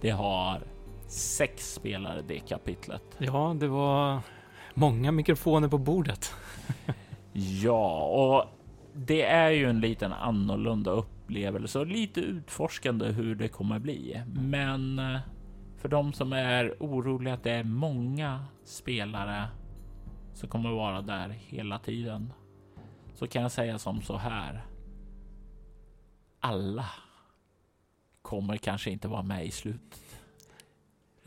Det 0.01 0.09
har 0.09 0.61
sex 1.07 1.73
spelare 1.73 2.21
det 2.27 2.39
kapitlet. 2.39 3.03
Ja, 3.17 3.55
det 3.59 3.67
var 3.67 4.21
många 4.77 5.11
mikrofoner 5.11 5.67
på 5.67 5.77
bordet. 5.77 6.33
ja, 7.33 8.01
och 8.03 8.45
det 8.93 9.23
är 9.23 9.49
ju 9.49 9.69
en 9.69 9.79
liten 9.79 10.13
annorlunda 10.13 10.91
upplevelse 10.91 11.79
och 11.79 11.87
lite 11.87 12.19
utforskande 12.19 13.05
hur 13.05 13.35
det 13.35 13.47
kommer 13.47 13.79
bli. 13.79 14.23
Men 14.35 14.99
eh, 14.99 15.19
för 15.77 15.89
de 15.89 16.13
som 16.13 16.33
är 16.33 16.75
oroliga 16.79 17.33
att 17.33 17.43
det 17.43 17.51
är 17.51 17.63
många 17.63 18.45
spelare 18.63 19.47
som 20.33 20.49
kommer 20.49 20.69
vara 20.69 21.01
där 21.01 21.29
hela 21.29 21.79
tiden 21.79 22.33
så 23.13 23.27
kan 23.27 23.41
jag 23.41 23.51
säga 23.51 23.79
som 23.79 24.01
så 24.01 24.17
här. 24.17 24.65
Alla 26.39 26.85
kommer 28.21 28.57
kanske 28.57 28.91
inte 28.91 29.07
vara 29.07 29.23
med 29.23 29.45
i 29.45 29.51
slutet. 29.51 30.06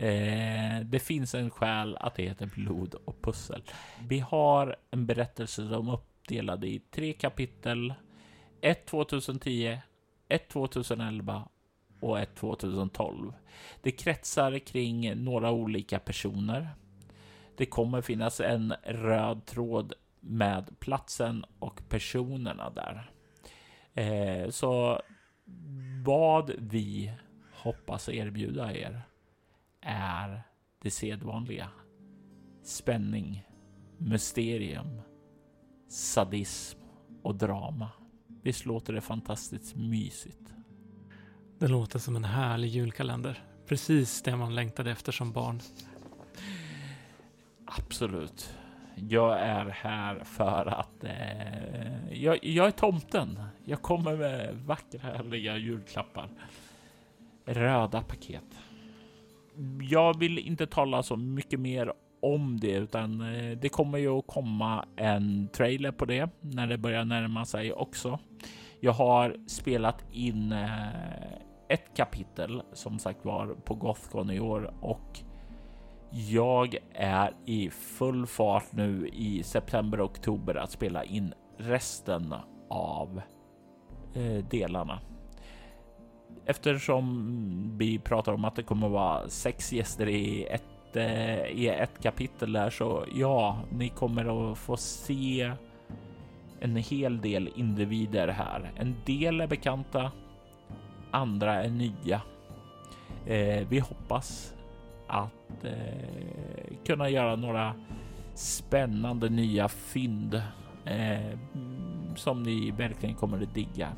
Eh, 0.00 0.80
det 0.80 0.98
finns 0.98 1.34
en 1.34 1.50
skäl 1.50 1.96
att 2.00 2.14
det 2.14 2.22
heter 2.22 2.46
blod 2.46 2.94
och 3.04 3.22
pussel. 3.22 3.62
Vi 4.08 4.18
har 4.18 4.76
en 4.90 5.06
berättelse 5.06 5.68
som 5.68 5.88
är 5.88 5.92
uppdelad 5.92 6.64
i 6.64 6.78
tre 6.78 7.12
kapitel. 7.12 7.94
Ett 8.60 8.86
2010, 8.86 9.78
ett 10.28 10.48
2011 10.48 11.48
och 12.00 12.20
ett 12.20 12.34
2012. 12.34 13.32
Det 13.82 13.90
kretsar 13.90 14.58
kring 14.58 15.24
några 15.24 15.50
olika 15.50 15.98
personer. 15.98 16.68
Det 17.56 17.66
kommer 17.66 18.00
finnas 18.00 18.40
en 18.40 18.74
röd 18.82 19.46
tråd 19.46 19.92
med 20.20 20.80
platsen 20.80 21.44
och 21.58 21.80
personerna 21.88 22.70
där. 22.70 23.10
Eh, 23.94 24.50
så 24.50 25.02
vad 26.04 26.50
vi 26.58 27.12
hoppas 27.52 28.08
erbjuda 28.08 28.72
er 28.72 29.02
är 29.82 30.42
det 30.82 30.90
sedvanliga. 30.90 31.68
Spänning, 32.62 33.46
mysterium, 33.98 35.00
sadism 35.88 36.78
och 37.22 37.34
drama. 37.34 37.88
Visst 38.42 38.66
låter 38.66 38.92
det 38.92 39.00
fantastiskt 39.00 39.76
mysigt? 39.76 40.54
Det 41.58 41.68
låter 41.68 41.98
som 41.98 42.16
en 42.16 42.24
härlig 42.24 42.68
julkalender. 42.68 43.44
Precis 43.66 44.22
det 44.22 44.36
man 44.36 44.54
längtade 44.54 44.90
efter 44.90 45.12
som 45.12 45.32
barn. 45.32 45.60
Absolut. 47.64 48.56
Jag 48.94 49.40
är 49.40 49.64
här 49.64 50.24
för 50.24 50.66
att 50.66 51.04
eh, 51.04 52.12
jag, 52.12 52.44
jag 52.44 52.66
är 52.66 52.70
tomten. 52.70 53.42
Jag 53.64 53.82
kommer 53.82 54.16
med 54.16 54.56
vackra, 54.56 55.00
härliga 55.00 55.56
julklappar. 55.56 56.28
Röda 57.44 58.02
paket. 58.02 58.60
Jag 59.80 60.18
vill 60.18 60.38
inte 60.38 60.66
tala 60.66 61.02
så 61.02 61.16
mycket 61.16 61.60
mer 61.60 61.92
om 62.22 62.60
det, 62.60 62.72
utan 62.72 63.20
eh, 63.20 63.58
det 63.58 63.68
kommer 63.68 63.98
ju 63.98 64.18
att 64.18 64.26
komma 64.26 64.84
en 64.96 65.48
trailer 65.48 65.92
på 65.92 66.04
det 66.04 66.30
när 66.40 66.66
det 66.66 66.78
börjar 66.78 67.04
närma 67.04 67.44
sig 67.44 67.72
också. 67.72 68.18
Jag 68.80 68.92
har 68.92 69.36
spelat 69.46 70.04
in 70.12 70.52
eh, 70.52 71.32
ett 71.68 71.96
kapitel 71.96 72.62
som 72.72 72.98
sagt 72.98 73.24
var 73.24 73.46
på 73.46 73.74
Gothcon 73.74 74.30
i 74.30 74.40
år 74.40 74.74
och 74.80 75.20
jag 76.12 76.76
är 76.94 77.32
i 77.46 77.70
full 77.70 78.26
fart 78.26 78.72
nu 78.72 79.08
i 79.12 79.42
september 79.42 80.00
och 80.00 80.10
oktober 80.10 80.54
att 80.54 80.70
spela 80.70 81.04
in 81.04 81.34
resten 81.58 82.34
av 82.70 83.22
eh, 84.14 84.44
delarna. 84.50 85.00
Eftersom 86.46 87.74
vi 87.78 87.98
pratar 87.98 88.32
om 88.32 88.44
att 88.44 88.56
det 88.56 88.62
kommer 88.62 88.86
att 88.86 88.92
vara 88.92 89.28
sex 89.28 89.72
gäster 89.72 90.08
i 90.08 90.44
ett, 90.44 90.96
eh, 90.96 91.44
i 91.44 91.68
ett 91.68 92.02
kapitel 92.02 92.52
där 92.52 92.70
så 92.70 93.04
ja, 93.14 93.58
ni 93.70 93.88
kommer 93.88 94.52
att 94.52 94.58
få 94.58 94.76
se 94.76 95.52
en 96.60 96.76
hel 96.76 97.20
del 97.20 97.50
individer 97.56 98.28
här. 98.28 98.72
En 98.76 98.96
del 99.04 99.40
är 99.40 99.46
bekanta, 99.46 100.12
andra 101.10 101.64
är 101.64 101.68
nya. 101.68 102.22
Eh, 103.26 103.66
vi 103.68 103.78
hoppas 103.78 104.54
att 105.06 105.64
eh, 105.64 106.76
kunna 106.84 107.08
göra 107.08 107.36
några 107.36 107.74
spännande 108.34 109.28
nya 109.28 109.68
fynd 109.68 110.42
eh, 110.84 111.38
som 112.16 112.42
ni 112.42 112.70
verkligen 112.70 113.14
kommer 113.14 113.42
att 113.42 113.54
digga. 113.54 113.88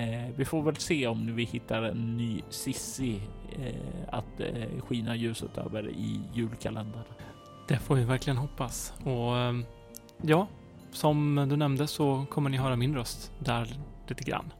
Eh, 0.00 0.30
vi 0.36 0.44
får 0.44 0.62
väl 0.62 0.76
se 0.76 1.06
om 1.06 1.34
vi 1.36 1.44
hittar 1.44 1.82
en 1.82 2.16
ny 2.16 2.42
Sissi 2.48 3.20
eh, 3.52 3.74
att 4.08 4.40
eh, 4.40 4.80
skina 4.80 5.16
ljuset 5.16 5.58
över 5.58 5.88
i 5.88 6.20
julkalendern. 6.34 7.02
Det 7.68 7.78
får 7.78 7.94
vi 7.94 8.04
verkligen 8.04 8.36
hoppas. 8.36 8.92
Och 9.04 9.38
eh, 9.38 9.54
ja, 10.22 10.46
som 10.92 11.46
du 11.50 11.56
nämnde 11.56 11.86
så 11.86 12.24
kommer 12.30 12.50
ni 12.50 12.56
höra 12.56 12.76
min 12.76 12.94
röst 12.94 13.32
där 13.38 13.68
lite 14.08 14.24
grann. 14.24 14.52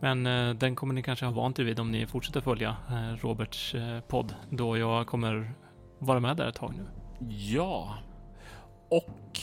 Men 0.00 0.26
eh, 0.26 0.54
den 0.54 0.76
kommer 0.76 0.94
ni 0.94 1.02
kanske 1.02 1.24
ha 1.24 1.32
vant 1.32 1.58
er 1.58 1.64
vid 1.64 1.80
om 1.80 1.90
ni 1.90 2.06
fortsätter 2.06 2.40
följa 2.40 2.76
eh, 2.90 3.16
Roberts 3.16 3.74
podd 4.08 4.34
då 4.50 4.78
jag 4.78 5.06
kommer 5.06 5.52
vara 5.98 6.20
med 6.20 6.36
där 6.36 6.48
ett 6.48 6.54
tag 6.54 6.74
nu. 6.76 6.86
Ja, 7.28 7.94
och 8.88 9.40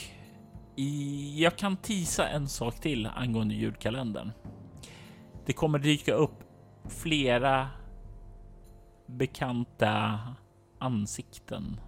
i, 0.76 1.44
jag 1.44 1.56
kan 1.56 1.77
tisa 1.77 2.27
en 2.27 2.48
sak 2.48 2.80
till 2.80 3.10
angående 3.15 3.56
julkalendern. 3.56 4.32
Det 5.45 5.53
kommer 5.53 5.80
dyka 5.80 6.13
upp 6.13 6.43
flera 6.89 7.69
bekanta 9.05 10.19
ansikten 10.80 11.80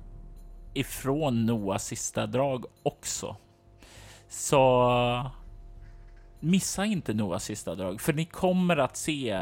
ifrån 0.74 1.46
Noahs 1.46 1.86
sista 1.86 2.28
drag 2.28 2.66
också. 2.84 3.36
Så 4.28 5.32
missa 6.40 6.86
inte 6.86 7.14
Noahs 7.14 7.44
sista 7.44 7.76
drag, 7.76 8.02
för 8.02 8.14
ni 8.14 8.26
kommer 8.26 8.78
att 8.78 8.98
se 8.98 9.42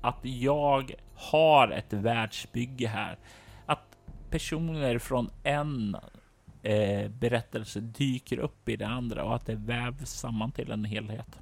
att 0.00 0.18
jag 0.22 0.94
har 1.14 1.68
ett 1.68 1.92
världsbygge 1.92 2.88
här. 2.88 3.18
Att 3.66 3.98
personer 4.30 4.98
från 4.98 5.30
en 5.42 5.96
eh, 6.62 7.10
berättelse 7.10 7.80
dyker 7.80 8.38
upp 8.38 8.68
i 8.68 8.76
det 8.76 8.86
andra 8.86 9.24
och 9.24 9.34
att 9.34 9.46
det 9.46 9.54
vävs 9.54 10.10
samman 10.10 10.52
till 10.52 10.72
en 10.72 10.84
helhet. 10.84 11.40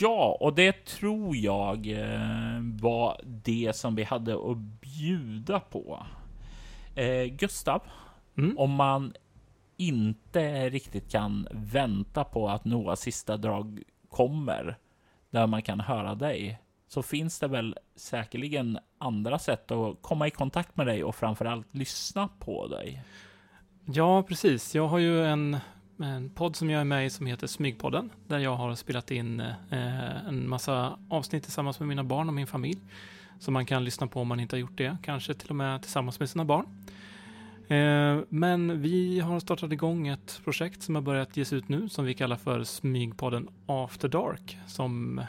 Ja, 0.00 0.36
och 0.40 0.54
det 0.54 0.84
tror 0.84 1.36
jag 1.36 1.86
eh, 1.86 2.60
var 2.80 3.20
det 3.24 3.76
som 3.76 3.94
vi 3.94 4.04
hade 4.04 4.34
att 4.50 4.56
bjuda 4.56 5.60
på. 5.60 6.06
Eh, 6.94 7.24
Gustav, 7.24 7.82
Mm. 8.38 8.58
om 8.58 8.70
man 8.70 9.12
inte 9.76 10.70
riktigt 10.70 11.10
kan 11.10 11.48
vänta 11.50 12.24
på 12.24 12.48
att 12.48 12.64
Noahs 12.64 13.00
sista 13.00 13.36
drag 13.36 13.82
kommer, 14.08 14.78
där 15.30 15.46
man 15.46 15.62
kan 15.62 15.80
höra 15.80 16.14
dig, 16.14 16.58
så 16.88 17.02
finns 17.02 17.40
det 17.40 17.48
väl 17.48 17.76
säkerligen 17.96 18.78
andra 18.98 19.38
sätt 19.38 19.70
att 19.70 20.02
komma 20.02 20.26
i 20.26 20.30
kontakt 20.30 20.76
med 20.76 20.86
dig 20.86 21.04
och 21.04 21.14
framförallt 21.14 21.74
lyssna 21.74 22.28
på 22.38 22.66
dig. 22.66 23.02
Ja, 23.84 24.22
precis. 24.22 24.74
Jag 24.74 24.88
har 24.88 24.98
ju 24.98 25.24
en, 25.24 25.56
en 25.98 26.30
podd 26.30 26.56
som 26.56 26.70
jag 26.70 26.80
är 26.80 26.84
med 26.84 27.06
i 27.06 27.10
som 27.10 27.26
heter 27.26 27.46
Smygpodden, 27.46 28.10
där 28.26 28.38
jag 28.38 28.56
har 28.56 28.74
spelat 28.74 29.10
in 29.10 29.40
eh, 29.40 30.26
en 30.28 30.48
massa 30.48 30.98
avsnitt 31.08 31.42
tillsammans 31.42 31.80
med 31.80 31.88
mina 31.88 32.04
barn 32.04 32.28
och 32.28 32.34
min 32.34 32.46
familj, 32.46 32.80
som 33.38 33.54
man 33.54 33.66
kan 33.66 33.84
lyssna 33.84 34.06
på 34.06 34.20
om 34.20 34.28
man 34.28 34.40
inte 34.40 34.56
har 34.56 34.60
gjort 34.60 34.78
det, 34.78 34.96
kanske 35.02 35.34
till 35.34 35.50
och 35.50 35.56
med 35.56 35.82
tillsammans 35.82 36.20
med 36.20 36.30
sina 36.30 36.44
barn. 36.44 36.66
Eh, 37.68 38.24
men 38.28 38.82
vi 38.82 39.20
har 39.20 39.40
startat 39.40 39.72
igång 39.72 40.08
ett 40.08 40.40
projekt 40.44 40.82
som 40.82 40.94
har 40.94 41.02
börjat 41.02 41.36
ges 41.36 41.52
ut 41.52 41.68
nu, 41.68 41.88
som 41.88 42.04
vi 42.04 42.14
kallar 42.14 42.36
för 42.36 42.64
Smygpodden 42.64 43.48
After 43.66 44.08
Dark, 44.08 44.58
som 44.66 45.22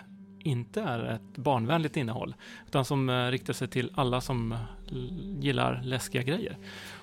inte 0.48 0.82
är 0.82 1.04
ett 1.04 1.38
barnvänligt 1.38 1.98
innehåll, 1.98 2.36
utan 2.68 2.86
som 2.86 3.10
eh, 3.10 3.28
riktar 3.28 3.54
sig 3.54 3.68
till 3.68 3.92
alla 3.96 4.22
som 4.22 4.52
l- 4.92 5.38
gillar 5.40 5.82
läskiga 5.84 6.24
grejer. 6.24 6.58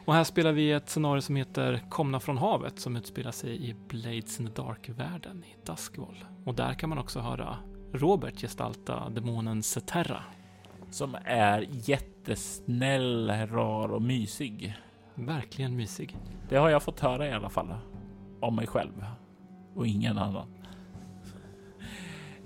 Och 0.07 0.15
här 0.15 0.25
spelar 0.25 0.53
vi 0.53 0.73
ett 0.73 0.89
scenario 0.89 1.21
som 1.21 1.37
heter 1.37 1.81
Komna 1.91 2.21
från 2.21 2.39
havet 2.39 2.79
som 2.79 2.97
utspelar 2.97 3.31
sig 3.31 3.69
i 3.71 3.75
Blades 3.89 4.41
in 4.41 4.47
the 4.47 4.63
Dark-världen 4.63 5.45
i 5.45 5.67
Duskwall. 5.67 6.25
Och 6.45 6.55
där 6.55 6.75
kan 6.75 6.89
man 6.89 6.99
också 6.99 7.21
höra 7.21 7.57
Robert 7.93 8.41
gestalta 8.41 9.09
demonen 9.09 9.63
Seterra. 9.63 10.21
Som 10.91 11.17
är 11.25 11.67
jättesnäll, 11.71 13.31
rar 13.31 13.89
och 13.89 14.03
mysig. 14.03 14.77
Verkligen 15.15 15.77
mysig. 15.77 16.17
Det 16.49 16.57
har 16.57 16.71
jag 16.71 16.83
fått 16.83 17.01
höra 17.01 17.29
i 17.29 17.33
alla 17.33 17.49
fall. 17.49 17.75
Om 18.41 18.57
mig 18.57 18.67
själv. 18.67 19.05
Och 19.75 19.87
ingen 19.87 20.19
annan. 20.19 20.54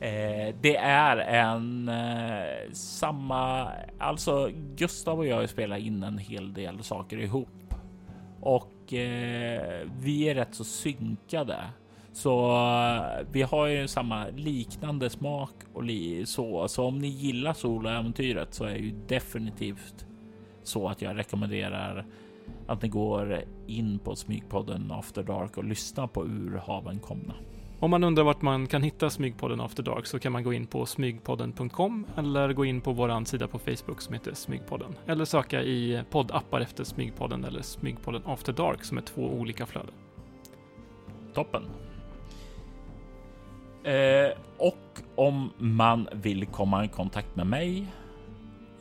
Eh, 0.01 0.55
det 0.61 0.77
är 0.77 1.17
en 1.17 1.89
eh, 1.89 2.73
samma, 2.73 3.73
alltså 3.99 4.51
Gustav 4.77 5.19
och 5.19 5.27
jag 5.27 5.49
spelar 5.49 5.77
in 5.77 6.03
en 6.03 6.19
hel 6.19 6.55
del 6.55 6.83
saker 6.83 7.19
ihop 7.19 7.75
och 8.41 8.93
eh, 8.93 9.87
vi 10.01 10.29
är 10.29 10.35
rätt 10.35 10.55
så 10.55 10.65
synkade. 10.65 11.57
Så 12.13 12.51
eh, 12.51 13.27
vi 13.33 13.43
har 13.43 13.67
ju 13.67 13.89
samma 13.89 14.27
liknande 14.29 15.11
smak 15.11 15.55
och 15.73 15.83
li 15.83 16.27
så. 16.27 16.69
Så 16.69 16.85
om 16.85 16.99
ni 16.99 17.09
gillar 17.09 17.53
soloäventyret 17.53 18.55
så 18.55 18.65
är 18.65 18.77
ju 18.77 18.95
definitivt 19.09 20.07
så 20.63 20.89
att 20.89 21.03
jag 21.03 21.19
rekommenderar 21.19 22.07
att 22.67 22.83
ni 22.83 22.89
går 22.89 23.45
in 23.67 23.99
på 23.99 24.17
Smygpodden 24.17 24.93
After 24.93 25.23
Dark 25.23 25.57
och 25.57 25.65
lyssnar 25.65 26.07
på 26.07 26.27
Ur 26.27 26.63
haven 26.67 26.99
komna. 26.99 27.35
Om 27.81 27.91
man 27.91 28.05
undrar 28.05 28.25
vart 28.25 28.43
man 28.43 28.67
kan 28.67 28.83
hitta 28.83 29.11
Smygpodden 29.11 29.61
After 29.61 29.83
Dark 29.83 30.07
så 30.07 30.19
kan 30.19 30.33
man 30.33 30.43
gå 30.43 30.53
in 30.53 30.67
på 30.67 30.87
smygpodden.com 30.87 32.07
eller 32.17 32.53
gå 32.53 32.65
in 32.65 32.81
på 32.81 32.93
vår 32.93 33.25
sida 33.25 33.49
på 33.49 33.59
Facebook 33.59 34.01
som 34.01 34.15
heter 34.15 34.35
Smygpodden. 34.35 34.95
Eller 35.07 35.25
söka 35.25 35.63
i 35.63 36.03
poddappar 36.11 36.61
efter 36.61 36.85
Smygpodden 36.85 37.45
eller 37.45 37.63
Smygpodden 37.63 38.23
After 38.27 38.53
Dark 38.53 38.85
som 38.85 38.99
är 38.99 39.03
två 39.03 39.23
olika 39.23 39.67
flöden. 39.67 39.95
Toppen. 41.35 41.63
Eh, 43.85 44.39
och 44.57 45.01
om 45.15 45.53
man 45.59 46.09
vill 46.13 46.47
komma 46.47 46.85
i 46.85 46.89
kontakt 46.89 47.37
med 47.37 47.47
mig 47.47 47.87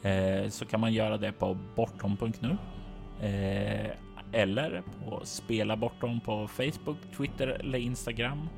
eh, 0.01 0.49
så 0.49 0.65
kan 0.65 0.79
man 0.79 0.93
göra 0.93 1.17
det 1.17 1.31
på 1.31 1.57
bortom.nu 1.75 2.57
eh, 3.27 3.91
eller 4.31 4.83
på 5.03 5.21
Spela 5.23 5.75
Bortom 5.75 6.19
på 6.19 6.47
Facebook, 6.47 6.97
Twitter 7.17 7.47
eller 7.47 7.79
Instagram. 7.79 8.49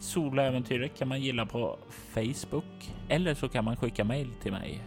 Soloäventyret 0.00 0.98
kan 0.98 1.08
man 1.08 1.20
gilla 1.20 1.46
på 1.46 1.78
Facebook 2.14 2.94
eller 3.08 3.34
så 3.34 3.48
kan 3.48 3.64
man 3.64 3.76
skicka 3.76 4.04
mejl 4.04 4.28
till 4.42 4.52
mig 4.52 4.82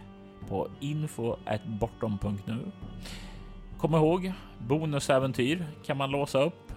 på 0.48 0.68
info.bortom.nu. 0.80 2.58
Kom 3.78 3.94
ihåg, 3.94 4.32
bonusäventyr 4.58 5.64
kan 5.84 5.96
man 5.96 6.10
låsa 6.10 6.42
upp. 6.42 6.72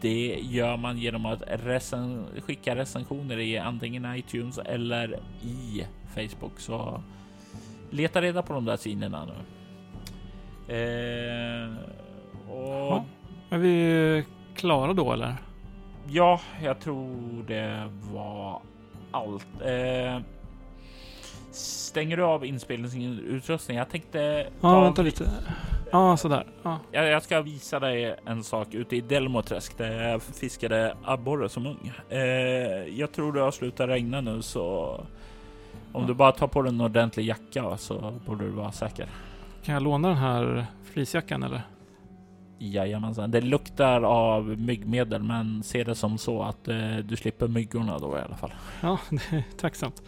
Det 0.00 0.38
gör 0.42 0.76
man 0.76 0.98
genom 0.98 1.26
att 1.26 1.42
recen 1.46 2.26
skicka 2.46 2.76
recensioner 2.76 3.38
i 3.38 3.58
antingen 3.58 4.16
iTunes 4.16 4.58
eller 4.58 5.20
i 5.42 5.86
Facebook. 6.14 6.60
Så 6.60 7.02
leta 7.90 8.22
reda 8.22 8.42
på 8.42 8.52
de 8.52 8.64
där 8.64 8.76
sidorna 8.76 9.24
nu. 9.24 9.34
Eh, 10.74 11.70
och 12.50 12.74
Ja. 12.74 13.04
Är 13.50 13.58
vi 13.58 14.24
klara 14.54 14.92
då 14.92 15.12
eller? 15.12 15.34
Ja, 16.08 16.40
jag 16.62 16.80
tror 16.80 17.44
det 17.46 17.88
var 18.12 18.60
allt. 19.10 19.46
Eh, 19.64 20.20
stänger 21.52 22.16
du 22.16 22.22
av 22.22 22.44
inspelningsutrustningen? 22.44 23.78
Jag 23.78 23.88
tänkte... 23.90 24.18
Ja, 24.60 24.70
ta- 24.72 24.80
vänta 24.80 25.02
lite. 25.02 25.30
Ja, 25.92 26.16
sådär. 26.16 26.46
Ja. 26.62 26.78
Jag, 26.92 27.06
jag 27.08 27.22
ska 27.22 27.40
visa 27.40 27.80
dig 27.80 28.16
en 28.26 28.44
sak 28.44 28.74
ute 28.74 28.96
i 28.96 29.00
Delmoträsk 29.00 29.78
där 29.78 30.08
jag 30.08 30.22
fiskade 30.22 30.96
abborre 31.04 31.48
som 31.48 31.66
ung. 31.66 31.92
Eh, 32.08 32.18
jag 32.98 33.12
tror 33.12 33.32
det 33.32 33.40
har 33.40 33.50
slutat 33.50 33.88
regna 33.88 34.20
nu 34.20 34.42
så 34.42 35.00
om 35.92 36.06
du 36.06 36.14
bara 36.14 36.32
tar 36.32 36.46
på 36.46 36.62
dig 36.62 36.72
en 36.72 36.80
ordentlig 36.80 37.24
jacka 37.26 37.76
så 37.76 38.14
borde 38.26 38.44
du 38.44 38.50
vara 38.50 38.72
säker. 38.72 39.06
Kan 39.64 39.74
jag 39.74 39.82
låna 39.82 40.08
den 40.08 40.16
här 40.16 40.66
fleecejackan 40.92 41.42
eller? 41.42 41.62
Jajamensan. 42.72 43.30
Det 43.30 43.40
luktar 43.40 44.02
av 44.02 44.44
myggmedel 44.58 45.22
men 45.22 45.62
se 45.62 45.84
det 45.84 45.94
som 45.94 46.18
så 46.18 46.42
att 46.42 46.68
eh, 46.68 46.96
du 46.96 47.16
slipper 47.16 47.48
myggorna 47.48 47.98
då 47.98 48.18
i 48.18 48.20
alla 48.20 48.36
fall. 48.36 48.54
Ja, 48.80 48.98
det 49.10 49.36
är 49.36 49.42
tacksamt. 49.56 50.02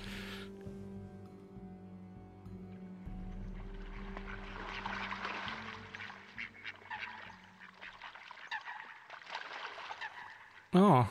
Ja. 10.71 11.07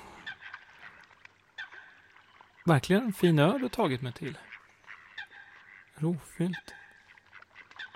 Verkligen 2.65 3.03
en 3.03 3.13
fin 3.13 3.39
ö 3.39 3.57
du 3.57 3.69
tagit 3.69 4.01
mig 4.01 4.13
till. 4.13 4.38
Rofyllt. 5.95 6.73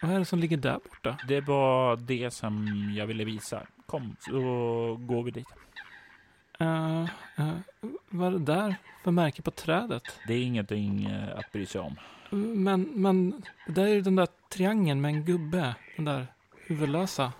Vad 0.02 0.12
är 0.12 0.20
det 0.20 0.26
som 0.26 0.40
ligger 0.40 0.58
där 0.58 0.80
borta? 0.90 1.18
Det 1.28 1.42
var 1.42 1.96
det 1.96 2.32
som 2.32 2.68
jag 2.98 3.08
ville 3.08 3.26
visa. 3.26 3.62
Kom 3.86 4.16
så 4.20 4.40
går 5.02 5.24
vi 5.24 5.32
dit. 5.32 5.48
Uh, 6.62 7.04
uh, 7.40 7.58
vad 8.10 8.28
är 8.28 8.32
det 8.32 8.46
där 8.46 8.76
för 9.04 9.12
märke 9.12 9.42
på 9.42 9.52
trädet? 9.52 10.04
Det 10.28 10.34
är 10.34 10.44
ingenting 10.44 11.06
eh, 11.06 11.38
att 11.38 11.52
bry 11.52 11.66
sig 11.66 11.82
om. 11.82 11.96
Men, 12.64 12.82
men 12.82 13.44
det 13.68 13.74
där 13.74 13.84
är 13.84 13.94
ju 13.94 14.02
den 14.02 14.16
där 14.16 14.28
triangeln 14.50 15.02
med 15.02 15.10
en 15.10 15.26
gubbe. 15.26 15.76
Den 15.96 16.06
där 16.06 16.28
huvudlösa. 16.68 17.34